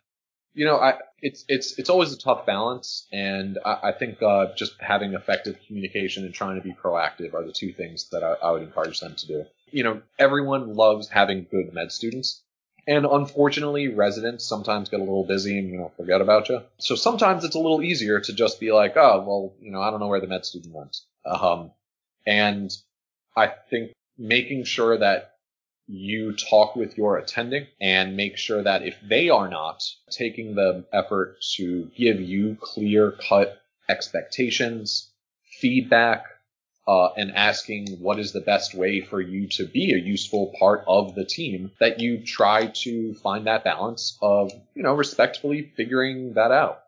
You 0.54 0.66
know, 0.66 0.76
I, 0.76 0.94
it's 1.20 1.44
it's 1.48 1.78
it's 1.78 1.88
always 1.88 2.12
a 2.12 2.18
tough 2.18 2.44
balance, 2.44 3.06
and 3.12 3.58
I, 3.64 3.78
I 3.84 3.92
think 3.92 4.22
uh, 4.22 4.54
just 4.54 4.74
having 4.80 5.14
effective 5.14 5.56
communication 5.66 6.24
and 6.24 6.34
trying 6.34 6.56
to 6.56 6.62
be 6.62 6.72
proactive 6.74 7.34
are 7.34 7.44
the 7.44 7.52
two 7.52 7.72
things 7.72 8.08
that 8.10 8.22
I, 8.22 8.34
I 8.34 8.50
would 8.50 8.62
encourage 8.62 9.00
them 9.00 9.14
to 9.14 9.26
do. 9.26 9.44
You 9.70 9.84
know, 9.84 10.02
everyone 10.18 10.74
loves 10.74 11.08
having 11.08 11.46
good 11.50 11.72
med 11.72 11.90
students, 11.90 12.42
and 12.86 13.06
unfortunately, 13.06 13.88
residents 13.88 14.46
sometimes 14.46 14.90
get 14.90 15.00
a 15.00 15.04
little 15.04 15.24
busy 15.24 15.58
and 15.58 15.68
you 15.68 15.78
know 15.78 15.92
forget 15.96 16.20
about 16.20 16.48
you. 16.48 16.60
So 16.78 16.96
sometimes 16.96 17.44
it's 17.44 17.54
a 17.56 17.60
little 17.60 17.82
easier 17.82 18.20
to 18.20 18.32
just 18.32 18.60
be 18.60 18.72
like, 18.72 18.96
oh 18.96 19.24
well, 19.26 19.54
you 19.60 19.70
know, 19.70 19.80
I 19.80 19.90
don't 19.90 20.00
know 20.00 20.08
where 20.08 20.20
the 20.20 20.26
med 20.26 20.44
student 20.44 20.74
went. 20.74 20.96
Um, 21.24 21.70
and 22.26 22.70
I 23.36 23.52
think 23.70 23.92
making 24.18 24.64
sure 24.64 24.98
that 24.98 25.31
you 25.92 26.34
talk 26.34 26.74
with 26.74 26.96
your 26.96 27.18
attending 27.18 27.66
and 27.78 28.16
make 28.16 28.38
sure 28.38 28.62
that 28.62 28.82
if 28.82 28.96
they 29.06 29.28
are 29.28 29.48
not 29.48 29.82
taking 30.10 30.54
the 30.54 30.86
effort 30.90 31.36
to 31.56 31.90
give 31.94 32.18
you 32.18 32.56
clear 32.58 33.12
cut 33.28 33.60
expectations, 33.90 35.10
feedback, 35.60 36.24
uh, 36.88 37.08
and 37.16 37.30
asking 37.32 37.98
what 38.00 38.18
is 38.18 38.32
the 38.32 38.40
best 38.40 38.74
way 38.74 39.02
for 39.02 39.20
you 39.20 39.48
to 39.48 39.66
be 39.66 39.92
a 39.92 39.98
useful 39.98 40.54
part 40.58 40.82
of 40.88 41.14
the 41.14 41.26
team, 41.26 41.70
that 41.78 42.00
you 42.00 42.24
try 42.24 42.68
to 42.68 43.14
find 43.16 43.46
that 43.46 43.62
balance 43.62 44.16
of, 44.22 44.50
you 44.74 44.82
know, 44.82 44.94
respectfully 44.94 45.72
figuring 45.76 46.32
that 46.34 46.50
out. 46.50 46.82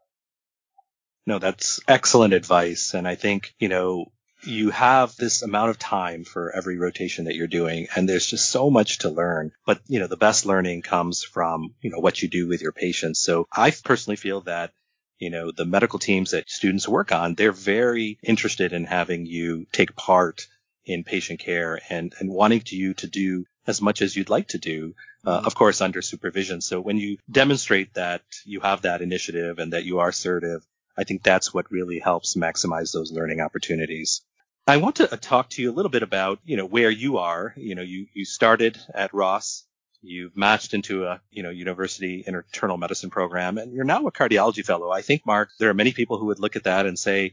No, 1.27 1.38
that's 1.38 1.79
excellent 1.87 2.33
advice. 2.33 2.95
And 2.95 3.07
I 3.07 3.17
think, 3.17 3.55
you 3.59 3.69
know, 3.69 4.07
you 4.46 4.70
have 4.70 5.14
this 5.16 5.42
amount 5.42 5.70
of 5.70 5.78
time 5.78 6.24
for 6.24 6.54
every 6.54 6.78
rotation 6.78 7.26
that 7.26 7.35
you're 7.35 7.46
doing 7.46 7.87
and 7.94 8.09
there's 8.09 8.26
just 8.26 8.50
so 8.50 8.70
much 8.70 8.98
to 8.98 9.09
learn 9.09 9.52
but 9.66 9.80
you 9.87 9.98
know 9.98 10.07
the 10.07 10.16
best 10.16 10.46
learning 10.46 10.83
comes 10.83 11.22
from 11.22 11.74
you 11.80 11.90
know 11.90 11.98
what 11.98 12.22
you 12.22 12.28
do 12.28 12.46
with 12.46 12.62
your 12.62 12.72
patients 12.72 13.20
so 13.20 13.46
i 13.52 13.70
personally 13.70 14.16
feel 14.16 14.40
that 14.42 14.72
you 15.18 15.30
know, 15.30 15.50
the 15.50 15.64
medical 15.64 15.98
teams 15.98 16.33
that 16.33 16.50
students 16.50 16.88
work 16.88 17.12
on, 17.12 17.35
they're 17.35 17.52
very 17.52 18.18
interested 18.22 18.72
in 18.72 18.85
having 18.85 19.26
you 19.26 19.66
take 19.72 19.96
part 19.96 20.46
in 20.85 21.04
patient 21.04 21.40
care 21.40 21.80
and, 21.88 22.14
and 22.18 22.30
wanting 22.30 22.61
to 22.61 22.76
you 22.76 22.94
to 22.94 23.07
do 23.07 23.46
as 23.66 23.80
much 23.80 24.02
as 24.02 24.14
you'd 24.14 24.28
like 24.28 24.48
to 24.48 24.59
do, 24.59 24.94
uh, 25.24 25.38
mm-hmm. 25.38 25.46
of 25.46 25.54
course, 25.54 25.80
under 25.80 26.02
supervision. 26.02 26.61
So 26.61 26.80
when 26.80 26.98
you 26.98 27.16
demonstrate 27.30 27.94
that 27.94 28.22
you 28.44 28.61
have 28.61 28.83
that 28.83 29.00
initiative 29.00 29.59
and 29.59 29.72
that 29.72 29.85
you 29.85 30.00
are 30.00 30.09
assertive, 30.09 30.66
I 30.96 31.04
think 31.04 31.22
that's 31.22 31.54
what 31.54 31.70
really 31.70 32.00
helps 32.00 32.37
maximize 32.37 32.92
those 32.92 33.11
learning 33.11 33.40
opportunities. 33.40 34.20
I 34.66 34.79
want 34.79 34.96
to 34.96 35.07
talk 35.09 35.50
to 35.50 35.62
you 35.62 35.70
a 35.70 35.74
little 35.74 35.90
bit 35.90 36.03
about, 36.03 36.40
you 36.44 36.57
know, 36.57 36.64
where 36.66 36.90
you 36.90 37.18
are. 37.18 37.53
You 37.57 37.74
know, 37.74 37.83
you, 37.83 38.07
you 38.14 38.24
started 38.24 38.79
at 38.94 39.12
Ross 39.12 39.64
You've 40.07 40.37
matched 40.37 40.74
into 40.74 41.07
a, 41.07 41.22
you 41.31 41.42
know, 41.42 41.48
university 41.48 42.24
internal 42.27 42.77
medicine 42.77 43.09
program 43.09 43.57
and 43.57 43.72
you're 43.72 43.85
now 43.85 44.07
a 44.07 44.12
cardiology 44.12 44.62
fellow. 44.62 44.90
I 44.90 45.00
think, 45.00 45.24
Mark, 45.24 45.48
there 45.59 45.70
are 45.70 45.74
many 45.74 45.92
people 45.92 46.18
who 46.18 46.27
would 46.27 46.40
look 46.40 46.57
at 46.57 46.64
that 46.64 46.85
and 46.85 46.98
say, 46.98 47.33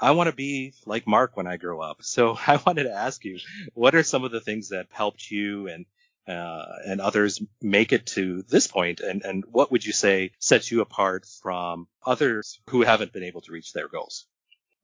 I 0.00 0.12
want 0.12 0.30
to 0.30 0.34
be 0.34 0.72
like 0.86 1.06
Mark 1.06 1.36
when 1.36 1.46
I 1.46 1.58
grow 1.58 1.80
up. 1.82 1.98
So 2.02 2.38
I 2.46 2.58
wanted 2.64 2.84
to 2.84 2.94
ask 2.94 3.22
you, 3.24 3.38
what 3.74 3.94
are 3.94 4.02
some 4.02 4.24
of 4.24 4.30
the 4.32 4.40
things 4.40 4.70
that 4.70 4.86
helped 4.90 5.30
you 5.30 5.68
and 5.68 5.84
uh, 6.26 6.64
and 6.84 7.00
others 7.00 7.40
make 7.62 7.92
it 7.92 8.06
to 8.06 8.42
this 8.48 8.66
point, 8.66 8.98
and 8.98 9.22
and 9.22 9.44
what 9.48 9.70
would 9.70 9.86
you 9.86 9.92
say 9.92 10.32
sets 10.40 10.72
you 10.72 10.80
apart 10.80 11.24
from 11.40 11.86
others 12.04 12.58
who 12.70 12.82
haven't 12.82 13.12
been 13.12 13.22
able 13.22 13.42
to 13.42 13.52
reach 13.52 13.72
their 13.72 13.86
goals? 13.86 14.26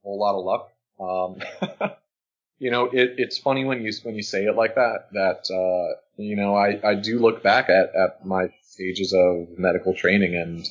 A 0.04 0.06
whole 0.06 0.20
lot 0.20 0.38
of 0.38 0.44
luck. 0.44 0.68
Um, 1.02 1.36
you 2.58 2.70
know, 2.70 2.86
it, 2.86 3.14
it's 3.18 3.38
funny 3.38 3.64
when 3.64 3.82
you 3.82 3.92
when 4.02 4.14
you 4.14 4.22
say 4.22 4.44
it 4.44 4.56
like 4.56 4.76
that. 4.76 5.08
That 5.12 5.50
uh, 5.50 6.00
you 6.16 6.36
know, 6.36 6.54
I, 6.54 6.80
I 6.84 6.94
do 6.94 7.18
look 7.18 7.42
back 7.42 7.68
at, 7.68 7.94
at 7.94 8.24
my 8.24 8.52
stages 8.62 9.12
of 9.12 9.58
medical 9.58 9.94
training 9.94 10.36
and 10.36 10.66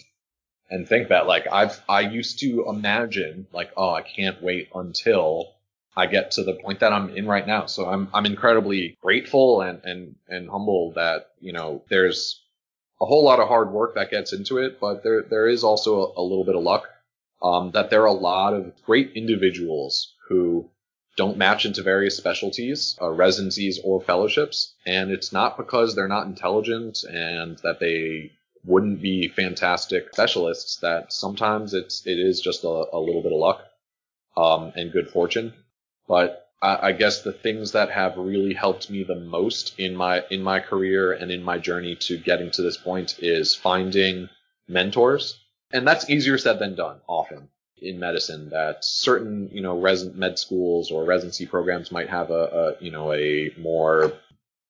and 0.69 0.87
think 0.87 1.09
that 1.09 1.27
like 1.27 1.47
I've 1.51 1.81
I 1.87 2.01
used 2.01 2.39
to 2.39 2.65
imagine 2.67 3.47
like 3.51 3.71
oh 3.75 3.91
I 3.93 4.01
can't 4.01 4.41
wait 4.41 4.69
until 4.73 5.53
I 5.95 6.07
get 6.07 6.31
to 6.31 6.43
the 6.43 6.53
point 6.53 6.79
that 6.79 6.93
I'm 6.93 7.09
in 7.15 7.27
right 7.27 7.45
now. 7.45 7.65
So 7.65 7.87
I'm 7.87 8.07
I'm 8.13 8.25
incredibly 8.25 8.97
grateful 9.01 9.61
and 9.61 9.81
and 9.83 10.15
and 10.27 10.49
humble 10.49 10.93
that 10.93 11.31
you 11.39 11.51
know 11.51 11.83
there's 11.89 12.41
a 13.01 13.05
whole 13.05 13.23
lot 13.25 13.39
of 13.39 13.47
hard 13.47 13.71
work 13.71 13.95
that 13.95 14.11
gets 14.11 14.31
into 14.31 14.57
it, 14.57 14.79
but 14.79 15.03
there 15.03 15.23
there 15.23 15.47
is 15.47 15.63
also 15.63 15.99
a, 15.99 16.21
a 16.21 16.23
little 16.23 16.45
bit 16.45 16.55
of 16.55 16.63
luck. 16.63 16.87
Um, 17.41 17.71
that 17.71 17.89
there 17.89 18.03
are 18.03 18.05
a 18.05 18.13
lot 18.13 18.53
of 18.53 18.71
great 18.85 19.13
individuals 19.15 20.13
who 20.27 20.69
don't 21.17 21.37
match 21.37 21.65
into 21.65 21.83
various 21.83 22.15
specialties, 22.15 22.97
uh, 23.01 23.09
residencies, 23.09 23.79
or 23.83 24.01
fellowships. 24.01 24.73
And 24.85 25.11
it's 25.11 25.33
not 25.33 25.57
because 25.57 25.95
they're 25.95 26.07
not 26.07 26.27
intelligent 26.27 27.03
and 27.03 27.57
that 27.63 27.79
they 27.79 28.31
wouldn't 28.63 29.01
be 29.01 29.27
fantastic 29.27 30.09
specialists 30.13 30.77
that 30.77 31.11
sometimes 31.11 31.73
it's, 31.73 32.05
it 32.05 32.19
is 32.19 32.39
just 32.39 32.63
a, 32.63 32.85
a 32.93 32.99
little 32.99 33.23
bit 33.23 33.33
of 33.33 33.39
luck, 33.39 33.61
um, 34.37 34.71
and 34.75 34.91
good 34.91 35.09
fortune. 35.09 35.53
But 36.07 36.47
I, 36.61 36.89
I 36.89 36.91
guess 36.91 37.23
the 37.23 37.33
things 37.33 37.71
that 37.73 37.89
have 37.89 38.17
really 38.17 38.53
helped 38.53 38.89
me 38.89 39.03
the 39.03 39.15
most 39.15 39.77
in 39.79 39.95
my, 39.95 40.23
in 40.29 40.41
my 40.43 40.59
career 40.59 41.11
and 41.11 41.31
in 41.31 41.43
my 41.43 41.57
journey 41.57 41.95
to 42.01 42.17
getting 42.17 42.51
to 42.51 42.61
this 42.61 42.77
point 42.77 43.15
is 43.19 43.55
finding 43.55 44.29
mentors. 44.67 45.37
And 45.73 45.87
that's 45.87 46.09
easier 46.09 46.37
said 46.37 46.59
than 46.59 46.75
done 46.75 46.99
often 47.07 47.49
in 47.81 47.99
medicine 47.99 48.49
that 48.49 48.85
certain, 48.85 49.49
you 49.51 49.61
know, 49.61 49.79
resident 49.79 50.17
med 50.17 50.37
schools 50.37 50.91
or 50.91 51.03
residency 51.03 51.45
programs 51.45 51.91
might 51.91 52.09
have 52.09 52.29
a, 52.29 52.77
a, 52.79 52.83
you 52.83 52.91
know, 52.91 53.11
a 53.11 53.51
more 53.57 54.13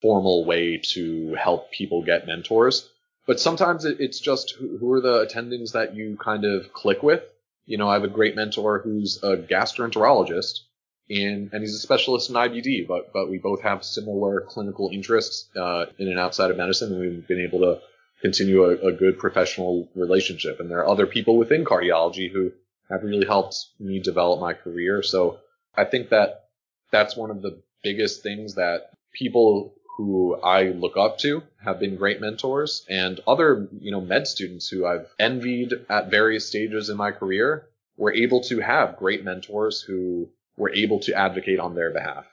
formal 0.00 0.44
way 0.44 0.78
to 0.78 1.34
help 1.34 1.70
people 1.70 2.02
get 2.02 2.26
mentors. 2.26 2.88
But 3.26 3.38
sometimes 3.38 3.84
it's 3.84 4.18
just 4.18 4.56
who 4.58 4.90
are 4.92 5.00
the 5.00 5.26
attendings 5.26 5.72
that 5.72 5.94
you 5.94 6.16
kind 6.16 6.44
of 6.44 6.72
click 6.72 7.02
with. 7.02 7.22
You 7.66 7.78
know, 7.78 7.88
I 7.88 7.94
have 7.94 8.02
a 8.02 8.08
great 8.08 8.34
mentor 8.34 8.80
who's 8.80 9.22
a 9.22 9.36
gastroenterologist 9.36 10.60
and, 11.08 11.50
and 11.52 11.62
he's 11.62 11.74
a 11.74 11.78
specialist 11.78 12.30
in 12.30 12.36
IBD, 12.36 12.88
but, 12.88 13.12
but 13.12 13.30
we 13.30 13.38
both 13.38 13.62
have 13.62 13.84
similar 13.84 14.40
clinical 14.40 14.90
interests, 14.92 15.48
uh, 15.56 15.86
in 15.98 16.08
and 16.08 16.18
outside 16.18 16.50
of 16.50 16.56
medicine 16.56 16.92
and 16.92 17.00
we've 17.00 17.28
been 17.28 17.40
able 17.40 17.60
to 17.60 17.80
continue 18.22 18.64
a, 18.64 18.88
a 18.88 18.92
good 18.92 19.18
professional 19.18 19.88
relationship. 19.94 20.60
And 20.60 20.70
there 20.70 20.78
are 20.78 20.88
other 20.88 21.06
people 21.06 21.36
within 21.36 21.64
cardiology 21.64 22.32
who 22.32 22.52
have 22.88 23.02
really 23.02 23.26
helped 23.26 23.66
me 23.78 24.00
develop 24.00 24.40
my 24.40 24.54
career. 24.54 25.02
So 25.02 25.40
I 25.76 25.84
think 25.84 26.10
that 26.10 26.44
that's 26.90 27.16
one 27.16 27.30
of 27.30 27.42
the 27.42 27.60
biggest 27.82 28.22
things 28.22 28.54
that 28.54 28.92
people 29.12 29.74
who 29.96 30.36
I 30.36 30.70
look 30.70 30.96
up 30.96 31.18
to 31.18 31.42
have 31.62 31.80
been 31.80 31.96
great 31.96 32.20
mentors 32.20 32.86
and 32.88 33.20
other, 33.26 33.68
you 33.78 33.90
know, 33.90 34.00
med 34.00 34.26
students 34.26 34.68
who 34.68 34.86
I've 34.86 35.06
envied 35.18 35.72
at 35.90 36.10
various 36.10 36.46
stages 36.46 36.88
in 36.88 36.96
my 36.96 37.10
career 37.10 37.66
were 37.96 38.12
able 38.12 38.40
to 38.44 38.60
have 38.60 38.96
great 38.96 39.24
mentors 39.24 39.82
who 39.82 40.30
were 40.56 40.72
able 40.72 41.00
to 41.00 41.14
advocate 41.14 41.58
on 41.58 41.74
their 41.74 41.90
behalf 41.90 42.26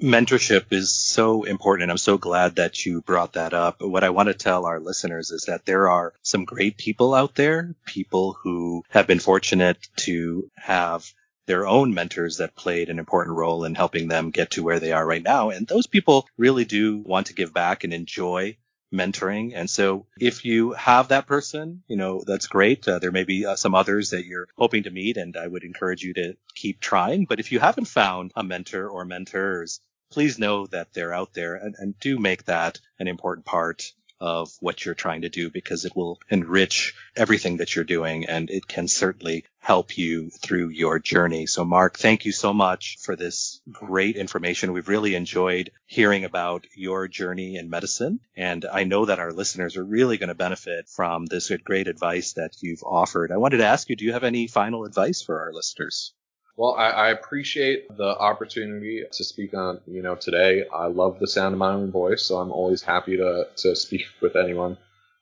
mentorship 0.00 0.72
is 0.72 0.94
so 0.94 1.44
important. 1.44 1.90
I'm 1.90 1.98
so 1.98 2.18
glad 2.18 2.56
that 2.56 2.84
you 2.84 3.00
brought 3.00 3.34
that 3.34 3.54
up. 3.54 3.80
What 3.80 4.04
I 4.04 4.10
want 4.10 4.28
to 4.28 4.34
tell 4.34 4.66
our 4.66 4.80
listeners 4.80 5.30
is 5.30 5.44
that 5.44 5.64
there 5.64 5.88
are 5.88 6.12
some 6.22 6.44
great 6.44 6.76
people 6.76 7.14
out 7.14 7.34
there, 7.34 7.74
people 7.86 8.36
who 8.42 8.84
have 8.90 9.06
been 9.06 9.20
fortunate 9.20 9.78
to 9.96 10.50
have 10.56 11.10
their 11.46 11.66
own 11.66 11.94
mentors 11.94 12.38
that 12.38 12.56
played 12.56 12.90
an 12.90 12.98
important 12.98 13.36
role 13.36 13.64
in 13.64 13.74
helping 13.74 14.08
them 14.08 14.30
get 14.30 14.50
to 14.50 14.64
where 14.64 14.80
they 14.80 14.92
are 14.92 15.06
right 15.06 15.22
now. 15.22 15.50
And 15.50 15.66
those 15.66 15.86
people 15.86 16.28
really 16.36 16.64
do 16.64 16.98
want 16.98 17.28
to 17.28 17.34
give 17.34 17.54
back 17.54 17.84
and 17.84 17.94
enjoy 17.94 18.56
mentoring. 18.92 19.52
And 19.54 19.68
so 19.68 20.06
if 20.18 20.44
you 20.44 20.72
have 20.72 21.08
that 21.08 21.26
person, 21.26 21.82
you 21.88 21.96
know, 21.96 22.22
that's 22.26 22.46
great. 22.46 22.86
Uh, 22.86 22.98
there 22.98 23.12
may 23.12 23.24
be 23.24 23.46
uh, 23.46 23.56
some 23.56 23.74
others 23.74 24.10
that 24.10 24.26
you're 24.26 24.48
hoping 24.56 24.84
to 24.84 24.90
meet 24.90 25.16
and 25.16 25.36
I 25.36 25.46
would 25.46 25.64
encourage 25.64 26.02
you 26.02 26.14
to 26.14 26.36
keep 26.54 26.80
trying. 26.80 27.26
But 27.26 27.40
if 27.40 27.52
you 27.52 27.58
haven't 27.58 27.86
found 27.86 28.32
a 28.36 28.44
mentor 28.44 28.88
or 28.88 29.04
mentors, 29.04 29.80
please 30.10 30.38
know 30.38 30.66
that 30.68 30.92
they're 30.92 31.12
out 31.12 31.34
there 31.34 31.56
and, 31.56 31.74
and 31.78 31.98
do 31.98 32.18
make 32.18 32.44
that 32.44 32.80
an 32.98 33.08
important 33.08 33.44
part 33.44 33.92
of 34.20 34.50
what 34.60 34.84
you're 34.84 34.94
trying 34.94 35.22
to 35.22 35.28
do 35.28 35.50
because 35.50 35.84
it 35.84 35.94
will 35.94 36.18
enrich 36.30 36.94
everything 37.16 37.58
that 37.58 37.74
you're 37.74 37.84
doing 37.84 38.26
and 38.26 38.50
it 38.50 38.66
can 38.66 38.88
certainly 38.88 39.44
help 39.58 39.98
you 39.98 40.30
through 40.30 40.68
your 40.68 40.98
journey. 40.98 41.46
So 41.46 41.64
Mark, 41.64 41.98
thank 41.98 42.24
you 42.24 42.32
so 42.32 42.52
much 42.52 42.98
for 43.00 43.16
this 43.16 43.60
great 43.70 44.16
information. 44.16 44.72
We've 44.72 44.88
really 44.88 45.14
enjoyed 45.14 45.70
hearing 45.86 46.24
about 46.24 46.66
your 46.74 47.08
journey 47.08 47.56
in 47.56 47.68
medicine. 47.68 48.20
And 48.36 48.64
I 48.72 48.84
know 48.84 49.06
that 49.06 49.18
our 49.18 49.32
listeners 49.32 49.76
are 49.76 49.84
really 49.84 50.18
going 50.18 50.28
to 50.28 50.34
benefit 50.34 50.88
from 50.88 51.26
this 51.26 51.50
great 51.64 51.88
advice 51.88 52.34
that 52.34 52.52
you've 52.60 52.84
offered. 52.84 53.32
I 53.32 53.38
wanted 53.38 53.58
to 53.58 53.66
ask 53.66 53.88
you, 53.88 53.96
do 53.96 54.04
you 54.04 54.12
have 54.12 54.24
any 54.24 54.46
final 54.46 54.84
advice 54.84 55.20
for 55.22 55.40
our 55.40 55.52
listeners? 55.52 56.12
Well, 56.56 56.74
I, 56.74 56.88
I, 56.88 57.08
appreciate 57.10 57.94
the 57.98 58.18
opportunity 58.18 59.02
to 59.12 59.24
speak 59.24 59.52
on, 59.52 59.78
you 59.86 60.00
know, 60.00 60.14
today. 60.14 60.64
I 60.74 60.86
love 60.86 61.18
the 61.18 61.28
sound 61.28 61.52
of 61.52 61.58
my 61.58 61.74
own 61.74 61.90
voice, 61.90 62.22
so 62.22 62.38
I'm 62.38 62.50
always 62.50 62.80
happy 62.80 63.18
to, 63.18 63.46
to 63.56 63.76
speak 63.76 64.06
with 64.22 64.36
anyone. 64.36 64.78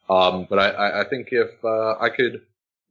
Um, 0.09 0.47
but 0.49 0.59
I, 0.59 1.01
I 1.01 1.03
think 1.03 1.29
if 1.31 1.51
uh, 1.63 1.95
I 1.99 2.09
could 2.09 2.43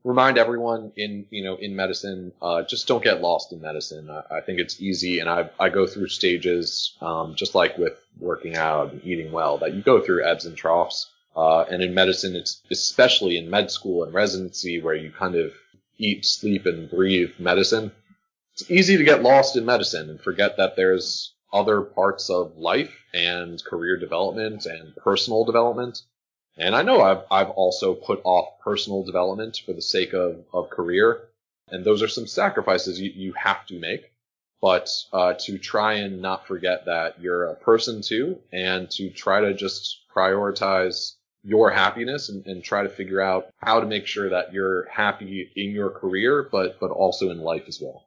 remind 0.03 0.37
everyone 0.37 0.93
in, 0.95 1.25
you 1.31 1.43
know, 1.43 1.57
in 1.57 1.75
medicine, 1.75 2.33
uh, 2.43 2.63
just 2.65 2.87
don't 2.87 3.03
get 3.03 3.23
lost 3.23 3.51
in 3.53 3.63
medicine. 3.63 4.11
I, 4.11 4.39
I 4.39 4.41
think 4.43 4.61
it's 4.61 4.79
easy, 4.79 5.21
and 5.21 5.31
I, 5.31 5.49
I 5.59 5.71
go 5.71 5.87
through 5.87 6.09
stages, 6.09 6.99
um, 7.01 7.37
just 7.37 7.55
like 7.55 7.79
with 7.79 7.99
working 8.21 8.57
out 8.57 8.93
and 8.93 9.03
eating 9.05 9.33
well, 9.33 9.57
that 9.59 9.73
you 9.73 9.81
go 9.81 10.03
through 10.03 10.27
ebbs 10.27 10.45
and 10.45 10.55
troughs. 10.55 11.11
Uh, 11.35 11.63
and 11.63 11.83
in 11.83 11.95
medicine, 11.95 12.37
it's 12.37 12.61
especially 12.71 13.39
in 13.39 13.49
med 13.49 13.71
school 13.71 14.05
and 14.05 14.13
residency 14.13 14.83
where 14.83 14.95
you 14.95 15.11
kind 15.11 15.35
of 15.35 15.55
eat, 15.97 16.27
sleep, 16.27 16.67
and 16.67 16.91
breathe 16.91 17.31
medicine 17.39 17.91
it's 18.55 18.71
easy 18.71 18.97
to 18.97 19.05
get 19.05 19.23
lost 19.23 19.57
in 19.57 19.65
medicine 19.65 20.09
and 20.11 20.21
forget 20.21 20.59
that 20.59 20.77
there's 20.77 21.35
other 21.53 21.81
parts 21.81 22.31
of 22.31 22.57
life 22.57 22.95
and 23.13 23.63
career 23.65 23.97
development 23.97 24.65
and 24.67 24.95
personal 24.95 25.45
development. 25.45 26.03
And 26.57 26.77
I 26.77 26.83
know 26.83 27.01
I've, 27.01 27.25
I've 27.33 27.51
also 27.51 27.95
put 27.95 28.21
off 28.23 28.61
personal 28.63 29.03
development 29.03 29.61
for 29.67 29.73
the 29.73 29.83
sake 29.83 30.13
of, 30.13 30.45
of 30.53 30.71
career. 30.71 31.23
And 31.69 31.85
those 31.85 32.01
are 32.01 32.09
some 32.09 32.29
sacrifices 32.29 33.01
you, 33.01 33.11
you 33.11 33.33
have 33.33 33.67
to 33.67 33.79
make. 33.81 34.13
But 34.61 34.89
uh, 35.13 35.35
to 35.41 35.59
try 35.59 35.95
and 35.95 36.23
not 36.23 36.47
forget 36.47 36.85
that 36.87 37.21
you're 37.21 37.47
a 37.47 37.57
person 37.57 38.03
too, 38.03 38.39
and 38.53 38.89
to 38.93 39.11
try 39.11 39.41
to 39.41 39.53
just 39.53 40.05
prioritize 40.15 41.15
your 41.43 41.71
happiness 41.71 42.29
and, 42.29 42.47
and 42.47 42.63
try 42.63 42.85
to 42.85 42.89
figure 42.89 43.21
out 43.21 43.49
how 43.59 43.81
to 43.81 43.87
make 43.87 44.07
sure 44.07 44.31
that 44.31 44.55
you're 44.55 44.89
happy 44.89 45.51
in 45.57 45.73
your 45.73 45.91
career, 45.91 46.49
but 46.51 46.81
but 46.81 46.91
also 46.91 47.31
in 47.31 47.41
life 47.41 47.65
as 47.69 47.79
well. 47.83 48.05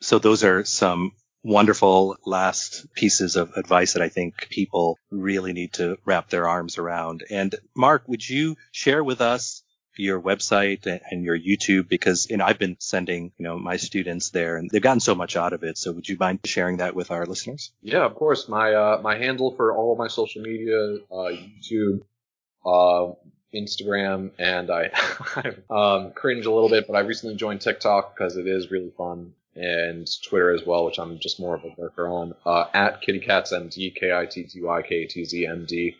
So 0.00 0.18
those 0.18 0.44
are 0.44 0.64
some 0.64 1.12
wonderful 1.42 2.16
last 2.26 2.92
pieces 2.94 3.36
of 3.36 3.52
advice 3.56 3.94
that 3.94 4.02
I 4.02 4.08
think 4.08 4.48
people 4.50 4.98
really 5.10 5.52
need 5.52 5.74
to 5.74 5.96
wrap 6.04 6.28
their 6.28 6.48
arms 6.48 6.78
around. 6.78 7.24
And 7.30 7.54
Mark, 7.74 8.04
would 8.06 8.28
you 8.28 8.56
share 8.72 9.02
with 9.02 9.20
us 9.20 9.62
your 9.96 10.20
website 10.20 10.86
and 11.10 11.24
your 11.24 11.38
YouTube 11.38 11.88
because 11.88 12.28
you 12.30 12.36
know 12.36 12.44
I've 12.44 12.58
been 12.58 12.76
sending 12.78 13.32
you 13.36 13.44
know 13.44 13.58
my 13.58 13.76
students 13.76 14.30
there 14.30 14.56
and 14.56 14.70
they've 14.70 14.80
gotten 14.80 15.00
so 15.00 15.14
much 15.14 15.36
out 15.36 15.52
of 15.52 15.62
it. 15.62 15.78
So 15.78 15.92
would 15.92 16.08
you 16.08 16.16
mind 16.18 16.40
sharing 16.44 16.78
that 16.78 16.94
with 16.94 17.10
our 17.10 17.26
listeners? 17.26 17.72
Yeah, 17.82 18.04
of 18.04 18.14
course. 18.14 18.48
My 18.48 18.72
uh, 18.72 19.00
my 19.02 19.16
handle 19.16 19.54
for 19.56 19.76
all 19.76 19.92
of 19.92 19.98
my 19.98 20.08
social 20.08 20.42
media, 20.42 20.96
uh, 21.10 21.32
YouTube, 21.32 22.00
uh, 22.64 23.12
Instagram, 23.54 24.30
and 24.38 24.70
I, 24.70 24.90
I 25.36 25.52
um, 25.70 26.12
cringe 26.12 26.46
a 26.46 26.50
little 26.50 26.68
bit, 26.68 26.86
but 26.86 26.94
I 26.94 27.00
recently 27.00 27.36
joined 27.36 27.60
TikTok 27.60 28.14
because 28.16 28.36
it 28.36 28.46
is 28.46 28.70
really 28.70 28.92
fun, 28.96 29.32
and 29.54 30.08
Twitter 30.22 30.54
as 30.54 30.64
well, 30.64 30.84
which 30.84 30.98
I'm 30.98 31.18
just 31.18 31.40
more 31.40 31.54
of 31.54 31.64
a 31.64 31.80
lurker 31.80 32.08
on. 32.08 32.34
Uh, 32.44 32.66
at 32.72 33.02
KittyCatsMD, 33.02 33.94
K-I-T-T-Y-K-T-Z-M-D. 33.96 35.96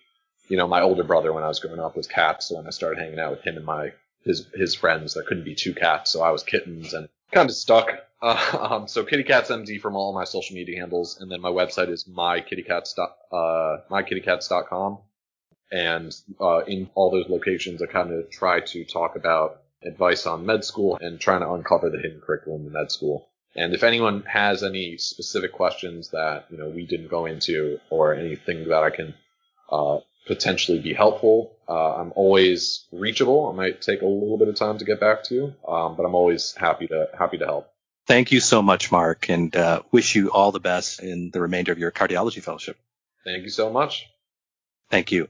You 0.48 0.56
know, 0.56 0.66
my 0.66 0.80
older 0.80 1.04
brother 1.04 1.32
when 1.32 1.44
I 1.44 1.48
was 1.48 1.60
growing 1.60 1.80
up 1.80 1.96
was 1.96 2.06
cats, 2.06 2.48
so 2.48 2.56
when 2.56 2.66
I 2.66 2.70
started 2.70 2.98
hanging 2.98 3.20
out 3.20 3.30
with 3.30 3.42
him 3.42 3.56
and 3.56 3.64
my 3.64 3.92
his 4.24 4.46
his 4.54 4.74
friends, 4.74 5.14
there 5.14 5.22
couldn't 5.22 5.44
be 5.44 5.54
two 5.54 5.74
cats, 5.74 6.10
so 6.10 6.22
I 6.22 6.30
was 6.30 6.42
kittens 6.42 6.92
and 6.92 7.08
kind 7.32 7.48
of 7.48 7.56
stuck. 7.56 7.90
Uh, 8.20 8.58
um, 8.70 8.88
so 8.88 9.04
KittyCatsMD 9.04 9.80
from 9.80 9.96
all 9.96 10.12
my 10.12 10.24
social 10.24 10.56
media 10.56 10.80
handles, 10.80 11.20
and 11.20 11.30
then 11.30 11.40
my 11.40 11.50
website 11.50 11.88
is 11.88 12.04
mykittycats. 12.04 12.98
Uh, 12.98 13.82
mykittycats.com 13.90 14.98
and 15.70 16.14
uh, 16.40 16.64
in 16.66 16.90
all 16.94 17.10
those 17.10 17.28
locations, 17.28 17.80
I 17.80 17.86
kind 17.86 18.12
of 18.12 18.30
try 18.30 18.60
to 18.60 18.84
talk 18.84 19.16
about 19.16 19.62
advice 19.82 20.26
on 20.26 20.44
med 20.44 20.64
school 20.64 20.98
and 21.00 21.20
trying 21.20 21.40
to 21.40 21.52
uncover 21.52 21.90
the 21.90 21.98
hidden 21.98 22.20
curriculum 22.20 22.66
in 22.66 22.72
med 22.72 22.90
school. 22.90 23.29
And 23.56 23.74
if 23.74 23.82
anyone 23.82 24.22
has 24.22 24.62
any 24.62 24.96
specific 24.98 25.52
questions 25.52 26.10
that 26.10 26.46
you 26.50 26.58
know 26.58 26.68
we 26.68 26.86
didn't 26.86 27.08
go 27.08 27.26
into, 27.26 27.80
or 27.90 28.14
anything 28.14 28.68
that 28.68 28.82
I 28.82 28.90
can 28.90 29.14
uh, 29.70 29.98
potentially 30.26 30.78
be 30.78 30.94
helpful, 30.94 31.56
uh, 31.68 31.96
I'm 31.96 32.12
always 32.14 32.84
reachable. 32.92 33.48
I 33.48 33.56
might 33.56 33.82
take 33.82 34.02
a 34.02 34.06
little 34.06 34.38
bit 34.38 34.48
of 34.48 34.54
time 34.54 34.78
to 34.78 34.84
get 34.84 35.00
back 35.00 35.24
to 35.24 35.34
you, 35.34 35.54
um, 35.66 35.96
but 35.96 36.04
I'm 36.04 36.14
always 36.14 36.54
happy 36.54 36.86
to 36.88 37.08
happy 37.18 37.38
to 37.38 37.44
help. 37.44 37.68
Thank 38.06 38.32
you 38.32 38.40
so 38.40 38.62
much, 38.62 38.90
Mark, 38.90 39.28
and 39.28 39.54
uh, 39.54 39.82
wish 39.92 40.14
you 40.14 40.30
all 40.32 40.52
the 40.52 40.60
best 40.60 41.00
in 41.00 41.30
the 41.30 41.40
remainder 41.40 41.70
of 41.72 41.78
your 41.78 41.92
cardiology 41.92 42.42
fellowship. 42.42 42.76
Thank 43.24 43.44
you 43.44 43.50
so 43.50 43.70
much. 43.70 44.06
Thank 44.90 45.12
you. 45.12 45.28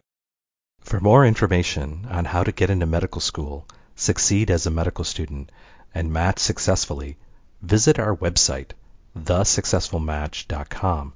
For 0.80 1.00
more 1.00 1.26
information 1.26 2.06
on 2.08 2.24
how 2.24 2.42
to 2.42 2.52
get 2.52 2.70
into 2.70 2.86
medical 2.86 3.20
school, 3.20 3.68
succeed 3.96 4.50
as 4.50 4.66
a 4.66 4.70
medical 4.70 5.04
student, 5.04 5.52
and 5.94 6.12
match 6.12 6.38
successfully, 6.38 7.18
visit 7.62 7.98
our 7.98 8.16
website, 8.16 8.70
thesuccessfulmatch.com, 9.18 11.12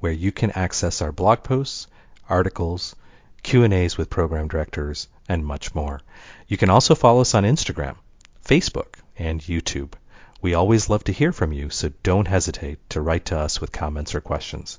where 0.00 0.12
you 0.12 0.32
can 0.32 0.50
access 0.52 1.02
our 1.02 1.12
blog 1.12 1.42
posts, 1.42 1.86
articles, 2.28 2.94
Q&As 3.42 3.96
with 3.96 4.10
program 4.10 4.48
directors, 4.48 5.08
and 5.28 5.44
much 5.44 5.74
more. 5.74 6.00
You 6.46 6.56
can 6.56 6.70
also 6.70 6.94
follow 6.94 7.20
us 7.20 7.34
on 7.34 7.44
Instagram, 7.44 7.96
Facebook, 8.44 8.94
and 9.16 9.40
YouTube. 9.40 9.92
We 10.40 10.54
always 10.54 10.88
love 10.88 11.04
to 11.04 11.12
hear 11.12 11.32
from 11.32 11.52
you, 11.52 11.70
so 11.70 11.90
don't 12.02 12.28
hesitate 12.28 12.78
to 12.90 13.00
write 13.00 13.24
to 13.26 13.38
us 13.38 13.60
with 13.60 13.72
comments 13.72 14.14
or 14.14 14.20
questions. 14.20 14.78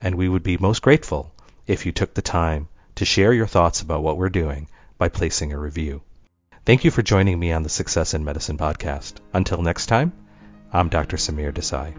And 0.00 0.14
we 0.14 0.28
would 0.28 0.42
be 0.42 0.56
most 0.56 0.82
grateful 0.82 1.32
if 1.66 1.86
you 1.86 1.92
took 1.92 2.14
the 2.14 2.22
time 2.22 2.68
to 2.96 3.04
share 3.04 3.32
your 3.32 3.46
thoughts 3.46 3.80
about 3.80 4.02
what 4.02 4.16
we're 4.16 4.28
doing 4.28 4.68
by 4.98 5.08
placing 5.08 5.52
a 5.52 5.58
review. 5.58 6.02
Thank 6.64 6.84
you 6.84 6.90
for 6.90 7.02
joining 7.02 7.38
me 7.38 7.52
on 7.52 7.62
the 7.62 7.68
Success 7.68 8.14
in 8.14 8.24
Medicine 8.24 8.56
podcast. 8.56 9.14
Until 9.34 9.60
next 9.60 9.86
time, 9.86 10.12
I'm 10.76 10.88
Dr. 10.88 11.18
Samir 11.18 11.52
Desai. 11.52 11.94